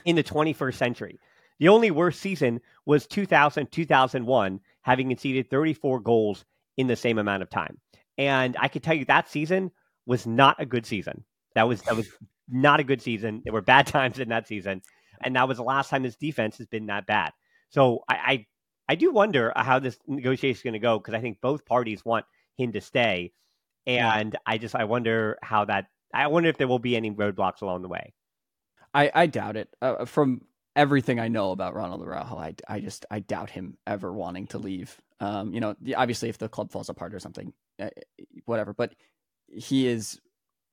in 0.04 0.16
the 0.16 0.24
21st 0.24 0.74
century. 0.74 1.18
The 1.58 1.68
only 1.68 1.90
worst 1.90 2.20
season 2.20 2.60
was 2.86 3.06
2000 3.06 3.72
2001, 3.72 4.60
having 4.82 5.08
conceded 5.08 5.50
34 5.50 6.00
goals 6.00 6.44
in 6.76 6.86
the 6.86 6.96
same 6.96 7.18
amount 7.18 7.42
of 7.42 7.50
time. 7.50 7.78
And 8.18 8.56
I 8.58 8.68
can 8.68 8.82
tell 8.82 8.94
you 8.94 9.04
that 9.04 9.30
season 9.30 9.70
was 10.04 10.26
not 10.26 10.60
a 10.60 10.66
good 10.66 10.84
season. 10.84 11.24
That 11.54 11.68
was 11.68 11.80
that 11.82 11.96
was 11.96 12.08
not 12.48 12.80
a 12.80 12.84
good 12.84 13.00
season. 13.00 13.42
There 13.44 13.52
were 13.52 13.62
bad 13.62 13.86
times 13.86 14.18
in 14.18 14.30
that 14.30 14.48
season, 14.48 14.82
and 15.22 15.36
that 15.36 15.48
was 15.48 15.58
the 15.58 15.64
last 15.64 15.88
time 15.88 16.02
this 16.02 16.16
defense 16.16 16.58
has 16.58 16.66
been 16.66 16.86
that 16.86 17.06
bad. 17.06 17.32
So 17.70 18.04
I 18.08 18.14
I, 18.16 18.46
I 18.90 18.94
do 18.96 19.12
wonder 19.12 19.52
how 19.54 19.78
this 19.78 19.98
negotiation 20.06 20.58
is 20.58 20.62
going 20.62 20.72
to 20.72 20.78
go 20.80 20.98
because 20.98 21.14
I 21.14 21.20
think 21.20 21.40
both 21.40 21.64
parties 21.64 22.04
want 22.04 22.26
him 22.56 22.72
to 22.72 22.80
stay, 22.80 23.32
and 23.86 24.32
yeah. 24.32 24.38
I 24.44 24.58
just 24.58 24.74
I 24.74 24.84
wonder 24.84 25.38
how 25.42 25.64
that 25.66 25.86
I 26.12 26.26
wonder 26.26 26.48
if 26.48 26.58
there 26.58 26.68
will 26.68 26.80
be 26.80 26.96
any 26.96 27.10
roadblocks 27.12 27.62
along 27.62 27.82
the 27.82 27.88
way. 27.88 28.14
I 28.92 29.10
I 29.14 29.26
doubt 29.26 29.56
it. 29.56 29.68
Uh, 29.80 30.06
from 30.06 30.42
everything 30.74 31.20
I 31.20 31.28
know 31.28 31.52
about 31.52 31.74
Ronald 31.74 32.02
Araujo, 32.02 32.36
I 32.36 32.54
I 32.66 32.80
just 32.80 33.06
I 33.10 33.20
doubt 33.20 33.50
him 33.50 33.76
ever 33.86 34.12
wanting 34.12 34.48
to 34.48 34.58
leave. 34.58 35.00
Um, 35.20 35.52
you 35.52 35.60
know, 35.60 35.76
obviously 35.96 36.28
if 36.28 36.38
the 36.38 36.48
club 36.48 36.70
falls 36.72 36.88
apart 36.88 37.14
or 37.14 37.18
something, 37.18 37.52
whatever. 38.44 38.72
But 38.72 38.94
he 39.48 39.86
is 39.86 40.20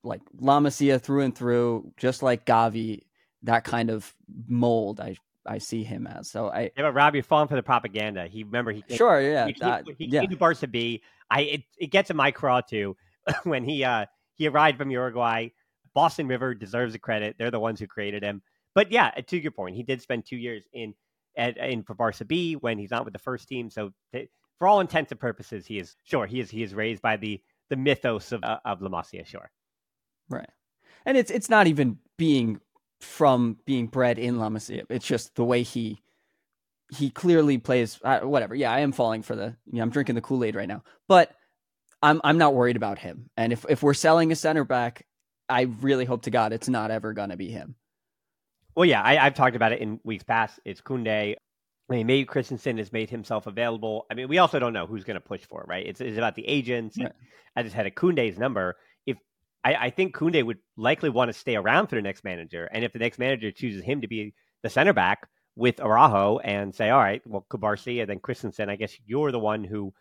like 0.03 0.21
La 0.39 0.59
Masia 0.59 1.01
through 1.01 1.21
and 1.21 1.35
through, 1.35 1.91
just 1.97 2.23
like 2.23 2.45
Gavi, 2.45 3.01
that 3.43 3.63
kind 3.63 3.89
of 3.89 4.13
mold. 4.47 4.99
I 4.99 5.17
I 5.45 5.57
see 5.59 5.83
him 5.83 6.07
as. 6.07 6.29
So 6.29 6.49
I 6.49 6.71
yeah, 6.75 6.83
but 6.83 6.93
Rob, 6.93 7.15
you're 7.15 7.23
falling 7.23 7.47
for 7.47 7.55
the 7.55 7.63
propaganda. 7.63 8.27
He 8.27 8.43
remember 8.43 8.71
he 8.71 8.83
sure 8.89 9.21
yeah 9.21 9.47
he, 9.47 9.55
that, 9.59 9.85
he, 9.85 10.05
he 10.05 10.05
yeah. 10.05 10.21
came 10.21 10.29
to 10.31 10.37
Barca 10.37 10.67
B. 10.67 11.01
I 11.29 11.41
it, 11.41 11.63
it 11.77 11.87
gets 11.87 12.09
in 12.09 12.17
my 12.17 12.31
craw 12.31 12.61
too 12.61 12.95
when 13.43 13.63
he 13.63 13.83
uh 13.83 14.05
he 14.35 14.47
arrived 14.47 14.77
from 14.77 14.91
Uruguay. 14.91 15.49
Boston 15.93 16.27
River 16.27 16.53
deserves 16.53 16.93
the 16.93 16.99
credit. 16.99 17.35
They're 17.37 17.51
the 17.51 17.59
ones 17.59 17.79
who 17.79 17.87
created 17.87 18.21
him. 18.21 18.41
But 18.73 18.91
yeah, 18.91 19.11
to 19.11 19.37
your 19.37 19.51
point, 19.51 19.75
he 19.75 19.83
did 19.83 20.01
spend 20.01 20.25
two 20.25 20.35
years 20.35 20.67
in 20.73 20.93
at, 21.37 21.57
in 21.57 21.83
for 21.83 21.93
Barca 21.93 22.25
B 22.25 22.55
when 22.55 22.77
he's 22.77 22.91
not 22.91 23.05
with 23.05 23.13
the 23.13 23.19
first 23.19 23.47
team. 23.47 23.69
So 23.69 23.91
th- 24.11 24.29
for 24.59 24.67
all 24.67 24.79
intents 24.79 25.11
and 25.11 25.19
purposes, 25.19 25.65
he 25.65 25.79
is 25.79 25.95
sure 26.03 26.25
he 26.25 26.39
is 26.39 26.49
he 26.49 26.63
is 26.63 26.73
raised 26.73 27.01
by 27.01 27.17
the 27.17 27.41
the 27.69 27.75
mythos 27.75 28.31
of 28.31 28.43
uh, 28.43 28.59
of 28.65 28.81
La 28.81 28.89
Masia, 28.89 29.25
sure. 29.25 29.51
Right, 30.29 30.49
and 31.05 31.17
it's 31.17 31.31
it's 31.31 31.49
not 31.49 31.67
even 31.67 31.99
being 32.17 32.59
from 32.99 33.57
being 33.65 33.87
bred 33.87 34.17
in 34.17 34.39
La 34.39 34.49
Masia. 34.49 34.83
It's 34.89 35.05
just 35.05 35.35
the 35.35 35.43
way 35.43 35.63
he 35.63 36.01
he 36.91 37.09
clearly 37.09 37.57
plays. 37.57 37.99
Uh, 38.03 38.21
whatever. 38.21 38.55
Yeah, 38.55 38.71
I 38.71 38.79
am 38.79 38.91
falling 38.91 39.21
for 39.21 39.35
the. 39.35 39.55
You 39.65 39.77
know, 39.77 39.83
I'm 39.83 39.89
drinking 39.89 40.15
the 40.15 40.21
Kool 40.21 40.43
Aid 40.43 40.55
right 40.55 40.67
now, 40.67 40.83
but 41.07 41.31
I'm 42.01 42.21
I'm 42.23 42.37
not 42.37 42.53
worried 42.53 42.75
about 42.75 42.99
him. 42.99 43.29
And 43.37 43.51
if 43.51 43.65
if 43.69 43.83
we're 43.83 43.93
selling 43.93 44.31
a 44.31 44.35
center 44.35 44.63
back, 44.63 45.05
I 45.49 45.61
really 45.81 46.05
hope 46.05 46.23
to 46.23 46.31
God 46.31 46.53
it's 46.53 46.69
not 46.69 46.91
ever 46.91 47.13
gonna 47.13 47.37
be 47.37 47.49
him. 47.49 47.75
Well, 48.75 48.85
yeah, 48.85 49.01
I, 49.03 49.15
have 49.15 49.35
talked 49.35 49.55
about 49.55 49.71
it 49.71 49.79
in 49.79 50.01
weeks 50.03 50.23
past. 50.23 50.59
It's 50.65 50.81
Koundé. 50.81 51.35
I 51.89 51.93
mean, 51.93 52.07
maybe 52.07 52.25
Christensen 52.25 52.77
has 52.79 52.91
made 52.91 53.09
himself 53.09 53.45
available. 53.45 54.05
I 54.09 54.15
mean, 54.15 54.27
we 54.27 54.39
also 54.39 54.57
don't 54.57 54.73
know 54.73 54.87
who's 54.87 55.03
going 55.03 55.15
to 55.15 55.21
push 55.21 55.41
for 55.41 55.61
it, 55.61 55.67
right? 55.67 55.85
It's, 55.85 56.01
it's 56.01 56.17
about 56.17 56.35
the 56.35 56.47
agents. 56.47 56.97
Right. 56.99 57.11
I 57.55 57.63
just 57.63 57.75
had 57.75 57.85
a 57.85 57.91
Koundé's 57.91 58.39
number. 58.39 58.75
If 59.05 59.17
I, 59.63 59.75
I 59.75 59.89
think 59.91 60.15
Koundé 60.15 60.43
would 60.43 60.57
likely 60.77 61.09
want 61.09 61.29
to 61.29 61.33
stay 61.33 61.55
around 61.55 61.87
for 61.87 61.95
the 61.95 62.01
next 62.01 62.23
manager, 62.23 62.65
and 62.65 62.83
if 62.83 62.91
the 62.91 62.99
next 62.99 63.19
manager 63.19 63.51
chooses 63.51 63.83
him 63.83 64.01
to 64.01 64.07
be 64.07 64.33
the 64.63 64.69
center 64.69 64.93
back 64.93 65.27
with 65.55 65.79
Araujo 65.79 66.39
and 66.39 66.73
say, 66.73 66.89
all 66.89 66.99
right, 66.99 67.21
well, 67.25 67.45
Cubarsí 67.49 68.01
and 68.01 68.09
then 68.09 68.19
Christensen, 68.19 68.69
I 68.69 68.75
guess 68.75 68.97
you're 69.05 69.31
the 69.31 69.39
one 69.39 69.63
who 69.63 69.93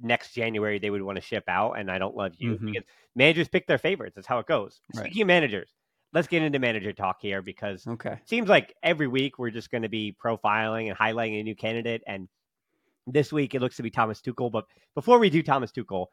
next 0.00 0.34
January 0.34 0.78
they 0.78 0.90
would 0.90 1.02
want 1.02 1.16
to 1.16 1.22
ship 1.22 1.44
out, 1.48 1.72
and 1.72 1.90
I 1.90 1.98
don't 1.98 2.16
love 2.16 2.32
you 2.36 2.52
mm-hmm. 2.52 2.66
because 2.66 2.84
managers 3.16 3.48
pick 3.48 3.66
their 3.66 3.78
favorites. 3.78 4.14
That's 4.14 4.26
how 4.26 4.38
it 4.38 4.46
goes. 4.46 4.80
Right. 4.94 5.06
Speaking 5.06 5.22
of 5.22 5.28
managers, 5.28 5.70
let's 6.12 6.28
get 6.28 6.42
into 6.42 6.58
manager 6.58 6.92
talk 6.92 7.18
here 7.20 7.42
because 7.42 7.86
okay. 7.86 8.12
it 8.12 8.28
seems 8.28 8.48
like 8.48 8.74
every 8.82 9.08
week 9.08 9.38
we're 9.38 9.50
just 9.50 9.70
going 9.70 9.82
to 9.82 9.88
be 9.88 10.14
profiling 10.22 10.88
and 10.88 10.98
highlighting 10.98 11.40
a 11.40 11.42
new 11.42 11.54
candidate. 11.54 12.02
And 12.06 12.28
this 13.06 13.32
week 13.32 13.54
it 13.54 13.60
looks 13.60 13.76
to 13.76 13.82
be 13.82 13.90
Thomas 13.90 14.20
Tuchel. 14.20 14.50
But 14.50 14.66
before 14.94 15.18
we 15.18 15.30
do 15.30 15.42
Thomas 15.42 15.72
Tuchel, 15.72 16.06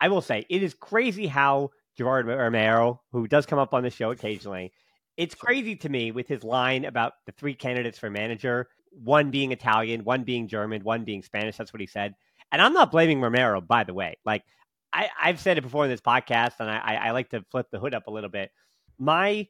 I 0.00 0.08
will 0.08 0.20
say 0.20 0.44
it 0.48 0.62
is 0.62 0.74
crazy 0.74 1.26
how 1.26 1.70
Gerard 1.96 2.26
Romero, 2.26 3.00
who 3.12 3.28
does 3.28 3.46
come 3.46 3.58
up 3.58 3.72
on 3.72 3.84
the 3.84 3.90
show 3.90 4.10
occasionally, 4.10 4.72
it's 5.16 5.34
crazy 5.34 5.76
to 5.76 5.88
me 5.88 6.10
with 6.10 6.26
his 6.26 6.42
line 6.42 6.84
about 6.84 7.12
the 7.26 7.32
three 7.32 7.54
candidates 7.54 7.98
for 7.98 8.10
manager, 8.10 8.68
one 8.90 9.30
being 9.30 9.52
Italian, 9.52 10.02
one 10.02 10.24
being 10.24 10.48
German, 10.48 10.82
one 10.82 11.04
being 11.04 11.22
Spanish. 11.22 11.56
That's 11.56 11.72
what 11.72 11.80
he 11.80 11.86
said. 11.86 12.14
And 12.50 12.60
I'm 12.60 12.72
not 12.72 12.90
blaming 12.90 13.20
Romero, 13.20 13.60
by 13.60 13.84
the 13.84 13.94
way. 13.94 14.16
Like 14.24 14.42
I, 14.92 15.08
have 15.18 15.40
said 15.40 15.58
it 15.58 15.62
before 15.62 15.84
in 15.84 15.90
this 15.90 16.00
podcast, 16.00 16.54
and 16.60 16.70
I, 16.70 16.98
I 17.00 17.10
like 17.12 17.30
to 17.30 17.44
flip 17.50 17.66
the 17.70 17.78
hood 17.78 17.94
up 17.94 18.06
a 18.06 18.12
little 18.12 18.30
bit 18.30 18.50
my 18.98 19.48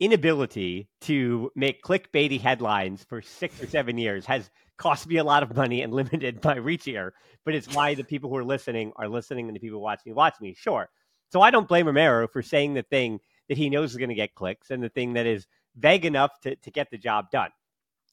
inability 0.00 0.88
to 1.00 1.50
make 1.54 1.82
clickbaity 1.82 2.40
headlines 2.40 3.04
for 3.08 3.22
six 3.22 3.62
or 3.62 3.66
seven 3.66 3.96
years 3.96 4.26
has 4.26 4.50
cost 4.76 5.06
me 5.06 5.16
a 5.16 5.24
lot 5.24 5.42
of 5.42 5.56
money 5.56 5.82
and 5.82 5.92
limited 5.94 6.42
my 6.44 6.56
reach 6.56 6.84
here. 6.84 7.14
But 7.44 7.54
it's 7.54 7.72
why 7.74 7.94
the 7.94 8.04
people 8.04 8.28
who 8.28 8.36
are 8.36 8.44
listening 8.44 8.92
are 8.96 9.08
listening 9.08 9.48
and 9.48 9.56
the 9.56 9.60
people 9.60 9.80
watching 9.80 10.14
watch 10.14 10.34
me. 10.40 10.54
Sure. 10.54 10.88
So 11.32 11.40
I 11.40 11.50
don't 11.50 11.68
blame 11.68 11.86
Romero 11.86 12.28
for 12.28 12.42
saying 12.42 12.74
the 12.74 12.82
thing 12.82 13.20
that 13.48 13.56
he 13.56 13.70
knows 13.70 13.92
is 13.92 13.96
going 13.96 14.10
to 14.10 14.14
get 14.14 14.34
clicks 14.34 14.70
and 14.70 14.82
the 14.82 14.88
thing 14.88 15.14
that 15.14 15.26
is 15.26 15.46
vague 15.76 16.04
enough 16.04 16.40
to, 16.40 16.56
to 16.56 16.70
get 16.70 16.90
the 16.90 16.98
job 16.98 17.30
done. 17.30 17.50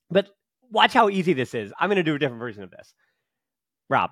But 0.09 0.29
watch 0.71 0.93
how 0.93 1.09
easy 1.09 1.33
this 1.33 1.53
is. 1.53 1.73
I'm 1.79 1.89
going 1.89 1.97
to 1.97 2.03
do 2.03 2.15
a 2.15 2.19
different 2.19 2.39
version 2.39 2.63
of 2.63 2.71
this. 2.71 2.93
Rob, 3.89 4.11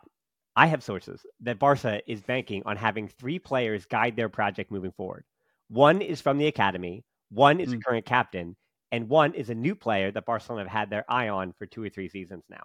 I 0.55 0.67
have 0.67 0.83
sources 0.83 1.25
that 1.41 1.59
Barca 1.59 2.01
is 2.11 2.21
banking 2.21 2.63
on 2.65 2.77
having 2.77 3.07
three 3.07 3.39
players 3.39 3.85
guide 3.85 4.15
their 4.15 4.29
project 4.29 4.71
moving 4.71 4.91
forward. 4.91 5.23
One 5.71 6.01
is 6.01 6.19
from 6.19 6.37
the 6.37 6.47
academy, 6.47 7.03
one 7.29 7.59
is 7.59 7.69
mm. 7.69 7.77
a 7.77 7.79
current 7.79 8.05
captain, 8.05 8.55
and 8.91 9.07
one 9.07 9.33
is 9.33 9.49
a 9.49 9.55
new 9.55 9.73
player 9.73 10.11
that 10.11 10.25
Barcelona 10.25 10.63
have 10.63 10.71
had 10.71 10.89
their 10.89 11.05
eye 11.09 11.29
on 11.29 11.53
for 11.53 11.65
two 11.65 11.81
or 11.81 11.89
three 11.89 12.09
seasons 12.09 12.43
now. 12.49 12.63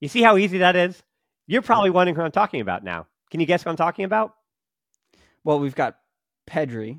You 0.00 0.08
see 0.08 0.22
how 0.22 0.38
easy 0.38 0.58
that 0.58 0.74
is? 0.74 1.02
You're 1.46 1.62
probably 1.62 1.90
wondering 1.90 2.16
who 2.16 2.22
I'm 2.22 2.32
talking 2.32 2.62
about 2.62 2.82
now. 2.82 3.06
Can 3.30 3.40
you 3.40 3.46
guess 3.46 3.62
who 3.62 3.70
I'm 3.70 3.76
talking 3.76 4.04
about? 4.04 4.34
Well, 5.44 5.60
we've 5.60 5.74
got 5.74 5.98
Pedri, 6.48 6.98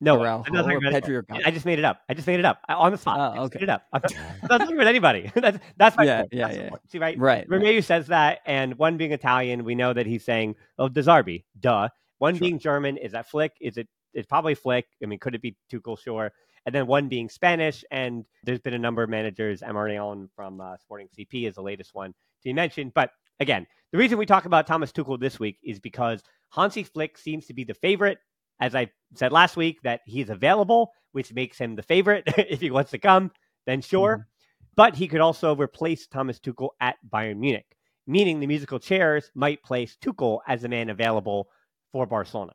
no, 0.00 0.20
Araujo, 0.20 0.50
Pedri 0.50 1.14
or 1.14 1.24
I 1.30 1.50
just 1.50 1.64
made 1.64 1.78
it 1.78 1.84
up. 1.84 2.02
I 2.08 2.14
just 2.14 2.26
made 2.26 2.38
it 2.38 2.44
up 2.44 2.60
I, 2.68 2.74
on 2.74 2.92
the 2.92 2.98
spot. 2.98 3.38
Oh, 3.38 3.42
okay. 3.44 3.60
made 3.60 3.64
it 3.64 3.70
up. 3.70 3.84
I'm 3.92 4.02
not 4.50 4.58
talking 4.58 4.74
about 4.74 4.86
anybody. 4.86 5.32
that's 5.34 5.58
that's 5.76 5.96
my 5.96 6.04
yeah, 6.04 6.20
point. 6.20 6.32
yeah, 6.32 6.48
that's 6.48 6.58
yeah. 6.58 6.70
See, 6.88 6.98
right, 6.98 7.18
right. 7.18 7.46
Right. 7.48 7.84
says 7.84 8.08
that, 8.08 8.40
and 8.44 8.76
one 8.76 8.98
being 8.98 9.12
Italian, 9.12 9.64
we 9.64 9.74
know 9.74 9.94
that 9.94 10.04
he's 10.06 10.24
saying, 10.24 10.56
"Oh, 10.78 10.88
De 10.88 11.02
Zerbi, 11.02 11.44
duh." 11.58 11.88
One 12.18 12.34
sure. 12.34 12.40
being 12.40 12.58
German, 12.58 12.96
is 12.96 13.12
that 13.12 13.30
Flick? 13.30 13.52
Is 13.60 13.76
it? 13.76 13.88
It's 14.14 14.26
probably 14.26 14.54
Flick. 14.54 14.86
I 15.02 15.06
mean, 15.06 15.18
could 15.18 15.34
it 15.34 15.42
be 15.42 15.56
Tuchel? 15.70 15.98
Sure. 15.98 16.32
And 16.66 16.74
then 16.74 16.86
one 16.86 17.08
being 17.08 17.28
Spanish, 17.28 17.84
and 17.90 18.24
there's 18.44 18.60
been 18.60 18.72
a 18.72 18.78
number 18.78 19.02
of 19.02 19.10
managers. 19.10 19.60
Amorim 19.60 20.28
from 20.34 20.60
uh, 20.60 20.76
Sporting 20.78 21.08
CP 21.08 21.46
is 21.46 21.56
the 21.56 21.62
latest 21.62 21.94
one 21.94 22.10
to 22.10 22.44
be 22.44 22.52
mentioned. 22.54 22.92
But 22.94 23.10
again, 23.40 23.66
the 23.92 23.98
reason 23.98 24.16
we 24.16 24.24
talk 24.24 24.46
about 24.46 24.66
Thomas 24.66 24.90
Tuchel 24.90 25.20
this 25.20 25.38
week 25.38 25.58
is 25.62 25.78
because 25.78 26.22
Hansi 26.52 26.84
Flick 26.84 27.18
seems 27.18 27.46
to 27.46 27.54
be 27.54 27.64
the 27.64 27.74
favorite 27.74 28.18
as 28.60 28.74
I 28.74 28.90
said 29.14 29.32
last 29.32 29.56
week, 29.56 29.82
that 29.82 30.00
he's 30.06 30.30
available, 30.30 30.92
which 31.12 31.32
makes 31.32 31.58
him 31.58 31.76
the 31.76 31.82
favorite 31.82 32.24
if 32.38 32.60
he 32.60 32.70
wants 32.70 32.90
to 32.92 32.98
come, 32.98 33.30
then 33.66 33.80
sure. 33.80 34.16
Mm-hmm. 34.16 34.28
But 34.76 34.96
he 34.96 35.06
could 35.06 35.20
also 35.20 35.54
replace 35.54 36.06
Thomas 36.06 36.40
Tuchel 36.40 36.70
at 36.80 36.96
Bayern 37.08 37.38
Munich, 37.38 37.76
meaning 38.06 38.40
the 38.40 38.46
musical 38.46 38.80
chairs 38.80 39.30
might 39.34 39.62
place 39.62 39.96
Tuchel 40.00 40.40
as 40.48 40.62
the 40.62 40.68
man 40.68 40.90
available 40.90 41.48
for 41.92 42.06
Barcelona. 42.06 42.54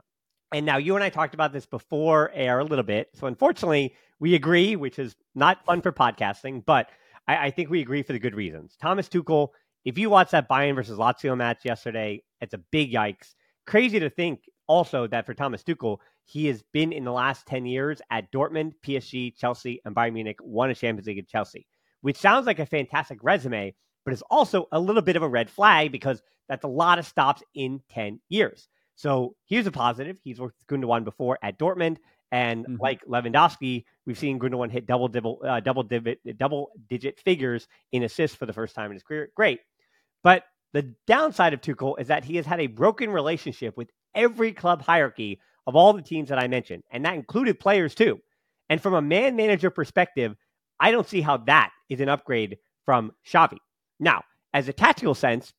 And 0.51 0.65
now 0.65 0.77
you 0.77 0.95
and 0.95 1.03
I 1.03 1.09
talked 1.09 1.33
about 1.33 1.53
this 1.53 1.65
before 1.65 2.31
air 2.33 2.59
a 2.59 2.63
little 2.63 2.83
bit. 2.83 3.09
So 3.13 3.27
unfortunately, 3.27 3.95
we 4.19 4.35
agree, 4.35 4.75
which 4.75 4.97
is 4.99 5.15
not 5.35 5.63
fun 5.65 5.81
for 5.81 5.91
podcasting, 5.91 6.65
but 6.65 6.89
I, 7.27 7.47
I 7.47 7.51
think 7.51 7.69
we 7.69 7.81
agree 7.81 8.01
for 8.01 8.13
the 8.13 8.19
good 8.19 8.35
reasons. 8.35 8.75
Thomas 8.81 9.07
Tuchel, 9.07 9.49
if 9.85 9.97
you 9.97 10.09
watch 10.09 10.31
that 10.31 10.49
Bayern 10.49 10.75
versus 10.75 10.97
Lazio 10.97 11.37
match 11.37 11.63
yesterday, 11.63 12.23
it's 12.41 12.53
a 12.53 12.59
big 12.71 12.91
yikes. 12.91 13.35
Crazy 13.67 13.99
to 13.99 14.09
think 14.09 14.41
also 14.67 15.07
that 15.07 15.25
for 15.25 15.33
Thomas 15.33 15.63
Tuchel, 15.63 15.97
he 16.25 16.47
has 16.47 16.63
been 16.73 16.91
in 16.91 17.03
the 17.03 17.11
last 17.11 17.45
10 17.47 17.65
years 17.65 18.01
at 18.11 18.31
Dortmund, 18.31 18.73
PSG, 18.85 19.35
Chelsea, 19.35 19.81
and 19.85 19.95
Bayern 19.95 20.13
Munich, 20.13 20.37
won 20.41 20.69
a 20.69 20.75
Champions 20.75 21.07
League 21.07 21.19
at 21.19 21.27
Chelsea, 21.27 21.67
which 22.01 22.17
sounds 22.17 22.45
like 22.45 22.59
a 22.59 22.65
fantastic 22.65 23.19
resume, 23.23 23.73
but 24.03 24.13
is 24.13 24.23
also 24.29 24.67
a 24.71 24.79
little 24.79 25.01
bit 25.01 25.15
of 25.15 25.23
a 25.23 25.29
red 25.29 25.49
flag 25.49 25.91
because 25.91 26.21
that's 26.47 26.63
a 26.63 26.67
lot 26.67 26.99
of 26.99 27.05
stops 27.05 27.43
in 27.53 27.81
10 27.89 28.19
years. 28.29 28.67
So 28.99 29.33
here's 29.45 29.65
a 29.65 29.71
positive. 29.71 30.17
He's 30.25 30.41
worked 30.41 30.57
with 30.59 30.67
Gundogan 30.67 31.05
before 31.05 31.39
at 31.41 31.57
Dortmund. 31.57 31.99
And 32.33 32.65
mm-hmm. 32.65 32.81
like 32.81 32.99
Lewandowski, 33.05 33.85
we've 34.05 34.19
seen 34.19 34.37
Gundogan 34.37 34.69
hit 34.69 34.85
double 34.85 35.07
double 35.07 35.41
uh, 35.47 35.61
double 35.61 35.83
digit 35.83 36.19
double 36.37 36.71
digit 36.89 37.17
figures 37.17 37.69
in 37.93 38.03
assists 38.03 38.35
for 38.35 38.45
the 38.45 38.51
first 38.51 38.75
time 38.75 38.87
in 38.87 38.95
his 38.95 39.03
career. 39.03 39.29
Great, 39.35 39.61
but 40.21 40.43
the 40.73 40.93
downside 41.07 41.53
of 41.53 41.61
Tuchel 41.61 41.97
is 41.97 42.09
that 42.09 42.25
he 42.25 42.35
has 42.35 42.45
had 42.45 42.59
a 42.59 42.67
broken 42.67 43.09
relationship 43.09 43.77
with 43.77 43.89
every 44.13 44.51
club 44.51 44.81
hierarchy 44.81 45.39
of 45.65 45.77
all 45.77 45.93
the 45.93 46.01
teams 46.01 46.29
that 46.29 46.37
I 46.37 46.47
mentioned, 46.47 46.83
and 46.91 47.05
that 47.05 47.15
included 47.15 47.57
players 47.59 47.95
too. 47.95 48.19
And 48.69 48.81
from 48.81 48.93
a 48.93 49.01
man 49.01 49.37
manager 49.37 49.69
perspective, 49.69 50.35
I 50.79 50.91
don't 50.91 51.07
see 51.07 51.21
how 51.21 51.37
that 51.47 51.71
is 51.89 52.01
an 52.01 52.09
upgrade 52.09 52.57
from 52.85 53.13
Xavi. 53.27 53.57
Now, 53.99 54.23
as 54.53 54.67
a 54.67 54.73
tactical 54.73 55.15
sense, 55.15 55.53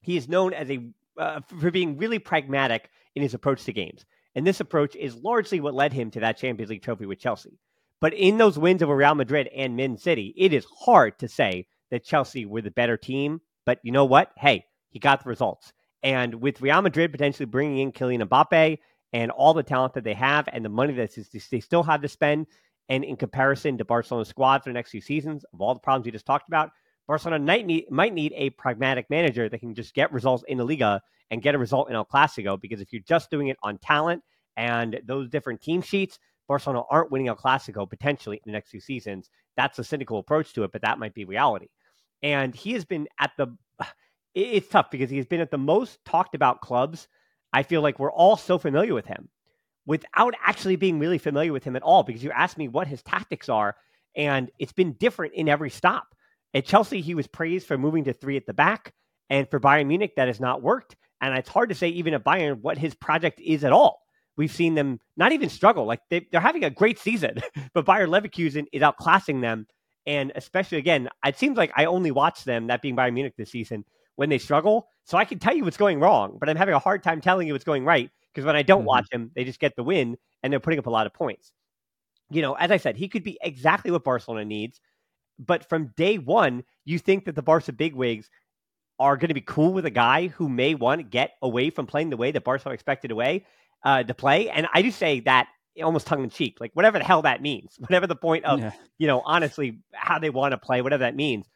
he 0.00 0.16
is 0.16 0.28
known 0.28 0.54
as 0.54 0.70
a 0.70 0.90
uh, 1.20 1.40
for 1.60 1.70
being 1.70 1.98
really 1.98 2.18
pragmatic 2.18 2.90
in 3.14 3.22
his 3.22 3.34
approach 3.34 3.64
to 3.64 3.72
games. 3.72 4.04
And 4.34 4.46
this 4.46 4.60
approach 4.60 4.96
is 4.96 5.16
largely 5.16 5.60
what 5.60 5.74
led 5.74 5.92
him 5.92 6.10
to 6.12 6.20
that 6.20 6.38
Champions 6.38 6.70
League 6.70 6.82
trophy 6.82 7.06
with 7.06 7.18
Chelsea. 7.18 7.58
But 8.00 8.14
in 8.14 8.38
those 8.38 8.58
wins 8.58 8.82
over 8.82 8.96
Real 8.96 9.14
Madrid 9.14 9.48
and 9.54 9.76
Man 9.76 9.98
City, 9.98 10.32
it 10.36 10.52
is 10.52 10.64
hard 10.64 11.18
to 11.18 11.28
say 11.28 11.66
that 11.90 12.04
Chelsea 12.04 12.46
were 12.46 12.62
the 12.62 12.70
better 12.70 12.96
team. 12.96 13.40
But 13.66 13.80
you 13.82 13.92
know 13.92 14.06
what? 14.06 14.32
Hey, 14.36 14.64
he 14.88 14.98
got 14.98 15.22
the 15.22 15.28
results. 15.28 15.72
And 16.02 16.36
with 16.36 16.62
Real 16.62 16.80
Madrid 16.80 17.12
potentially 17.12 17.46
bringing 17.46 17.78
in 17.78 17.92
Kylian 17.92 18.26
Mbappe 18.26 18.78
and 19.12 19.30
all 19.30 19.52
the 19.52 19.62
talent 19.62 19.94
that 19.94 20.04
they 20.04 20.14
have 20.14 20.48
and 20.50 20.64
the 20.64 20.70
money 20.70 20.94
that 20.94 21.14
they 21.50 21.60
still 21.60 21.82
have 21.82 22.00
to 22.00 22.08
spend, 22.08 22.46
and 22.88 23.04
in 23.04 23.16
comparison 23.16 23.76
to 23.78 23.84
Barcelona's 23.84 24.28
squad 24.28 24.62
for 24.62 24.70
the 24.70 24.74
next 24.74 24.90
few 24.90 25.00
seasons, 25.00 25.44
of 25.52 25.60
all 25.60 25.74
the 25.74 25.80
problems 25.80 26.06
we 26.06 26.12
just 26.12 26.26
talked 26.26 26.48
about, 26.48 26.70
Barcelona 27.10 27.44
might 27.44 27.66
need, 27.66 27.90
might 27.90 28.14
need 28.14 28.32
a 28.36 28.50
pragmatic 28.50 29.10
manager 29.10 29.48
that 29.48 29.58
can 29.58 29.74
just 29.74 29.94
get 29.94 30.12
results 30.12 30.44
in 30.46 30.58
the 30.58 30.64
Liga 30.64 31.02
and 31.32 31.42
get 31.42 31.56
a 31.56 31.58
result 31.58 31.90
in 31.90 31.96
El 31.96 32.04
Clasico. 32.04 32.60
Because 32.60 32.80
if 32.80 32.92
you're 32.92 33.02
just 33.02 33.32
doing 33.32 33.48
it 33.48 33.56
on 33.64 33.78
talent 33.78 34.22
and 34.56 35.00
those 35.04 35.28
different 35.28 35.60
team 35.60 35.82
sheets, 35.82 36.20
Barcelona 36.46 36.84
aren't 36.88 37.10
winning 37.10 37.26
El 37.26 37.34
Clasico 37.34 37.90
potentially 37.90 38.36
in 38.36 38.42
the 38.46 38.52
next 38.52 38.70
few 38.70 38.78
seasons. 38.78 39.28
That's 39.56 39.76
a 39.80 39.82
cynical 39.82 40.20
approach 40.20 40.52
to 40.52 40.62
it, 40.62 40.70
but 40.70 40.82
that 40.82 41.00
might 41.00 41.12
be 41.12 41.24
reality. 41.24 41.66
And 42.22 42.54
he 42.54 42.74
has 42.74 42.84
been 42.84 43.08
at 43.18 43.32
the 43.36 43.48
it's 44.36 44.68
tough 44.68 44.92
because 44.92 45.10
he's 45.10 45.26
been 45.26 45.40
at 45.40 45.50
the 45.50 45.58
most 45.58 45.98
talked 46.04 46.36
about 46.36 46.60
clubs. 46.60 47.08
I 47.52 47.64
feel 47.64 47.82
like 47.82 47.98
we're 47.98 48.12
all 48.12 48.36
so 48.36 48.56
familiar 48.56 48.94
with 48.94 49.06
him 49.06 49.30
without 49.84 50.34
actually 50.46 50.76
being 50.76 51.00
really 51.00 51.18
familiar 51.18 51.52
with 51.52 51.64
him 51.64 51.74
at 51.74 51.82
all 51.82 52.04
because 52.04 52.22
you 52.22 52.30
asked 52.30 52.56
me 52.56 52.68
what 52.68 52.86
his 52.86 53.02
tactics 53.02 53.48
are, 53.48 53.74
and 54.14 54.48
it's 54.60 54.72
been 54.72 54.92
different 54.92 55.34
in 55.34 55.48
every 55.48 55.70
stop. 55.70 56.06
At 56.54 56.66
Chelsea, 56.66 57.00
he 57.00 57.14
was 57.14 57.26
praised 57.26 57.66
for 57.66 57.78
moving 57.78 58.04
to 58.04 58.12
three 58.12 58.36
at 58.36 58.46
the 58.46 58.54
back, 58.54 58.92
and 59.28 59.48
for 59.48 59.60
Bayern 59.60 59.86
Munich, 59.86 60.14
that 60.16 60.28
has 60.28 60.40
not 60.40 60.62
worked. 60.62 60.96
And 61.20 61.36
it's 61.36 61.48
hard 61.48 61.68
to 61.68 61.74
say, 61.74 61.88
even 61.88 62.14
at 62.14 62.24
Bayern, 62.24 62.60
what 62.60 62.78
his 62.78 62.94
project 62.94 63.40
is 63.40 63.62
at 63.64 63.72
all. 63.72 64.02
We've 64.36 64.50
seen 64.50 64.74
them 64.74 65.00
not 65.16 65.32
even 65.32 65.50
struggle. 65.50 65.84
Like 65.84 66.00
they, 66.08 66.26
are 66.32 66.40
having 66.40 66.64
a 66.64 66.70
great 66.70 66.98
season, 66.98 67.40
but 67.74 67.84
Bayern 67.84 68.08
Leverkusen 68.08 68.66
is 68.72 68.82
outclassing 68.82 69.40
them. 69.40 69.66
And 70.06 70.32
especially 70.34 70.78
again, 70.78 71.08
it 71.24 71.38
seems 71.38 71.58
like 71.58 71.72
I 71.76 71.84
only 71.84 72.10
watch 72.10 72.44
them, 72.44 72.68
that 72.68 72.80
being 72.80 72.96
Bayern 72.96 73.12
Munich 73.12 73.34
this 73.36 73.50
season, 73.50 73.84
when 74.16 74.28
they 74.28 74.38
struggle. 74.38 74.88
So 75.04 75.18
I 75.18 75.24
can 75.24 75.38
tell 75.38 75.54
you 75.54 75.64
what's 75.64 75.76
going 75.76 76.00
wrong, 76.00 76.38
but 76.40 76.48
I'm 76.48 76.56
having 76.56 76.74
a 76.74 76.78
hard 76.78 77.02
time 77.02 77.20
telling 77.20 77.46
you 77.46 77.52
what's 77.52 77.64
going 77.64 77.84
right 77.84 78.10
because 78.32 78.46
when 78.46 78.56
I 78.56 78.62
don't 78.62 78.80
mm-hmm. 78.80 78.86
watch 78.86 79.08
them, 79.10 79.30
they 79.34 79.44
just 79.44 79.60
get 79.60 79.76
the 79.76 79.82
win 79.82 80.16
and 80.42 80.52
they're 80.52 80.60
putting 80.60 80.78
up 80.78 80.86
a 80.86 80.90
lot 80.90 81.06
of 81.06 81.12
points. 81.12 81.52
You 82.30 82.42
know, 82.42 82.54
as 82.54 82.70
I 82.70 82.76
said, 82.76 82.96
he 82.96 83.08
could 83.08 83.24
be 83.24 83.38
exactly 83.42 83.90
what 83.90 84.04
Barcelona 84.04 84.44
needs, 84.44 84.80
but 85.40 85.68
from 85.68 85.92
day 85.96 86.18
one, 86.18 86.64
you 86.84 86.98
think 86.98 87.24
that 87.24 87.34
the 87.34 87.42
Barca 87.42 87.72
bigwigs 87.72 88.28
are 88.98 89.16
going 89.16 89.28
to 89.28 89.34
be 89.34 89.40
cool 89.40 89.72
with 89.72 89.86
a 89.86 89.90
guy 89.90 90.28
who 90.28 90.48
may 90.48 90.74
want 90.74 91.00
to 91.00 91.02
get 91.02 91.32
away 91.40 91.70
from 91.70 91.86
playing 91.86 92.10
the 92.10 92.16
way 92.16 92.30
that 92.30 92.44
Barcelona 92.44 92.74
expected 92.74 93.10
away 93.10 93.46
uh, 93.82 94.02
to 94.02 94.14
play. 94.14 94.50
And 94.50 94.68
I 94.74 94.82
do 94.82 94.90
say 94.90 95.20
that 95.20 95.48
almost 95.82 96.06
tongue 96.06 96.22
in 96.22 96.28
cheek, 96.28 96.58
like 96.60 96.72
whatever 96.74 96.98
the 96.98 97.04
hell 97.04 97.22
that 97.22 97.40
means, 97.40 97.76
whatever 97.78 98.06
the 98.06 98.16
point 98.16 98.44
of, 98.44 98.60
yeah. 98.60 98.72
you 98.98 99.06
know, 99.06 99.22
honestly, 99.24 99.78
how 99.94 100.18
they 100.18 100.28
want 100.28 100.52
to 100.52 100.58
play, 100.58 100.82
whatever 100.82 101.00
that 101.04 101.16
means. 101.16 101.48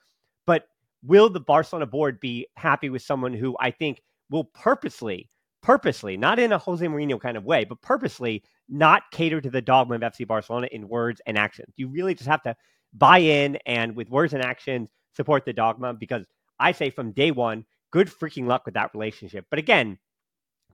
But 0.46 0.66
will 1.02 1.28
the 1.28 1.40
Barcelona 1.40 1.86
board 1.86 2.18
be 2.18 2.46
happy 2.56 2.88
with 2.88 3.02
someone 3.02 3.34
who 3.34 3.54
I 3.60 3.70
think 3.70 4.00
will 4.30 4.44
purposely, 4.44 5.28
purposely, 5.62 6.16
not 6.16 6.38
in 6.38 6.52
a 6.52 6.58
Jose 6.58 6.84
Mourinho 6.86 7.20
kind 7.20 7.36
of 7.36 7.44
way, 7.44 7.64
but 7.64 7.82
purposely 7.82 8.42
not 8.70 9.02
cater 9.12 9.42
to 9.42 9.50
the 9.50 9.60
dogma 9.60 9.96
of 9.96 10.00
FC 10.00 10.26
Barcelona 10.26 10.68
in 10.72 10.88
words 10.88 11.20
and 11.26 11.36
actions? 11.36 11.74
You 11.76 11.88
really 11.88 12.14
just 12.14 12.28
have 12.28 12.42
to 12.44 12.56
buy 12.94 13.18
in 13.18 13.56
and 13.66 13.96
with 13.96 14.08
words 14.08 14.32
and 14.32 14.42
actions 14.42 14.88
support 15.14 15.44
the 15.44 15.52
dogma 15.52 15.94
because 15.94 16.24
I 16.58 16.72
say 16.72 16.90
from 16.90 17.12
day 17.12 17.30
one, 17.30 17.64
good 17.90 18.08
freaking 18.08 18.46
luck 18.46 18.64
with 18.64 18.74
that 18.74 18.94
relationship. 18.94 19.46
But 19.50 19.58
again, 19.58 19.98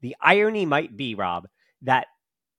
the 0.01 0.17
irony 0.21 0.67
might 0.67 0.97
be, 0.97 1.15
Rob, 1.15 1.49
that 1.83 2.07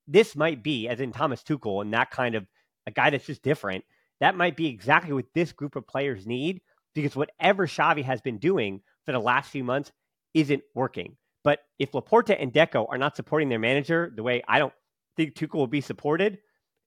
this 0.08 0.36
might 0.36 0.64
be, 0.64 0.88
as 0.88 1.00
in 1.00 1.12
Thomas 1.12 1.44
Tuchel 1.44 1.82
and 1.82 1.94
that 1.94 2.12
kind 2.12 2.36
of 2.36 2.46
a 2.88 2.92
guy 2.92 3.10
that's 3.10 3.26
just 3.26 3.44
different, 3.44 3.84
that 4.20 4.36
might 4.36 4.56
be 4.56 4.68
exactly 4.68 5.14
what 5.14 5.26
this 5.34 5.52
group 5.52 5.76
of 5.76 5.88
players 5.88 6.28
need 6.28 6.62
because 6.94 7.16
whatever 7.16 7.68
Xavi 7.68 8.04
has 8.04 8.22
been 8.22 8.38
doing 8.38 8.82
for 9.06 9.12
the 9.12 9.20
last 9.20 9.50
few 9.50 9.64
months 9.64 9.92
isn't 10.34 10.64
working. 10.76 11.18
But 11.44 11.60
if 11.80 11.92
Laporta 11.92 12.36
and 12.40 12.54
Deco 12.54 12.88
are 12.90 12.98
not 12.98 13.16
supporting 13.16 13.50
their 13.50 13.60
manager 13.60 14.12
the 14.16 14.24
way 14.24 14.44
I 14.48 14.60
don't 14.60 14.74
think 15.18 15.34
Tuchel 15.34 15.56
will 15.56 15.68
be 15.68 15.82
supported, 15.82 16.40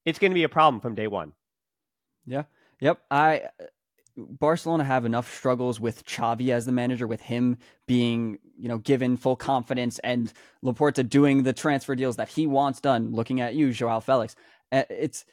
it's 0.04 0.18
going 0.18 0.30
to 0.30 0.36
be 0.36 0.44
a 0.44 0.48
problem 0.48 0.80
from 0.80 0.94
day 0.94 1.06
one. 1.06 1.32
Yeah. 2.26 2.44
Yep. 2.84 3.00
I 3.10 3.42
Barcelona 4.14 4.84
have 4.84 5.06
enough 5.06 5.34
struggles 5.34 5.80
with 5.80 6.04
Xavi 6.04 6.50
as 6.50 6.66
the 6.66 6.72
manager, 6.72 7.06
with 7.06 7.22
him 7.22 7.56
being, 7.86 8.38
you 8.58 8.68
know, 8.68 8.76
given 8.76 9.16
full 9.16 9.36
confidence 9.36 9.98
and 10.00 10.30
Laporta 10.62 11.08
doing 11.08 11.44
the 11.44 11.54
transfer 11.54 11.96
deals 11.96 12.16
that 12.16 12.28
he 12.28 12.46
wants 12.46 12.80
done. 12.80 13.10
Looking 13.10 13.40
at 13.40 13.54
you, 13.54 13.72
Joao 13.72 14.00
Felix, 14.00 14.36
uh, 14.70 14.82
it's 14.90 15.24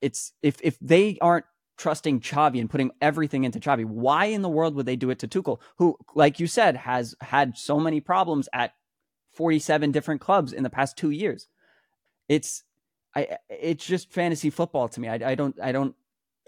it's 0.00 0.34
if 0.40 0.58
if 0.62 0.78
they 0.78 1.18
aren't 1.20 1.46
trusting 1.76 2.20
Xavi 2.20 2.60
and 2.60 2.70
putting 2.70 2.92
everything 3.02 3.42
into 3.42 3.58
Xavi. 3.58 3.84
Why 3.84 4.26
in 4.26 4.42
the 4.42 4.48
world 4.48 4.76
would 4.76 4.86
they 4.86 4.94
do 4.94 5.10
it 5.10 5.18
to 5.18 5.26
Tuchel, 5.26 5.58
who, 5.78 5.96
like 6.14 6.38
you 6.38 6.46
said, 6.46 6.76
has 6.76 7.16
had 7.22 7.58
so 7.58 7.80
many 7.80 8.00
problems 8.00 8.48
at 8.52 8.72
47 9.32 9.90
different 9.90 10.20
clubs 10.20 10.52
in 10.52 10.62
the 10.62 10.70
past 10.70 10.96
two 10.96 11.10
years? 11.10 11.48
It's 12.28 12.62
I 13.16 13.38
it's 13.50 13.84
just 13.84 14.12
fantasy 14.12 14.48
football 14.48 14.88
to 14.90 15.00
me. 15.00 15.08
I, 15.08 15.32
I 15.32 15.34
don't 15.34 15.60
I 15.60 15.72
don't 15.72 15.96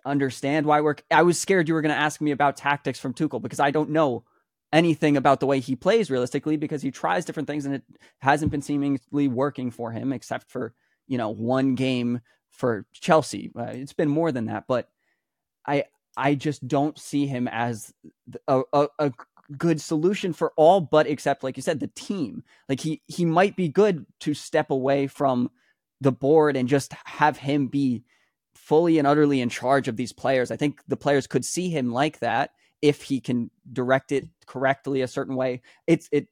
understand 0.06 0.66
why 0.66 0.80
we're. 0.80 0.96
I 1.10 1.22
was 1.22 1.38
scared 1.38 1.68
you 1.68 1.74
were 1.74 1.82
going 1.82 1.94
to 1.94 2.00
ask 2.00 2.20
me 2.20 2.30
about 2.30 2.56
tactics 2.56 2.98
from 2.98 3.12
Tuchel 3.14 3.42
because 3.42 3.60
I 3.60 3.70
don't 3.70 3.90
know 3.90 4.24
anything 4.72 5.16
about 5.16 5.40
the 5.40 5.46
way 5.46 5.60
he 5.60 5.76
plays 5.76 6.10
realistically 6.10 6.56
because 6.56 6.82
he 6.82 6.90
tries 6.90 7.24
different 7.24 7.46
things 7.46 7.66
and 7.66 7.74
it 7.74 7.82
hasn't 8.18 8.50
been 8.50 8.62
seemingly 8.62 9.28
working 9.28 9.70
for 9.70 9.92
him 9.92 10.12
except 10.12 10.50
for 10.50 10.74
you 11.06 11.18
know 11.18 11.30
one 11.30 11.74
game 11.74 12.20
for 12.50 12.86
Chelsea. 12.92 13.52
Uh, 13.58 13.64
it's 13.72 13.92
been 13.92 14.08
more 14.08 14.32
than 14.32 14.46
that, 14.46 14.64
but 14.66 14.88
I 15.66 15.84
I 16.16 16.34
just 16.34 16.66
don't 16.66 16.98
see 16.98 17.26
him 17.26 17.48
as 17.48 17.92
a, 18.48 18.62
a, 18.72 18.88
a 18.98 19.12
good 19.56 19.80
solution 19.80 20.32
for 20.32 20.52
all 20.56 20.80
but 20.80 21.06
except 21.06 21.44
like 21.44 21.56
you 21.56 21.62
said 21.62 21.80
the 21.80 21.90
team. 21.94 22.42
Like 22.68 22.80
he 22.80 23.02
he 23.06 23.24
might 23.24 23.56
be 23.56 23.68
good 23.68 24.06
to 24.20 24.34
step 24.34 24.70
away 24.70 25.06
from 25.06 25.50
the 26.00 26.12
board 26.12 26.56
and 26.56 26.68
just 26.68 26.92
have 27.04 27.36
him 27.36 27.68
be 27.68 28.04
fully 28.66 28.98
and 28.98 29.06
utterly 29.06 29.40
in 29.40 29.48
charge 29.48 29.86
of 29.86 29.96
these 29.96 30.12
players. 30.12 30.50
I 30.50 30.56
think 30.56 30.80
the 30.88 30.96
players 30.96 31.28
could 31.28 31.44
see 31.44 31.68
him 31.68 31.92
like 31.92 32.18
that 32.18 32.50
if 32.82 33.00
he 33.00 33.20
can 33.20 33.48
direct 33.72 34.10
it 34.10 34.26
correctly 34.44 35.02
a 35.02 35.08
certain 35.08 35.36
way. 35.36 35.62
It's 35.86 36.08
it 36.10 36.26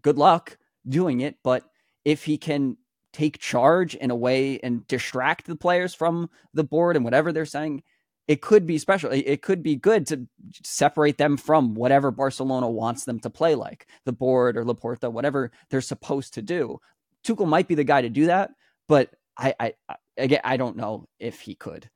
good 0.00 0.16
luck 0.16 0.56
doing 0.88 1.22
it, 1.22 1.38
but 1.42 1.64
if 2.04 2.24
he 2.24 2.38
can 2.38 2.76
take 3.12 3.40
charge 3.40 3.96
in 3.96 4.12
a 4.12 4.14
way 4.14 4.60
and 4.62 4.86
distract 4.86 5.46
the 5.48 5.56
players 5.56 5.92
from 5.92 6.30
the 6.54 6.62
board 6.62 6.94
and 6.94 7.04
whatever 7.04 7.32
they're 7.32 7.44
saying, 7.44 7.82
it 8.28 8.42
could 8.42 8.64
be 8.64 8.78
special. 8.78 9.10
It 9.10 9.42
could 9.42 9.64
be 9.64 9.74
good 9.74 10.06
to 10.06 10.28
separate 10.62 11.18
them 11.18 11.36
from 11.36 11.74
whatever 11.74 12.12
Barcelona 12.12 12.70
wants 12.70 13.06
them 13.06 13.18
to 13.20 13.30
play 13.30 13.56
like, 13.56 13.88
the 14.04 14.12
board 14.12 14.56
or 14.56 14.64
Laporta, 14.64 15.10
whatever 15.10 15.50
they're 15.70 15.80
supposed 15.80 16.34
to 16.34 16.42
do. 16.42 16.78
Tuchel 17.24 17.48
might 17.48 17.66
be 17.66 17.74
the 17.74 17.82
guy 17.82 18.02
to 18.02 18.08
do 18.08 18.26
that, 18.26 18.50
but 18.86 19.15
I, 19.38 19.54
I, 19.60 19.74
I 19.88 19.96
again, 20.16 20.40
I 20.44 20.56
don't 20.56 20.76
know 20.76 21.08
if 21.18 21.40
he 21.40 21.54
could. 21.54 21.88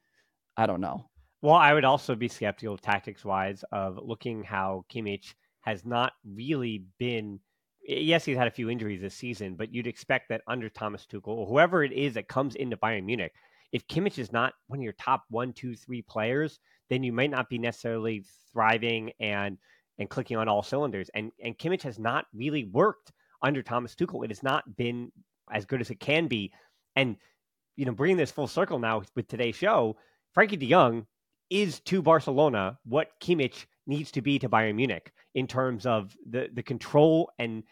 I 0.56 0.66
don't 0.66 0.80
know. 0.80 1.06
Well, 1.42 1.54
I 1.54 1.72
would 1.72 1.84
also 1.84 2.14
be 2.14 2.28
skeptical 2.28 2.76
tactics 2.76 3.24
wise 3.24 3.64
of 3.72 3.98
looking 4.02 4.42
how 4.42 4.84
Kimmich 4.92 5.34
has 5.62 5.84
not 5.84 6.12
really 6.24 6.84
been. 6.98 7.40
Yes, 7.82 8.24
he's 8.24 8.36
had 8.36 8.46
a 8.46 8.52
few 8.52 8.68
injuries 8.68 9.00
this 9.00 9.14
season, 9.14 9.54
but 9.54 9.72
you'd 9.72 9.86
expect 9.86 10.28
that 10.28 10.42
under 10.46 10.68
Thomas 10.68 11.06
Tuchel 11.10 11.28
or 11.28 11.46
whoever 11.46 11.82
it 11.82 11.92
is 11.92 12.14
that 12.14 12.28
comes 12.28 12.54
into 12.56 12.76
Bayern 12.76 13.04
Munich, 13.04 13.32
if 13.72 13.86
Kimmich 13.86 14.18
is 14.18 14.32
not 14.32 14.52
one 14.66 14.80
of 14.80 14.82
your 14.82 14.92
top 14.94 15.24
one, 15.30 15.52
two, 15.52 15.74
three 15.74 16.02
players, 16.02 16.60
then 16.90 17.02
you 17.02 17.12
might 17.12 17.30
not 17.30 17.48
be 17.48 17.58
necessarily 17.58 18.24
thriving 18.52 19.12
and 19.20 19.56
and 19.98 20.10
clicking 20.10 20.36
on 20.36 20.48
all 20.48 20.62
cylinders. 20.62 21.10
And 21.14 21.30
and 21.42 21.56
Kimmich 21.56 21.82
has 21.82 21.98
not 21.98 22.26
really 22.34 22.64
worked 22.64 23.12
under 23.42 23.62
Thomas 23.62 23.94
Tuchel. 23.94 24.24
It 24.24 24.30
has 24.30 24.42
not 24.42 24.76
been 24.76 25.10
as 25.50 25.64
good 25.64 25.80
as 25.80 25.90
it 25.90 26.00
can 26.00 26.26
be. 26.26 26.52
And 26.96 27.16
you 27.76 27.86
know, 27.86 27.92
bringing 27.92 28.16
this 28.16 28.30
full 28.30 28.46
circle 28.46 28.78
now 28.78 29.02
with 29.14 29.28
today's 29.28 29.56
show, 29.56 29.96
Frenkie 30.36 30.58
De 30.58 30.68
Jong 30.68 31.06
is 31.48 31.80
to 31.80 32.02
Barcelona 32.02 32.78
what 32.84 33.08
Kimmich 33.20 33.66
needs 33.86 34.10
to 34.12 34.22
be 34.22 34.38
to 34.38 34.48
Bayern 34.48 34.76
Munich 34.76 35.12
in 35.34 35.46
terms 35.46 35.86
of 35.86 36.16
the 36.28 36.48
the 36.52 36.62
control 36.62 37.30
and 37.38 37.62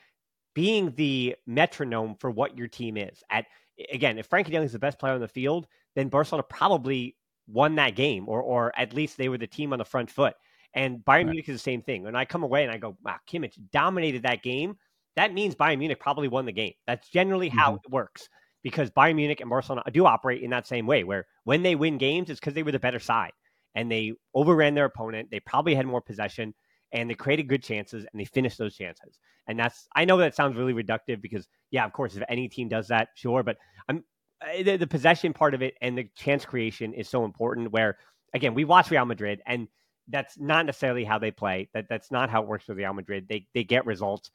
being 0.54 0.92
the 0.96 1.36
metronome 1.46 2.16
for 2.16 2.30
what 2.30 2.56
your 2.56 2.68
team 2.68 2.96
is. 2.96 3.22
At 3.30 3.46
again, 3.92 4.18
if 4.18 4.28
Frenkie 4.28 4.46
De 4.46 4.52
Jong 4.52 4.64
is 4.64 4.72
the 4.72 4.78
best 4.78 4.98
player 4.98 5.14
on 5.14 5.20
the 5.20 5.28
field, 5.28 5.66
then 5.94 6.08
Barcelona 6.08 6.44
probably 6.48 7.16
won 7.46 7.74
that 7.76 7.94
game, 7.94 8.28
or 8.28 8.42
or 8.42 8.72
at 8.78 8.94
least 8.94 9.16
they 9.16 9.28
were 9.28 9.38
the 9.38 9.46
team 9.46 9.72
on 9.72 9.78
the 9.78 9.84
front 9.84 10.10
foot. 10.10 10.34
And 10.74 10.98
Bayern 10.98 11.06
right. 11.06 11.26
Munich 11.26 11.48
is 11.48 11.54
the 11.54 11.70
same 11.70 11.82
thing. 11.82 12.02
When 12.02 12.16
I 12.16 12.24
come 12.24 12.42
away 12.42 12.62
and 12.62 12.72
I 12.72 12.76
go, 12.76 12.96
wow, 13.02 13.16
Kimmich 13.30 13.58
dominated 13.72 14.22
that 14.24 14.42
game, 14.42 14.76
that 15.16 15.32
means 15.32 15.54
Bayern 15.54 15.78
Munich 15.78 15.98
probably 15.98 16.28
won 16.28 16.44
the 16.44 16.52
game. 16.52 16.74
That's 16.86 17.08
generally 17.08 17.48
how 17.48 17.72
mm-hmm. 17.72 17.86
it 17.86 17.90
works 17.90 18.28
because 18.70 18.90
Bayern 18.90 19.16
Munich 19.16 19.40
and 19.40 19.50
Barcelona 19.50 19.82
do 19.92 20.06
operate 20.06 20.42
in 20.42 20.50
that 20.50 20.66
same 20.66 20.86
way, 20.86 21.04
where 21.04 21.26
when 21.44 21.62
they 21.62 21.74
win 21.74 21.98
games, 21.98 22.30
it's 22.30 22.40
because 22.40 22.54
they 22.54 22.62
were 22.62 22.72
the 22.72 22.78
better 22.78 22.98
side 22.98 23.32
and 23.74 23.90
they 23.90 24.12
overran 24.34 24.74
their 24.74 24.84
opponent. 24.84 25.28
They 25.30 25.40
probably 25.40 25.74
had 25.74 25.86
more 25.86 26.00
possession 26.00 26.54
and 26.92 27.08
they 27.08 27.14
created 27.14 27.48
good 27.48 27.62
chances 27.62 28.04
and 28.10 28.20
they 28.20 28.24
finished 28.24 28.58
those 28.58 28.76
chances. 28.76 29.18
And 29.46 29.58
that's 29.58 29.88
I 29.94 30.04
know 30.04 30.18
that 30.18 30.34
sounds 30.34 30.56
really 30.56 30.74
reductive 30.74 31.22
because 31.22 31.48
yeah, 31.70 31.84
of 31.84 31.92
course, 31.92 32.16
if 32.16 32.22
any 32.28 32.48
team 32.48 32.68
does 32.68 32.88
that, 32.88 33.08
sure, 33.14 33.42
but 33.42 33.56
I'm 33.88 34.04
uh, 34.42 34.62
the, 34.62 34.76
the 34.76 34.86
possession 34.86 35.32
part 35.32 35.54
of 35.54 35.62
it 35.62 35.74
and 35.80 35.98
the 35.98 36.08
chance 36.16 36.44
creation 36.44 36.92
is 36.92 37.08
so 37.08 37.24
important. 37.24 37.72
Where 37.72 37.96
again, 38.34 38.54
we 38.54 38.64
watch 38.64 38.90
Real 38.90 39.04
Madrid 39.04 39.40
and 39.46 39.68
that's 40.08 40.38
not 40.38 40.66
necessarily 40.66 41.04
how 41.04 41.18
they 41.18 41.30
play. 41.30 41.68
That 41.74 41.86
that's 41.88 42.10
not 42.10 42.30
how 42.30 42.42
it 42.42 42.48
works 42.48 42.64
for 42.64 42.74
Real 42.74 42.92
Madrid. 42.92 43.26
They 43.28 43.46
they 43.54 43.64
get 43.64 43.86
results 43.86 44.30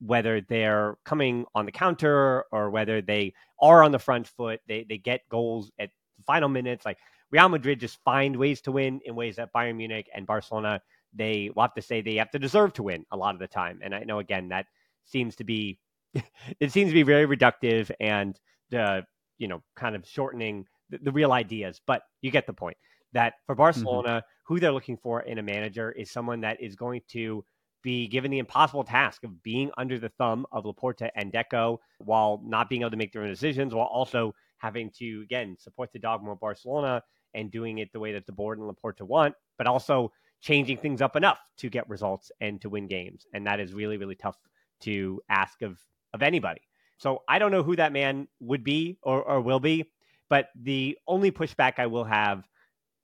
whether 0.00 0.40
they're 0.40 0.96
coming 1.04 1.44
on 1.54 1.66
the 1.66 1.72
counter 1.72 2.44
or 2.52 2.70
whether 2.70 3.02
they 3.02 3.34
are 3.60 3.82
on 3.82 3.92
the 3.92 3.98
front 3.98 4.26
foot. 4.26 4.60
They 4.68 4.84
they 4.88 4.98
get 4.98 5.28
goals 5.28 5.70
at 5.78 5.90
the 6.16 6.24
final 6.24 6.48
minutes. 6.48 6.84
Like 6.84 6.98
Real 7.30 7.48
Madrid 7.48 7.80
just 7.80 8.02
find 8.04 8.36
ways 8.36 8.60
to 8.62 8.72
win 8.72 9.00
in 9.04 9.14
ways 9.14 9.36
that 9.36 9.52
Bayern 9.52 9.76
Munich 9.76 10.08
and 10.14 10.26
Barcelona 10.26 10.80
they 11.14 11.50
will 11.54 11.62
have 11.62 11.74
to 11.74 11.82
say 11.82 12.00
they 12.00 12.16
have 12.16 12.30
to 12.30 12.38
deserve 12.38 12.74
to 12.74 12.82
win 12.82 13.04
a 13.10 13.16
lot 13.16 13.34
of 13.34 13.40
the 13.40 13.48
time. 13.48 13.80
And 13.82 13.94
I 13.94 14.04
know 14.04 14.18
again 14.18 14.48
that 14.48 14.66
seems 15.04 15.36
to 15.36 15.44
be 15.44 15.78
it 16.60 16.72
seems 16.72 16.90
to 16.90 16.94
be 16.94 17.02
very 17.02 17.26
reductive 17.26 17.90
and 18.00 18.38
the 18.70 19.04
you 19.38 19.48
know 19.48 19.62
kind 19.76 19.96
of 19.96 20.06
shortening 20.06 20.66
the, 20.90 20.98
the 20.98 21.12
real 21.12 21.32
ideas. 21.32 21.80
But 21.86 22.02
you 22.22 22.30
get 22.30 22.46
the 22.46 22.52
point 22.52 22.76
that 23.12 23.34
for 23.46 23.54
mm-hmm. 23.54 23.62
Barcelona, 23.62 24.08
mm-hmm. 24.08 24.54
who 24.54 24.60
they're 24.60 24.72
looking 24.72 24.96
for 24.96 25.22
in 25.22 25.38
a 25.38 25.42
manager 25.42 25.92
is 25.92 26.10
someone 26.10 26.40
that 26.42 26.60
is 26.60 26.76
going 26.76 27.02
to 27.08 27.44
be 27.82 28.08
given 28.08 28.30
the 28.30 28.38
impossible 28.38 28.84
task 28.84 29.24
of 29.24 29.42
being 29.42 29.70
under 29.78 29.98
the 29.98 30.08
thumb 30.08 30.46
of 30.52 30.64
Laporta 30.64 31.10
and 31.14 31.32
Deco 31.32 31.78
while 31.98 32.40
not 32.44 32.68
being 32.68 32.82
able 32.82 32.90
to 32.90 32.96
make 32.96 33.12
their 33.12 33.22
own 33.22 33.28
decisions, 33.28 33.74
while 33.74 33.86
also 33.86 34.34
having 34.58 34.90
to, 34.98 35.22
again, 35.22 35.56
support 35.58 35.92
the 35.92 35.98
dogma 35.98 36.32
of 36.32 36.40
Barcelona 36.40 37.02
and 37.34 37.50
doing 37.50 37.78
it 37.78 37.92
the 37.92 38.00
way 38.00 38.12
that 38.12 38.26
the 38.26 38.32
board 38.32 38.58
and 38.58 38.68
Laporta 38.68 39.02
want, 39.02 39.34
but 39.56 39.66
also 39.66 40.12
changing 40.40 40.76
things 40.76 41.00
up 41.02 41.16
enough 41.16 41.38
to 41.58 41.68
get 41.68 41.88
results 41.88 42.32
and 42.40 42.60
to 42.60 42.68
win 42.68 42.86
games. 42.86 43.26
And 43.32 43.46
that 43.46 43.60
is 43.60 43.72
really, 43.72 43.96
really 43.96 44.14
tough 44.14 44.36
to 44.80 45.20
ask 45.28 45.62
of, 45.62 45.78
of 46.14 46.22
anybody. 46.22 46.62
So 46.98 47.22
I 47.28 47.38
don't 47.38 47.52
know 47.52 47.62
who 47.62 47.76
that 47.76 47.92
man 47.92 48.28
would 48.40 48.64
be 48.64 48.98
or, 49.02 49.22
or 49.22 49.40
will 49.40 49.60
be, 49.60 49.90
but 50.28 50.48
the 50.60 50.98
only 51.06 51.30
pushback 51.30 51.74
I 51.78 51.86
will 51.86 52.04
have, 52.04 52.44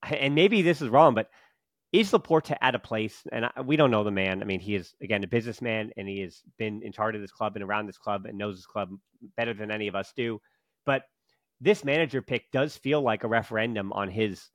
and 0.03 0.35
maybe 0.35 0.63
this 0.63 0.83
is 0.83 0.89
wrong, 0.89 1.15
but 1.15 1.31
is 1.95 2.11
Laporta 2.11 2.57
at 2.61 2.75
a 2.75 2.79
place, 2.79 3.23
and 3.31 3.47
I, 3.47 3.61
we 3.61 3.77
don't 3.77 3.93
know 3.93 4.03
the 4.03 4.11
man. 4.11 4.43
I 4.43 4.45
mean, 4.45 4.59
he 4.59 4.75
is 4.75 4.95
again 5.01 5.23
a 5.23 5.29
businessman, 5.29 5.93
and 5.97 6.09
he 6.09 6.21
has 6.23 6.43
been 6.59 6.83
in 6.83 6.91
charge 6.91 7.15
of 7.15 7.21
this 7.21 7.31
club 7.31 7.55
and 7.55 7.65
around 7.65 7.87
this 7.87 7.99
club 7.99 8.27
and 8.27 8.37
knows 8.37 8.57
this 8.57 8.67
club 8.67 8.91
better 9.37 9.55
than 9.55 9.71
any 9.71 9.87
of 9.87 9.95
us 9.95 10.13
do. 10.17 10.41
But 10.85 11.05
this 11.61 11.85
manager 11.85 12.21
pick 12.21 12.51
does 12.51 12.77
feel 12.77 13.01
like 13.01 13.23
a 13.23 13.29
referendum 13.29 13.93
on 13.93 14.11
his, 14.11 14.51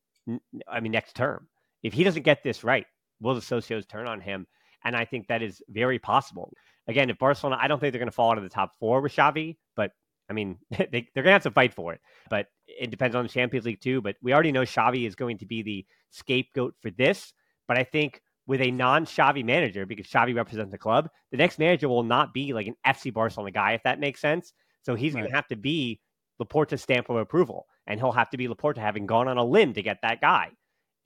I 0.68 0.82
mean, 0.82 0.92
next 0.92 1.16
term. 1.16 1.48
If 1.82 1.94
he 1.94 2.04
doesn't 2.04 2.24
get 2.24 2.44
this 2.44 2.66
right, 2.66 2.86
will 3.22 3.36
the 3.36 3.42
socios 3.42 3.88
turn 3.88 4.06
on 4.06 4.20
him? 4.20 4.46
And 4.84 4.94
I 4.94 5.06
think 5.06 5.28
that 5.28 5.42
is 5.42 5.62
very 5.70 5.98
possible. 5.98 6.52
Again, 6.90 7.10
if 7.10 7.18
Barcelona, 7.18 7.58
I 7.62 7.70
don't 7.70 7.80
think 7.80 7.94
they're 7.94 8.00
going 8.00 8.12
to 8.12 8.16
fall 8.16 8.32
out 8.32 8.38
of 8.38 8.44
the 8.44 8.50
top 8.50 8.74
four 8.80 9.00
with 9.00 9.16
Xavi, 9.16 9.56
but 9.78 9.92
I 10.30 10.34
mean, 10.34 10.58
they, 10.72 11.08
they're 11.14 11.24
going 11.24 11.26
to 11.26 11.32
have 11.32 11.44
to 11.44 11.52
fight 11.52 11.74
for 11.74 11.94
it. 11.94 12.02
But 12.30 12.48
it 12.68 12.92
depends 12.92 13.16
on 13.16 13.24
the 13.24 13.30
Champions 13.30 13.66
League 13.66 13.82
too. 13.82 14.02
But 14.02 14.16
we 14.22 14.34
already 14.34 14.52
know 14.52 14.62
Xavi 14.62 15.08
is 15.08 15.16
going 15.16 15.40
to 15.40 15.46
be 15.46 15.62
the 15.62 15.86
scapegoat 16.12 16.76
for 16.82 16.92
this. 16.92 17.34
But 17.68 17.78
I 17.78 17.84
think 17.84 18.22
with 18.48 18.62
a 18.62 18.72
non-Xavi 18.72 19.46
manager, 19.46 19.86
because 19.86 20.08
Xavi 20.08 20.36
represents 20.36 20.72
the 20.72 20.78
club, 20.78 21.10
the 21.32 21.38
next 21.38 21.60
manager 21.60 21.88
will 21.88 22.04
not 22.04 22.34
be 22.34 22.54
like 22.54 22.68
an 22.68 22.76
FC 22.86 23.14
Barcelona 23.14 23.52
guy, 23.52 23.74
if 23.74 23.84
that 23.84 24.00
makes 24.00 24.20
sense. 24.20 24.54
So 24.82 24.96
he's 24.96 25.14
right. 25.14 25.22
going 25.22 25.32
to 25.32 25.36
have 25.36 25.48
to 25.50 25.56
be 25.56 26.02
Laporta's 26.42 26.82
stamp 26.82 27.10
of 27.10 27.18
approval, 27.18 27.68
and 27.86 28.00
he'll 28.00 28.12
have 28.12 28.30
to 28.32 28.38
be 28.38 28.48
Laporta 28.48 28.78
having 28.78 29.06
gone 29.06 29.28
on 29.28 29.38
a 29.38 29.44
limb 29.44 29.74
to 29.74 29.84
get 29.84 30.00
that 30.02 30.22
guy. 30.22 30.50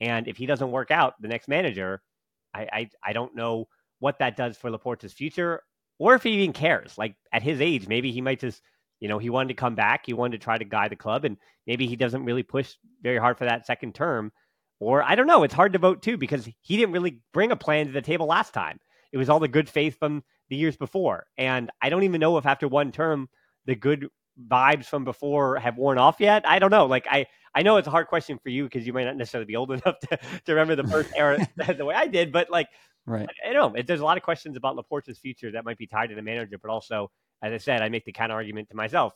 And 0.00 0.26
if 0.28 0.36
he 0.36 0.46
doesn't 0.46 0.70
work 0.70 0.90
out, 0.90 1.20
the 1.20 1.28
next 1.28 1.48
manager, 1.48 2.02
I 2.54 2.68
I, 2.72 2.90
I 3.04 3.12
don't 3.12 3.34
know 3.34 3.68
what 3.98 4.18
that 4.20 4.36
does 4.36 4.56
for 4.56 4.70
Laporta's 4.70 5.12
future, 5.12 5.62
or 5.98 6.14
if 6.14 6.22
he 6.22 6.30
even 6.30 6.52
cares. 6.52 6.96
Like 6.96 7.16
at 7.32 7.42
his 7.42 7.60
age, 7.60 7.88
maybe 7.88 8.12
he 8.12 8.20
might 8.20 8.40
just 8.40 8.62
you 9.00 9.08
know, 9.08 9.18
he 9.18 9.30
wanted 9.30 9.48
to 9.48 9.54
come 9.54 9.74
back. 9.74 10.06
He 10.06 10.12
wanted 10.12 10.40
to 10.40 10.44
try 10.44 10.58
to 10.58 10.64
guide 10.64 10.90
the 10.90 10.96
club, 10.96 11.24
and 11.24 11.36
maybe 11.66 11.86
he 11.86 11.96
doesn't 11.96 12.24
really 12.24 12.42
push 12.42 12.74
very 13.02 13.18
hard 13.18 13.38
for 13.38 13.44
that 13.44 13.66
second 13.66 13.94
term. 13.94 14.32
Or 14.80 15.02
I 15.02 15.14
don't 15.14 15.26
know. 15.26 15.44
It's 15.44 15.54
hard 15.54 15.72
to 15.74 15.78
vote 15.78 16.02
too 16.02 16.16
because 16.16 16.48
he 16.60 16.76
didn't 16.76 16.92
really 16.92 17.20
bring 17.32 17.52
a 17.52 17.56
plan 17.56 17.86
to 17.86 17.92
the 17.92 18.02
table 18.02 18.26
last 18.26 18.52
time. 18.52 18.80
It 19.12 19.18
was 19.18 19.28
all 19.28 19.40
the 19.40 19.48
good 19.48 19.68
faith 19.68 19.98
from 19.98 20.24
the 20.48 20.56
years 20.56 20.76
before, 20.76 21.26
and 21.38 21.70
I 21.80 21.88
don't 21.88 22.02
even 22.02 22.20
know 22.20 22.36
if 22.38 22.46
after 22.46 22.68
one 22.68 22.92
term 22.92 23.28
the 23.66 23.74
good 23.74 24.08
vibes 24.48 24.86
from 24.86 25.04
before 25.04 25.58
have 25.58 25.76
worn 25.76 25.98
off 25.98 26.16
yet. 26.18 26.46
I 26.46 26.58
don't 26.58 26.70
know. 26.70 26.86
Like 26.86 27.06
I, 27.08 27.26
I 27.54 27.62
know 27.62 27.76
it's 27.76 27.88
a 27.88 27.90
hard 27.90 28.08
question 28.08 28.38
for 28.42 28.48
you 28.48 28.64
because 28.64 28.86
you 28.86 28.92
might 28.92 29.04
not 29.04 29.16
necessarily 29.16 29.46
be 29.46 29.56
old 29.56 29.70
enough 29.72 29.98
to, 30.00 30.18
to 30.46 30.52
remember 30.52 30.76
the 30.76 30.88
first 30.88 31.12
era 31.16 31.38
the 31.76 31.84
way 31.84 31.94
I 31.94 32.06
did, 32.06 32.32
but 32.32 32.50
like, 32.50 32.68
right. 33.06 33.28
I, 33.44 33.50
I 33.50 33.52
don't 33.52 33.74
know. 33.74 33.82
There's 33.82 34.00
a 34.00 34.04
lot 34.04 34.16
of 34.16 34.22
questions 34.22 34.56
about 34.56 34.76
Laporta's 34.76 35.18
future 35.18 35.52
that 35.52 35.64
might 35.64 35.78
be 35.78 35.86
tied 35.86 36.08
to 36.08 36.14
the 36.14 36.22
manager, 36.22 36.58
but 36.58 36.70
also 36.70 37.10
as 37.44 37.52
I 37.52 37.58
said, 37.58 37.82
I 37.82 37.88
make 37.90 38.04
the 38.04 38.12
counter 38.12 38.34
argument 38.34 38.70
to 38.70 38.76
myself. 38.76 39.14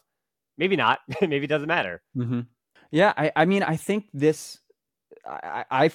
Maybe 0.58 0.76
not. 0.76 1.00
Maybe 1.20 1.44
it 1.44 1.48
doesn't 1.48 1.68
matter. 1.68 2.02
Mm-hmm. 2.16 2.40
Yeah, 2.90 3.12
I, 3.16 3.32
I 3.34 3.44
mean, 3.44 3.62
I 3.62 3.76
think 3.76 4.06
this. 4.12 4.58
I, 5.26 5.64
I 5.70 5.90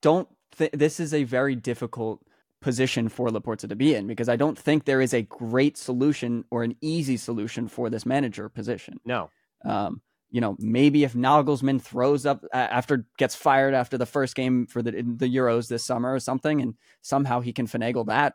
don't 0.00 0.28
think 0.52 0.72
this 0.72 1.00
is 1.00 1.14
a 1.14 1.24
very 1.24 1.54
difficult 1.54 2.20
position 2.60 3.08
for 3.08 3.28
Laporta 3.28 3.68
to 3.68 3.76
be 3.76 3.94
in 3.94 4.06
because 4.06 4.28
I 4.28 4.36
don't 4.36 4.58
think 4.58 4.84
there 4.84 5.00
is 5.00 5.14
a 5.14 5.22
great 5.22 5.76
solution 5.76 6.44
or 6.50 6.62
an 6.62 6.76
easy 6.80 7.16
solution 7.16 7.68
for 7.68 7.90
this 7.90 8.06
manager 8.06 8.48
position. 8.48 9.00
No. 9.04 9.30
Um, 9.64 10.00
you 10.30 10.40
know, 10.40 10.56
maybe 10.58 11.04
if 11.04 11.12
Nagelsmann 11.12 11.82
throws 11.82 12.24
up 12.24 12.44
after 12.52 13.06
gets 13.18 13.34
fired 13.34 13.74
after 13.74 13.98
the 13.98 14.06
first 14.06 14.34
game 14.34 14.66
for 14.66 14.80
the 14.80 14.90
the 14.92 15.32
Euros 15.32 15.68
this 15.68 15.84
summer 15.84 16.14
or 16.14 16.20
something, 16.20 16.62
and 16.62 16.74
somehow 17.02 17.40
he 17.40 17.52
can 17.52 17.66
finagle 17.66 18.06
that. 18.06 18.34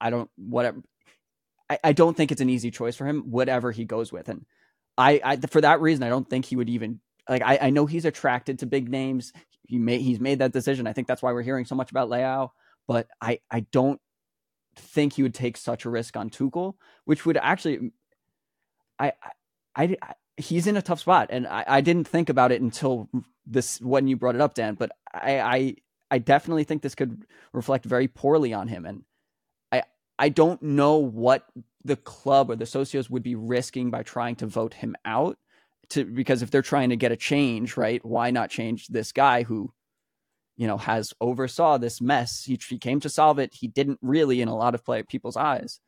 I 0.00 0.10
don't 0.10 0.30
whatever. 0.36 0.82
I, 1.72 1.78
I 1.82 1.92
don't 1.92 2.16
think 2.16 2.30
it's 2.30 2.40
an 2.40 2.50
easy 2.50 2.70
choice 2.70 2.96
for 2.96 3.06
him. 3.06 3.30
Whatever 3.30 3.72
he 3.72 3.84
goes 3.84 4.12
with, 4.12 4.28
and 4.28 4.44
I, 4.98 5.20
I 5.24 5.36
for 5.36 5.60
that 5.62 5.80
reason, 5.80 6.02
I 6.02 6.10
don't 6.10 6.28
think 6.28 6.44
he 6.44 6.56
would 6.56 6.68
even 6.68 7.00
like. 7.28 7.42
I, 7.42 7.58
I 7.62 7.70
know 7.70 7.86
he's 7.86 8.04
attracted 8.04 8.58
to 8.58 8.66
big 8.66 8.90
names. 8.90 9.32
He 9.66 9.78
made 9.78 10.02
he's 10.02 10.20
made 10.20 10.40
that 10.40 10.52
decision. 10.52 10.86
I 10.86 10.92
think 10.92 11.08
that's 11.08 11.22
why 11.22 11.32
we're 11.32 11.42
hearing 11.42 11.64
so 11.64 11.74
much 11.74 11.90
about 11.90 12.10
Leao. 12.10 12.50
But 12.86 13.08
I 13.20 13.40
I 13.50 13.60
don't 13.60 14.00
think 14.76 15.14
he 15.14 15.22
would 15.22 15.34
take 15.34 15.56
such 15.56 15.84
a 15.84 15.90
risk 15.90 16.16
on 16.16 16.28
Tuchel, 16.28 16.74
which 17.04 17.24
would 17.24 17.38
actually 17.38 17.78
mm, 17.78 17.90
I 18.98 19.12
I, 19.74 19.96
I 20.02 20.14
he's 20.36 20.66
in 20.66 20.76
a 20.76 20.82
tough 20.82 21.00
spot, 21.00 21.28
and 21.30 21.46
I, 21.46 21.64
I 21.66 21.80
didn't 21.80 22.08
think 22.08 22.28
about 22.28 22.52
it 22.52 22.60
until 22.60 23.08
this 23.46 23.80
when 23.80 24.08
you 24.08 24.16
brought 24.16 24.34
it 24.34 24.40
up, 24.42 24.54
Dan. 24.54 24.74
But 24.74 24.92
I, 25.14 25.40
I 25.40 25.76
I 26.10 26.18
definitely 26.18 26.64
think 26.64 26.82
this 26.82 26.94
could 26.94 27.24
reflect 27.54 27.86
very 27.86 28.08
poorly 28.08 28.52
on 28.52 28.68
him, 28.68 28.84
and 28.84 29.04
I 30.22 30.28
don't 30.28 30.62
know 30.62 30.98
what 30.98 31.48
the 31.84 31.96
club 31.96 32.48
or 32.48 32.54
the 32.54 32.64
socios 32.64 33.10
would 33.10 33.24
be 33.24 33.34
risking 33.34 33.90
by 33.90 34.04
trying 34.04 34.36
to 34.36 34.46
vote 34.46 34.72
him 34.72 34.94
out. 35.04 35.36
To 35.90 36.04
because 36.04 36.42
if 36.42 36.50
they're 36.52 36.62
trying 36.62 36.90
to 36.90 36.96
get 36.96 37.10
a 37.10 37.16
change, 37.16 37.76
right? 37.76 38.02
Why 38.04 38.30
not 38.30 38.48
change 38.48 38.86
this 38.86 39.10
guy 39.10 39.42
who 39.42 39.72
you 40.56 40.68
know 40.68 40.78
has 40.78 41.12
oversaw 41.20 41.78
this 41.78 42.00
mess 42.00 42.44
he, 42.44 42.58
he 42.68 42.78
came 42.78 43.00
to 43.00 43.08
solve 43.08 43.38
it 43.38 43.54
he 43.54 43.66
didn't 43.66 43.98
really 44.02 44.42
in 44.42 44.48
a 44.48 44.54
lot 44.54 44.74
of 44.74 44.84
play 44.84 45.02
people's 45.02 45.36
eyes 45.36 45.80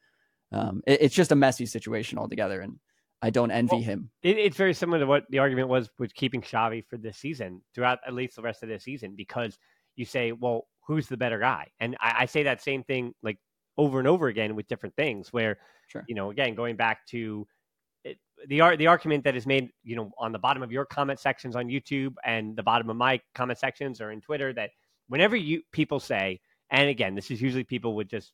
um, 0.53 0.83
it, 0.87 1.03
it's 1.03 1.15
just 1.15 1.33
a 1.33 1.37
messy 1.37 1.67
situation 1.67 2.19
altogether 2.19 2.63
and 2.63 2.79
I 3.21 3.31
don't 3.31 3.51
envy 3.51 3.77
well, 3.77 3.85
him. 3.85 4.11
It, 4.23 4.37
it's 4.37 4.57
very 4.57 4.75
similar 4.75 4.99
to 4.99 5.07
what 5.07 5.25
the 5.31 5.39
argument 5.39 5.69
was 5.69 5.89
with 5.99 6.15
keeping 6.15 6.43
Xavi 6.43 6.85
for 6.85 6.99
this 6.99 7.17
season, 7.17 7.63
throughout 7.75 8.01
at 8.07 8.13
least 8.13 8.37
the 8.37 8.43
rest 8.43 8.63
of 8.63 8.69
this 8.69 8.85
season, 8.85 9.15
because 9.17 9.57
you 9.97 10.05
say, 10.05 10.33
well, 10.33 10.67
who's 10.87 11.07
the 11.07 11.17
better 11.17 11.39
guy? 11.39 11.69
And 11.81 11.97
I, 12.01 12.15
I 12.21 12.27
say 12.27 12.43
that 12.43 12.63
same 12.63 12.83
thing 12.85 13.15
like 13.23 13.39
over 13.77 13.99
and 13.99 14.09
over 14.09 14.29
again 14.29 14.55
with 14.55 14.67
different 14.69 14.95
things. 14.97 15.33
Where, 15.33 15.59
sure. 15.89 16.05
you 16.09 16.15
know, 16.15 16.31
again, 16.31 16.55
going 16.55 16.77
back 16.77 17.07
to 17.09 17.47
it, 18.05 18.19
the 18.47 18.77
the 18.77 18.87
argument 18.87 19.25
that 19.25 19.37
is 19.37 19.47
made, 19.47 19.71
you 19.83 19.97
know, 19.97 20.13
on 20.19 20.33
the 20.33 20.39
bottom 20.39 20.63
of 20.63 20.73
your 20.73 20.85
comment 20.85 21.21
sections 21.21 21.57
on 21.57 21.67
YouTube 21.69 22.15
and 22.25 22.57
the 22.57 22.63
bottom 22.63 22.91
of 22.91 22.97
my 22.97 23.21
comment 23.35 23.59
sections 23.59 24.01
or 24.01 24.11
in 24.11 24.21
Twitter, 24.21 24.53
that 24.53 24.71
whenever 25.09 25.37
you 25.37 25.63
people 25.73 26.01
say, 26.01 26.41
and 26.71 26.89
again, 26.89 27.15
this 27.15 27.31
is 27.31 27.41
usually 27.41 27.65
people 27.65 27.95
with 27.95 28.09
just 28.09 28.33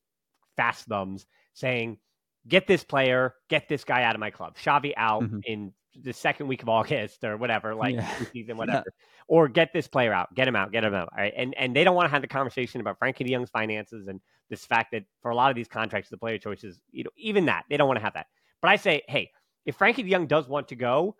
fast 0.56 0.86
thumbs 0.86 1.26
saying 1.54 1.98
get 2.48 2.66
this 2.66 2.84
player, 2.84 3.34
get 3.48 3.68
this 3.68 3.84
guy 3.84 4.02
out 4.02 4.14
of 4.14 4.20
my 4.20 4.30
club. 4.30 4.56
Xavi 4.56 4.92
out 4.96 5.22
mm-hmm. 5.22 5.40
in 5.44 5.72
the 6.02 6.12
second 6.12 6.48
week 6.48 6.62
of 6.62 6.68
August 6.68 7.24
or 7.24 7.36
whatever, 7.36 7.74
like 7.74 7.94
yeah. 7.94 8.24
season, 8.32 8.56
whatever. 8.58 8.84
Yeah. 8.86 9.04
Or 9.28 9.48
get 9.48 9.72
this 9.72 9.88
player 9.88 10.12
out, 10.12 10.34
get 10.34 10.48
him 10.48 10.56
out, 10.56 10.72
get 10.72 10.84
him 10.84 10.94
out. 10.94 11.10
Right. 11.16 11.32
And 11.36 11.54
and 11.56 11.74
they 11.74 11.84
don't 11.84 11.94
want 11.94 12.06
to 12.06 12.10
have 12.10 12.22
the 12.22 12.28
conversation 12.28 12.80
about 12.80 12.98
Frenkie 12.98 13.24
de 13.26 13.32
Jong's 13.32 13.50
finances 13.50 14.08
and 14.08 14.20
this 14.48 14.64
fact 14.64 14.92
that 14.92 15.04
for 15.22 15.30
a 15.30 15.34
lot 15.34 15.50
of 15.50 15.56
these 15.56 15.68
contracts, 15.68 16.10
the 16.10 16.18
player 16.18 16.38
choices, 16.38 16.80
you 16.90 17.04
know, 17.04 17.10
even 17.16 17.46
that, 17.46 17.64
they 17.70 17.76
don't 17.76 17.86
want 17.86 17.98
to 17.98 18.04
have 18.04 18.14
that. 18.14 18.26
But 18.60 18.70
I 18.70 18.76
say, 18.76 19.02
hey, 19.08 19.30
if 19.64 19.76
Frankie 19.76 20.02
de 20.02 20.10
Jong 20.10 20.26
does 20.26 20.48
want 20.48 20.68
to 20.68 20.76
go, 20.76 21.16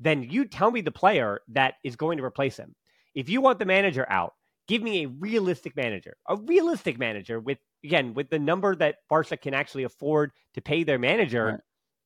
then 0.00 0.22
you 0.22 0.44
tell 0.44 0.70
me 0.70 0.80
the 0.80 0.90
player 0.90 1.40
that 1.48 1.74
is 1.84 1.96
going 1.96 2.18
to 2.18 2.24
replace 2.24 2.56
him. 2.56 2.74
If 3.14 3.28
you 3.28 3.40
want 3.40 3.58
the 3.58 3.64
manager 3.64 4.06
out, 4.10 4.32
give 4.66 4.82
me 4.82 5.04
a 5.04 5.08
realistic 5.08 5.76
manager, 5.76 6.16
a 6.28 6.36
realistic 6.36 6.98
manager 6.98 7.40
with 7.40 7.58
again 7.84 8.14
with 8.14 8.30
the 8.30 8.38
number 8.38 8.74
that 8.76 8.96
Barca 9.08 9.36
can 9.36 9.54
actually 9.54 9.84
afford 9.84 10.32
to 10.54 10.60
pay 10.60 10.82
their 10.84 10.98
manager. 10.98 11.44
Right. 11.44 11.60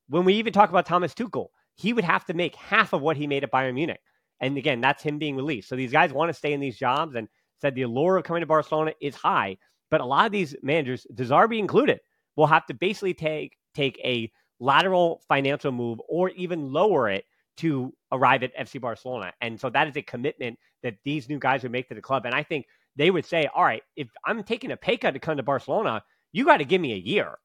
When 0.09 0.25
we 0.25 0.35
even 0.35 0.53
talk 0.53 0.71
about 0.71 0.87
Thomas 0.87 1.15
Tuchel, 1.15 1.49
he 1.77 1.93
would 1.93 2.05
have 2.05 2.25
to 2.27 2.35
make 2.35 2.57
half 2.57 2.93
of 2.93 3.03
what 3.03 3.17
he 3.17 3.27
made 3.27 3.45
at 3.45 3.53
Bayern 3.53 3.75
Munich. 3.75 4.01
And 4.41 4.57
again, 4.57 4.81
that's 4.81 5.03
him 5.03 5.19
being 5.19 5.37
released. 5.37 5.69
So 5.69 5.77
these 5.77 5.93
guys 5.93 6.13
want 6.13 6.29
to 6.29 6.35
stay 6.35 6.53
in 6.53 6.61
these 6.61 6.79
jobs 6.79 7.15
and 7.15 7.29
said 7.61 7.75
the 7.75 7.83
allure 7.83 8.17
of 8.17 8.25
coming 8.25 8.41
to 8.41 8.47
Barcelona 8.47 8.93
is 9.01 9.15
high. 9.15 9.57
But 9.91 10.01
a 10.01 10.05
lot 10.05 10.27
of 10.27 10.33
these 10.33 10.55
managers, 10.63 11.07
De 11.15 11.25
Zerbi 11.25 11.59
included, 11.59 12.01
will 12.37 12.47
have 12.47 12.67
to 12.67 12.75
basically 12.75 13.15
take 13.15 13.57
take 13.75 13.99
a 14.05 14.31
lateral 14.59 15.23
financial 15.29 15.71
move 15.71 16.01
or 16.09 16.31
even 16.31 16.73
lower 16.73 17.09
it 17.09 17.25
to 17.59 17.93
arrive 18.13 18.43
at 18.43 18.57
FC 18.57 18.81
Barcelona. 18.81 19.33
And 19.41 19.59
so 19.59 19.71
that 19.71 19.89
is 19.89 19.97
a 19.97 20.03
commitment 20.03 20.59
that 20.83 20.97
these 21.05 21.29
new 21.29 21.39
guys 21.39 21.63
would 21.63 21.73
make 21.73 21.89
to 21.89 21.95
the 21.95 22.03
club. 22.03 22.27
And 22.27 22.35
I 22.35 22.43
think 22.43 22.67
they 22.97 23.11
would 23.11 23.25
say, 23.25 23.49
all 23.55 23.65
right, 23.65 23.83
if 23.97 24.09
I'm 24.25 24.43
taking 24.43 24.73
a 24.73 24.77
pay 24.77 24.97
cut 24.97 25.13
to 25.13 25.21
come 25.21 25.37
to 25.37 25.43
Barcelona, 25.43 26.03
you 26.33 26.45
got 26.45 26.59
to 26.59 26.65
give 26.65 26.81
me 26.81 26.93
a 26.93 26.97
year. 26.97 27.39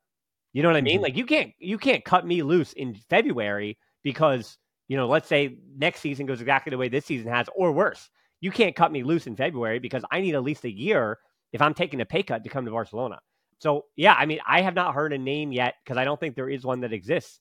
You 0.53 0.63
know 0.63 0.69
what 0.69 0.77
I 0.77 0.82
mean? 0.82 0.95
Mm-hmm. 0.95 1.03
Like 1.03 1.17
you 1.17 1.25
can't 1.25 1.53
you 1.59 1.77
can't 1.77 2.03
cut 2.03 2.25
me 2.25 2.43
loose 2.43 2.73
in 2.73 2.95
February 3.09 3.77
because, 4.04 4.58
you 4.88 4.97
know, 4.97 5.08
let's 5.08 5.28
say 5.28 5.58
next 5.78 6.02
season 6.02 6.26
goes 6.26 6.41
exactly 6.41 6.70
the 6.70 6.78
way 6.78 6.89
this 6.89 7.06
season 7.06 7.32
has 7.32 7.47
or 7.56 7.72
worse. 7.72 8.10
You 8.39 8.52
can't 8.52 8.76
cut 8.76 8.91
me 8.91 9.04
loose 9.04 9.28
in 9.28 9.36
February 9.36 9.80
because 9.80 10.04
I 10.12 10.22
need 10.22 10.36
at 10.36 10.43
least 10.43 10.64
a 10.66 10.72
year 10.72 11.20
if 11.54 11.62
I'm 11.62 11.74
taking 11.74 12.02
a 12.02 12.06
pay 12.06 12.24
cut 12.24 12.43
to 12.43 12.49
come 12.49 12.66
to 12.66 12.72
Barcelona. 12.72 13.20
So, 13.60 13.86
yeah, 13.95 14.16
I 14.18 14.26
mean, 14.26 14.39
I 14.47 14.62
have 14.62 14.74
not 14.74 14.95
heard 14.95 15.14
a 15.14 15.18
name 15.18 15.52
yet 15.52 15.76
because 15.84 15.97
I 15.97 16.04
don't 16.04 16.20
think 16.20 16.36
there 16.36 16.49
is 16.49 16.66
one 16.66 16.82
that 16.82 16.93
exists 16.93 17.39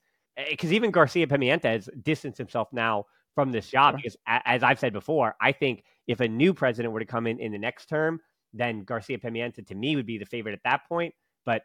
because 0.50 0.70
eh, 0.70 0.74
even 0.74 0.90
Garcia 0.90 1.26
Pimienta 1.26 1.64
has 1.64 1.88
distanced 2.02 2.38
himself 2.38 2.68
now 2.72 3.06
from 3.34 3.52
this 3.52 3.68
job 3.68 3.96
because, 3.96 4.16
as 4.26 4.62
I've 4.62 4.78
said 4.78 4.92
before, 4.92 5.34
I 5.40 5.52
think 5.52 5.84
if 6.06 6.20
a 6.20 6.28
new 6.28 6.52
president 6.52 6.92
were 6.92 7.00
to 7.00 7.06
come 7.06 7.26
in 7.26 7.38
in 7.38 7.52
the 7.52 7.58
next 7.58 7.86
term, 7.86 8.20
then 8.52 8.84
Garcia 8.84 9.18
Pimienta 9.18 9.66
to 9.66 9.74
me 9.74 9.96
would 9.96 10.06
be 10.06 10.18
the 10.18 10.26
favorite 10.26 10.52
at 10.52 10.62
that 10.64 10.86
point, 10.88 11.14
but 11.46 11.62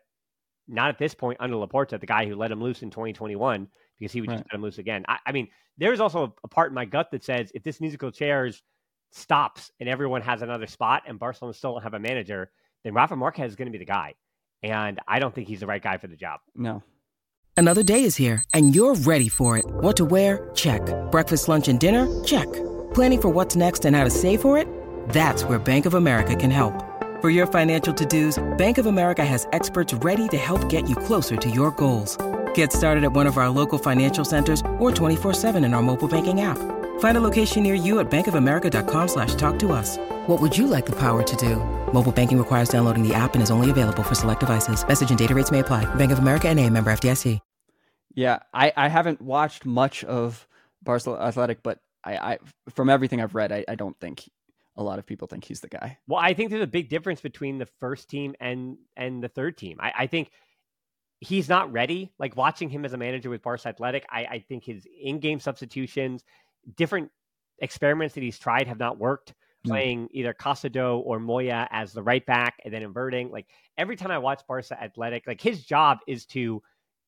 not 0.67 0.89
at 0.89 0.97
this 0.97 1.13
point 1.13 1.37
under 1.39 1.55
Laporta, 1.55 1.99
the 1.99 2.05
guy 2.05 2.25
who 2.25 2.35
let 2.35 2.51
him 2.51 2.61
loose 2.61 2.81
in 2.81 2.89
2021 2.89 3.67
because 3.99 4.11
he 4.11 4.21
would 4.21 4.29
right. 4.29 4.37
just 4.37 4.47
let 4.51 4.55
him 4.55 4.61
loose 4.61 4.77
again. 4.77 5.05
I, 5.07 5.19
I 5.25 5.31
mean, 5.31 5.47
there's 5.77 5.99
also 5.99 6.35
a 6.43 6.47
part 6.47 6.71
in 6.71 6.75
my 6.75 6.85
gut 6.85 7.11
that 7.11 7.23
says 7.23 7.51
if 7.53 7.63
this 7.63 7.81
musical 7.81 8.11
chairs 8.11 8.63
stops 9.11 9.71
and 9.79 9.87
everyone 9.87 10.21
has 10.21 10.41
another 10.41 10.67
spot 10.67 11.03
and 11.07 11.19
Barcelona 11.19 11.53
still 11.53 11.73
don't 11.73 11.83
have 11.83 11.93
a 11.93 11.99
manager, 11.99 12.51
then 12.83 12.93
Rafa 12.93 13.15
Marquez 13.15 13.51
is 13.51 13.55
going 13.55 13.67
to 13.67 13.71
be 13.71 13.77
the 13.77 13.85
guy. 13.85 14.13
And 14.63 14.99
I 15.07 15.19
don't 15.19 15.33
think 15.33 15.47
he's 15.47 15.59
the 15.59 15.67
right 15.67 15.81
guy 15.81 15.97
for 15.97 16.07
the 16.07 16.15
job. 16.15 16.39
No, 16.55 16.81
Another 17.57 17.83
day 17.83 18.03
is 18.03 18.17
here, 18.17 18.43
and 18.53 18.75
you're 18.75 18.95
ready 18.95 19.29
for 19.29 19.57
it. 19.57 19.63
What 19.79 19.95
to 19.95 20.03
wear? 20.03 20.49
Check. 20.55 20.81
Breakfast, 21.09 21.47
lunch, 21.47 21.69
and 21.69 21.79
dinner? 21.79 22.05
Check. 22.25 22.51
Planning 22.93 23.21
for 23.21 23.29
what's 23.29 23.55
next 23.55 23.85
and 23.85 23.95
how 23.95 24.03
to 24.03 24.09
save 24.09 24.41
for 24.41 24.57
it? 24.57 24.67
That's 25.09 25.45
where 25.45 25.57
Bank 25.57 25.85
of 25.85 25.93
America 25.93 26.35
can 26.35 26.51
help. 26.51 26.73
For 27.21 27.29
your 27.29 27.47
financial 27.47 27.93
to-dos, 27.93 28.43
Bank 28.57 28.77
of 28.77 28.87
America 28.87 29.23
has 29.23 29.47
experts 29.53 29.93
ready 29.93 30.27
to 30.29 30.37
help 30.37 30.67
get 30.67 30.89
you 30.89 30.97
closer 30.97 31.37
to 31.37 31.49
your 31.49 31.71
goals. 31.71 32.17
Get 32.55 32.73
started 32.73 33.05
at 33.05 33.13
one 33.13 33.27
of 33.27 33.37
our 33.37 33.47
local 33.47 33.79
financial 33.79 34.25
centers 34.25 34.59
or 34.77 34.91
24-7 34.91 35.63
in 35.63 35.73
our 35.73 35.81
mobile 35.81 36.09
banking 36.09 36.41
app. 36.41 36.57
Find 36.99 37.17
a 37.17 37.21
location 37.21 37.63
near 37.63 37.73
you 37.73 37.99
at 37.99 38.11
bankofamerica.com 38.11 39.07
slash 39.07 39.35
talk 39.35 39.57
to 39.59 39.71
us. 39.71 39.97
What 40.27 40.41
would 40.41 40.57
you 40.57 40.67
like 40.67 40.85
the 40.85 40.97
power 40.97 41.23
to 41.23 41.35
do? 41.37 41.55
Mobile 41.93 42.11
banking 42.11 42.37
requires 42.37 42.67
downloading 42.67 43.07
the 43.07 43.13
app 43.13 43.35
and 43.35 43.41
is 43.41 43.51
only 43.51 43.69
available 43.69 44.03
for 44.03 44.15
select 44.15 44.41
devices. 44.41 44.85
Message 44.85 45.09
and 45.09 45.19
data 45.19 45.33
rates 45.33 45.51
may 45.51 45.59
apply. 45.59 45.85
Bank 45.95 46.11
of 46.11 46.19
America 46.19 46.49
and 46.49 46.59
a 46.59 46.69
member 46.69 46.91
FDIC. 46.91 47.39
Yeah, 48.15 48.39
I, 48.53 48.71
I 48.77 48.87
haven't 48.87 49.21
watched 49.21 49.65
much 49.65 50.05
of 50.05 50.47
Barcelona 50.81 51.25
Athletic, 51.25 51.61
but 51.61 51.79
I, 52.03 52.15
I 52.15 52.37
from 52.69 52.89
everything 52.89 53.21
I've 53.21 53.35
read, 53.35 53.51
I, 53.51 53.65
I 53.67 53.75
don't 53.75 53.99
think 53.99 54.29
a 54.77 54.83
lot 54.83 54.99
of 54.99 55.05
people 55.05 55.27
think 55.27 55.43
he's 55.43 55.59
the 55.59 55.67
guy. 55.67 55.97
Well, 56.07 56.19
I 56.19 56.33
think 56.33 56.49
there's 56.49 56.61
a 56.61 56.67
big 56.67 56.87
difference 56.87 57.19
between 57.19 57.57
the 57.57 57.67
first 57.81 58.09
team 58.09 58.33
and 58.39 58.77
and 58.95 59.21
the 59.21 59.27
third 59.27 59.57
team. 59.57 59.79
I, 59.81 59.91
I 59.99 60.07
think 60.07 60.31
he's 61.25 61.49
not 61.49 61.71
ready. 61.71 62.11
Like 62.19 62.35
watching 62.35 62.69
him 62.69 62.85
as 62.85 62.93
a 62.93 62.97
manager 62.97 63.29
with 63.29 63.41
Barca 63.41 63.69
Athletic, 63.69 64.05
I, 64.09 64.25
I 64.25 64.39
think 64.39 64.63
his 64.63 64.87
in-game 65.01 65.39
substitutions, 65.39 66.23
different 66.75 67.11
experiments 67.59 68.15
that 68.15 68.23
he's 68.23 68.39
tried 68.39 68.67
have 68.67 68.79
not 68.79 68.97
worked. 68.97 69.33
Mm. 69.65 69.69
Playing 69.69 70.07
either 70.11 70.33
Casado 70.33 70.99
or 70.99 71.19
Moya 71.19 71.67
as 71.71 71.91
the 71.91 72.03
right 72.03 72.25
back 72.25 72.59
and 72.63 72.73
then 72.73 72.83
inverting. 72.83 73.31
Like 73.31 73.47
every 73.77 73.95
time 73.95 74.11
I 74.11 74.19
watch 74.19 74.41
Barca 74.47 74.81
Athletic, 74.81 75.25
like 75.25 75.41
his 75.41 75.63
job 75.63 75.99
is 76.07 76.25
to 76.27 76.61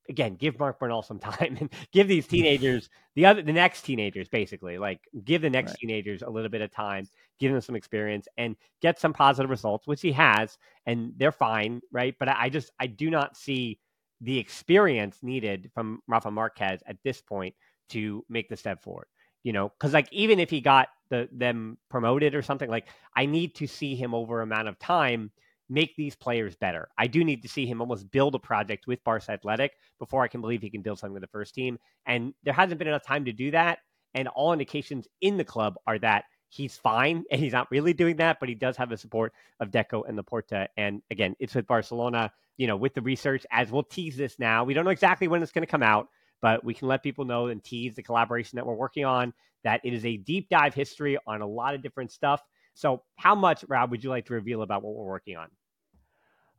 again, 0.09 0.35
give 0.35 0.57
Marc 0.57 0.79
Bernal 0.79 1.01
some 1.01 1.19
time 1.19 1.57
and 1.59 1.69
give 1.91 2.07
these 2.07 2.27
teenagers 2.27 2.89
the 3.15 3.25
other 3.25 3.41
the 3.41 3.53
next 3.53 3.81
teenagers 3.81 4.29
basically 4.29 4.77
like 4.77 5.01
give 5.23 5.41
the 5.41 5.49
next 5.49 5.71
right. 5.71 5.79
teenagers 5.79 6.21
a 6.21 6.29
little 6.29 6.49
bit 6.49 6.61
of 6.61 6.71
time, 6.71 7.07
give 7.39 7.51
them 7.51 7.61
some 7.61 7.75
experience 7.75 8.27
and 8.37 8.55
get 8.81 8.99
some 8.99 9.13
positive 9.13 9.49
results, 9.49 9.85
which 9.85 10.01
he 10.01 10.11
has, 10.11 10.57
and 10.85 11.13
they're 11.17 11.31
fine, 11.31 11.81
right? 11.91 12.15
But 12.19 12.29
I, 12.29 12.43
I 12.43 12.49
just 12.49 12.71
I 12.79 12.87
do 12.87 13.09
not 13.09 13.37
see 13.37 13.79
the 14.21 14.37
experience 14.37 15.19
needed 15.21 15.71
from 15.73 16.01
Rafa 16.07 16.31
Marquez 16.31 16.81
at 16.87 16.97
this 17.03 17.21
point 17.21 17.55
to 17.89 18.25
make 18.29 18.49
the 18.49 18.57
step 18.57 18.81
forward. 18.81 19.07
You 19.43 19.53
know, 19.53 19.69
because 19.69 19.93
like 19.93 20.11
even 20.11 20.39
if 20.39 20.49
he 20.49 20.59
got 20.59 20.89
the 21.09 21.29
them 21.31 21.77
promoted 21.89 22.35
or 22.35 22.41
something, 22.41 22.69
like 22.69 22.87
I 23.15 23.25
need 23.25 23.55
to 23.55 23.67
see 23.67 23.95
him 23.95 24.13
over 24.13 24.41
amount 24.41 24.67
of 24.67 24.77
time 24.79 25.31
make 25.69 25.95
these 25.95 26.15
players 26.15 26.55
better. 26.55 26.87
I 26.97 27.07
do 27.07 27.23
need 27.23 27.41
to 27.43 27.49
see 27.49 27.65
him 27.65 27.81
almost 27.81 28.09
build 28.11 28.35
a 28.35 28.39
project 28.39 28.87
with 28.87 29.03
Barca 29.03 29.31
Athletic 29.31 29.73
before 29.99 30.23
I 30.23 30.27
can 30.27 30.41
believe 30.41 30.61
he 30.61 30.69
can 30.69 30.81
build 30.81 30.99
something 30.99 31.13
with 31.13 31.23
the 31.23 31.27
first 31.27 31.53
team. 31.53 31.77
And 32.05 32.33
there 32.43 32.53
hasn't 32.53 32.79
been 32.79 32.87
enough 32.87 33.05
time 33.05 33.25
to 33.25 33.33
do 33.33 33.51
that. 33.51 33.79
And 34.13 34.27
all 34.29 34.53
indications 34.53 35.07
in 35.21 35.37
the 35.37 35.43
club 35.43 35.75
are 35.85 35.99
that 35.99 36.23
he's 36.49 36.77
fine 36.77 37.23
and 37.31 37.41
he's 37.41 37.53
not 37.53 37.69
really 37.71 37.93
doing 37.93 38.17
that, 38.17 38.39
but 38.39 38.49
he 38.49 38.55
does 38.55 38.77
have 38.77 38.89
the 38.89 38.97
support 38.97 39.33
of 39.59 39.71
Deco 39.71 40.07
and 40.07 40.17
Laporta. 40.17 40.67
And 40.77 41.01
again, 41.11 41.35
it's 41.39 41.55
with 41.55 41.67
Barcelona, 41.67 42.31
you 42.57 42.67
know, 42.67 42.77
with 42.77 42.93
the 42.93 43.01
research 43.01 43.45
as 43.51 43.71
we'll 43.71 43.83
tease 43.83 44.17
this 44.17 44.39
now. 44.39 44.63
We 44.63 44.73
don't 44.73 44.85
know 44.85 44.91
exactly 44.91 45.27
when 45.27 45.43
it's 45.43 45.51
going 45.51 45.65
to 45.65 45.71
come 45.71 45.83
out, 45.83 46.09
but 46.41 46.63
we 46.63 46.73
can 46.73 46.87
let 46.87 47.03
people 47.03 47.25
know 47.25 47.47
and 47.47 47.63
tease 47.63 47.95
the 47.95 48.03
collaboration 48.03 48.57
that 48.57 48.65
we're 48.65 48.75
working 48.75 49.05
on 49.05 49.33
that 49.63 49.81
it 49.83 49.93
is 49.93 50.05
a 50.05 50.17
deep 50.17 50.49
dive 50.49 50.73
history 50.73 51.17
on 51.27 51.41
a 51.41 51.47
lot 51.47 51.75
of 51.75 51.81
different 51.81 52.11
stuff. 52.11 52.41
So, 52.73 53.03
how 53.15 53.35
much, 53.35 53.65
Rob, 53.67 53.91
would 53.91 54.03
you 54.03 54.09
like 54.09 54.27
to 54.27 54.33
reveal 54.33 54.61
about 54.61 54.83
what 54.83 54.95
we're 54.95 55.05
working 55.05 55.35
on? 55.35 55.49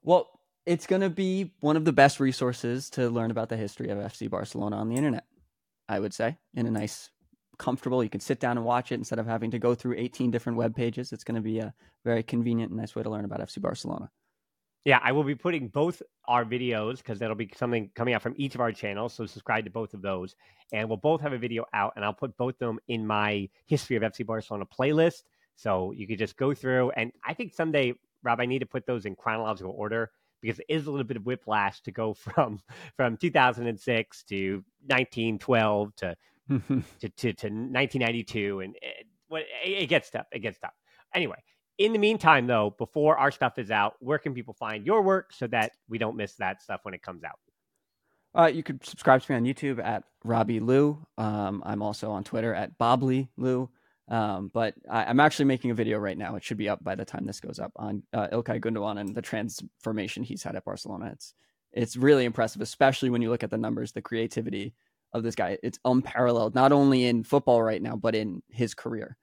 Well, 0.02 0.28
it's 0.66 0.86
going 0.86 1.02
to 1.02 1.10
be 1.10 1.54
one 1.60 1.76
of 1.76 1.84
the 1.84 1.92
best 1.92 2.20
resources 2.20 2.90
to 2.90 3.08
learn 3.08 3.30
about 3.30 3.48
the 3.48 3.56
history 3.56 3.88
of 3.88 3.98
FC 3.98 4.28
Barcelona 4.28 4.76
on 4.76 4.88
the 4.88 4.96
internet, 4.96 5.24
I 5.88 6.00
would 6.00 6.12
say, 6.12 6.36
in 6.54 6.66
a 6.66 6.70
nice, 6.70 7.08
comfortable, 7.58 8.02
you 8.02 8.10
can 8.10 8.20
sit 8.20 8.40
down 8.40 8.56
and 8.56 8.64
watch 8.64 8.92
it 8.92 8.96
instead 8.96 9.18
of 9.18 9.26
having 9.26 9.50
to 9.50 9.58
go 9.58 9.74
through 9.74 9.96
18 9.98 10.30
different 10.30 10.58
web 10.58 10.74
pages. 10.74 11.12
It's 11.12 11.24
going 11.24 11.36
to 11.36 11.42
be 11.42 11.58
a 11.58 11.74
very 12.04 12.22
convenient 12.22 12.70
and 12.70 12.80
nice 12.80 12.94
way 12.94 13.02
to 13.02 13.10
learn 13.10 13.24
about 13.24 13.40
FC 13.40 13.60
Barcelona. 13.60 14.10
Yeah, 14.84 15.00
I 15.02 15.12
will 15.12 15.24
be 15.24 15.34
putting 15.34 15.68
both 15.68 16.00
our 16.26 16.44
videos 16.44 16.98
because 16.98 17.18
that'll 17.18 17.36
be 17.36 17.50
something 17.56 17.90
coming 17.94 18.14
out 18.14 18.22
from 18.22 18.34
each 18.38 18.54
of 18.54 18.60
our 18.60 18.72
channels. 18.72 19.12
So 19.12 19.26
subscribe 19.26 19.64
to 19.64 19.70
both 19.70 19.92
of 19.92 20.02
those, 20.02 20.34
and 20.72 20.88
we'll 20.88 20.96
both 20.96 21.20
have 21.20 21.32
a 21.32 21.38
video 21.38 21.66
out, 21.74 21.92
and 21.96 22.04
I'll 22.04 22.14
put 22.14 22.36
both 22.36 22.54
of 22.54 22.68
them 22.68 22.78
in 22.88 23.06
my 23.06 23.48
history 23.66 23.96
of 23.96 24.02
FC 24.02 24.24
Barcelona 24.24 24.64
playlist. 24.66 25.24
So 25.56 25.92
you 25.92 26.06
could 26.06 26.18
just 26.18 26.36
go 26.36 26.54
through, 26.54 26.92
and 26.92 27.12
I 27.26 27.34
think 27.34 27.52
someday, 27.52 27.92
Rob, 28.22 28.40
I 28.40 28.46
need 28.46 28.60
to 28.60 28.66
put 28.66 28.86
those 28.86 29.04
in 29.04 29.16
chronological 29.16 29.74
order 29.76 30.10
because 30.40 30.60
it 30.60 30.66
is 30.68 30.86
a 30.86 30.90
little 30.90 31.06
bit 31.06 31.16
of 31.16 31.26
whiplash 31.26 31.80
to 31.82 31.90
go 31.90 32.14
from 32.14 32.60
from 32.96 33.16
2006 33.16 34.22
to 34.24 34.64
1912 34.86 35.96
to 35.96 36.16
to, 36.48 37.08
to, 37.08 37.32
to 37.32 37.46
1992, 37.46 38.60
and 38.60 38.76
it, 38.80 39.46
it 39.64 39.86
gets 39.88 40.10
tough. 40.10 40.26
It 40.32 40.40
gets 40.40 40.58
tough. 40.58 40.74
Anyway, 41.14 41.36
in 41.78 41.92
the 41.92 41.98
meantime, 41.98 42.46
though, 42.46 42.74
before 42.76 43.16
our 43.16 43.30
stuff 43.30 43.58
is 43.58 43.70
out, 43.70 43.94
where 44.00 44.18
can 44.18 44.34
people 44.34 44.54
find 44.54 44.84
your 44.84 45.02
work 45.02 45.32
so 45.32 45.46
that 45.48 45.72
we 45.88 45.98
don't 45.98 46.16
miss 46.16 46.34
that 46.36 46.62
stuff 46.62 46.80
when 46.82 46.94
it 46.94 47.02
comes 47.02 47.22
out? 47.24 47.38
Uh, 48.34 48.46
you 48.46 48.62
could 48.62 48.84
subscribe 48.84 49.22
to 49.22 49.32
me 49.32 49.36
on 49.36 49.44
YouTube 49.44 49.82
at 49.82 50.04
Robby 50.24 50.60
Lou. 50.60 51.04
Um, 51.16 51.62
I'm 51.64 51.82
also 51.82 52.10
on 52.10 52.24
Twitter 52.24 52.54
at 52.54 52.78
Bobley 52.78 53.28
Lou. 53.36 53.70
Um, 54.08 54.50
but 54.52 54.74
I, 54.90 55.10
am 55.10 55.20
actually 55.20 55.44
making 55.46 55.70
a 55.70 55.74
video 55.74 55.98
right 55.98 56.16
now. 56.16 56.34
It 56.36 56.44
should 56.44 56.56
be 56.56 56.68
up 56.68 56.82
by 56.82 56.94
the 56.94 57.04
time 57.04 57.26
this 57.26 57.40
goes 57.40 57.58
up 57.58 57.72
on 57.76 58.02
uh, 58.12 58.28
Ilkay 58.28 58.60
Gundogan 58.60 58.98
and 58.98 59.14
the 59.14 59.22
transformation 59.22 60.22
he's 60.22 60.42
had 60.42 60.56
at 60.56 60.64
Barcelona. 60.64 61.10
It's 61.12 61.34
it's 61.72 61.96
really 61.96 62.24
impressive, 62.24 62.62
especially 62.62 63.10
when 63.10 63.20
you 63.20 63.28
look 63.28 63.42
at 63.42 63.50
the 63.50 63.58
numbers, 63.58 63.92
the 63.92 64.00
creativity 64.00 64.74
of 65.12 65.22
this 65.22 65.34
guy. 65.34 65.58
It's 65.62 65.78
unparalleled, 65.84 66.54
not 66.54 66.72
only 66.72 67.04
in 67.04 67.24
football 67.24 67.62
right 67.62 67.82
now, 67.82 67.96
but 67.96 68.14
in 68.14 68.42
his 68.48 68.74
career. 68.74 69.16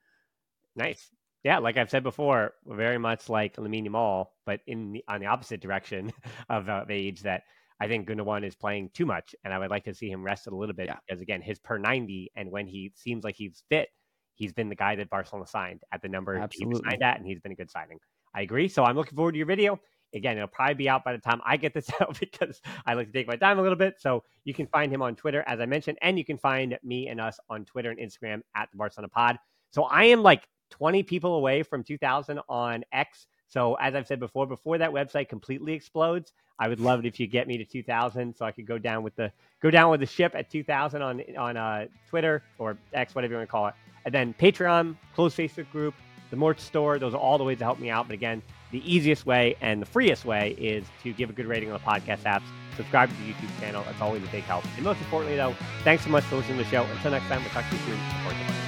Nice 0.74 1.10
yeah, 1.46 1.58
like 1.58 1.76
I've 1.76 1.88
said 1.88 2.02
before, 2.02 2.54
very 2.66 2.98
much 2.98 3.28
like 3.28 3.54
Lamine 3.54 3.86
Yamal, 3.86 4.26
but 4.46 4.62
in 4.66 4.90
the, 4.90 5.04
on 5.06 5.20
the 5.20 5.26
opposite 5.26 5.60
direction 5.60 6.12
of, 6.48 6.68
uh, 6.68 6.84
age. 6.88 7.22
That 7.22 7.44
I 7.78 7.86
think 7.86 8.08
Gundogan 8.08 8.44
is 8.44 8.56
playing 8.56 8.90
too 8.94 9.06
much, 9.06 9.32
and 9.44 9.54
I 9.54 9.58
would 9.60 9.70
like 9.70 9.84
to 9.84 9.94
see 9.94 10.10
him 10.10 10.24
rested 10.24 10.52
a 10.52 10.56
little 10.56 10.74
bit 10.74 10.86
yeah. 10.86 10.96
because 11.06 11.22
again, 11.22 11.40
his 11.40 11.60
per 11.60 11.78
ninety, 11.78 12.32
and 12.34 12.50
when 12.50 12.66
he 12.66 12.90
seems 12.96 13.22
like 13.22 13.36
he's 13.36 13.62
fit, 13.68 13.90
he's 14.34 14.52
been 14.52 14.68
the 14.68 14.74
guy 14.74 14.96
that 14.96 15.08
Barcelona 15.08 15.46
signed 15.46 15.82
at 15.92 16.02
the 16.02 16.08
number 16.08 16.34
Absolutely. 16.34 16.80
he 16.80 16.90
signed 16.90 17.02
at, 17.04 17.18
and 17.18 17.26
he's 17.28 17.38
been 17.38 17.52
a 17.52 17.54
good 17.56 17.70
signing. 17.70 18.00
I 18.34 18.40
agree. 18.40 18.66
So 18.66 18.82
I'm 18.82 18.96
looking 18.96 19.14
forward 19.14 19.32
to 19.32 19.38
your 19.38 19.46
video. 19.46 19.78
Again, 20.14 20.36
it'll 20.36 20.48
probably 20.48 20.74
be 20.74 20.88
out 20.88 21.04
by 21.04 21.12
the 21.12 21.18
time 21.18 21.40
I 21.44 21.56
get 21.56 21.74
this 21.74 21.90
out 22.00 22.18
because 22.18 22.60
I 22.86 22.94
like 22.94 23.08
to 23.08 23.12
take 23.12 23.26
my 23.26 23.36
time 23.36 23.58
a 23.58 23.62
little 23.62 23.76
bit. 23.76 23.96
So 23.98 24.24
you 24.44 24.54
can 24.54 24.66
find 24.66 24.92
him 24.92 25.02
on 25.02 25.16
Twitter, 25.16 25.44
as 25.46 25.60
I 25.60 25.66
mentioned, 25.66 25.98
and 26.02 26.18
you 26.18 26.24
can 26.24 26.38
find 26.38 26.78
me 26.82 27.08
and 27.08 27.20
us 27.20 27.38
on 27.50 27.64
Twitter 27.64 27.90
and 27.90 27.98
Instagram 27.98 28.42
at 28.54 28.70
the 28.70 28.78
Barcelona 28.78 29.08
Pod. 29.08 29.38
So 29.70 29.84
I 29.84 30.04
am 30.04 30.22
like 30.22 30.48
20 30.70 31.02
people 31.02 31.34
away 31.34 31.62
from 31.62 31.82
2000 31.84 32.40
on 32.48 32.84
X. 32.92 33.26
So 33.48 33.74
as 33.74 33.94
I've 33.94 34.06
said 34.06 34.20
before, 34.20 34.46
before 34.46 34.78
that 34.78 34.90
website 34.90 35.28
completely 35.28 35.72
explodes, 35.72 36.32
I 36.58 36.68
would 36.68 36.80
love 36.80 37.00
it 37.00 37.06
if 37.06 37.20
you 37.20 37.26
get 37.26 37.46
me 37.46 37.58
to 37.58 37.64
2000, 37.64 38.34
so 38.34 38.44
I 38.46 38.50
could 38.50 38.66
go 38.66 38.78
down 38.78 39.02
with 39.02 39.14
the 39.14 39.30
go 39.62 39.70
down 39.70 39.90
with 39.90 40.00
the 40.00 40.06
ship 40.06 40.34
at 40.34 40.50
2000 40.50 41.02
on 41.02 41.22
on 41.36 41.56
uh, 41.56 41.86
Twitter 42.08 42.42
or 42.58 42.78
X, 42.94 43.14
whatever 43.14 43.34
you 43.34 43.38
want 43.38 43.48
to 43.48 43.52
call 43.52 43.66
it. 43.66 43.74
And 44.04 44.14
then 44.14 44.34
Patreon, 44.38 44.96
closed 45.14 45.36
Facebook 45.36 45.70
group, 45.70 45.94
the 46.30 46.36
merch 46.36 46.60
store. 46.60 46.98
Those 46.98 47.12
are 47.14 47.20
all 47.20 47.38
the 47.38 47.44
ways 47.44 47.58
to 47.58 47.64
help 47.64 47.78
me 47.78 47.90
out. 47.90 48.06
But 48.08 48.14
again, 48.14 48.42
the 48.76 48.94
easiest 48.94 49.24
way 49.24 49.56
and 49.62 49.80
the 49.80 49.86
freest 49.86 50.26
way 50.26 50.50
is 50.58 50.84
to 51.02 51.12
give 51.14 51.30
a 51.30 51.32
good 51.32 51.46
rating 51.46 51.70
on 51.70 51.78
the 51.78 51.84
podcast 51.84 52.22
apps. 52.24 52.42
Subscribe 52.76 53.08
to 53.08 53.16
the 53.16 53.32
YouTube 53.32 53.60
channel. 53.60 53.82
That's 53.86 54.02
always 54.02 54.22
a 54.22 54.26
big 54.26 54.44
help. 54.44 54.64
And 54.76 54.84
most 54.84 55.00
importantly, 55.00 55.36
though, 55.36 55.54
thanks 55.82 56.04
so 56.04 56.10
much 56.10 56.24
for 56.24 56.36
listening 56.36 56.58
to 56.58 56.64
the 56.64 56.70
show. 56.70 56.84
Until 56.84 57.12
next 57.12 57.26
time, 57.26 57.40
we'll 57.40 57.50
talk 57.50 57.64
to 57.70 57.74
you 57.74 57.82
soon. 57.86 58.65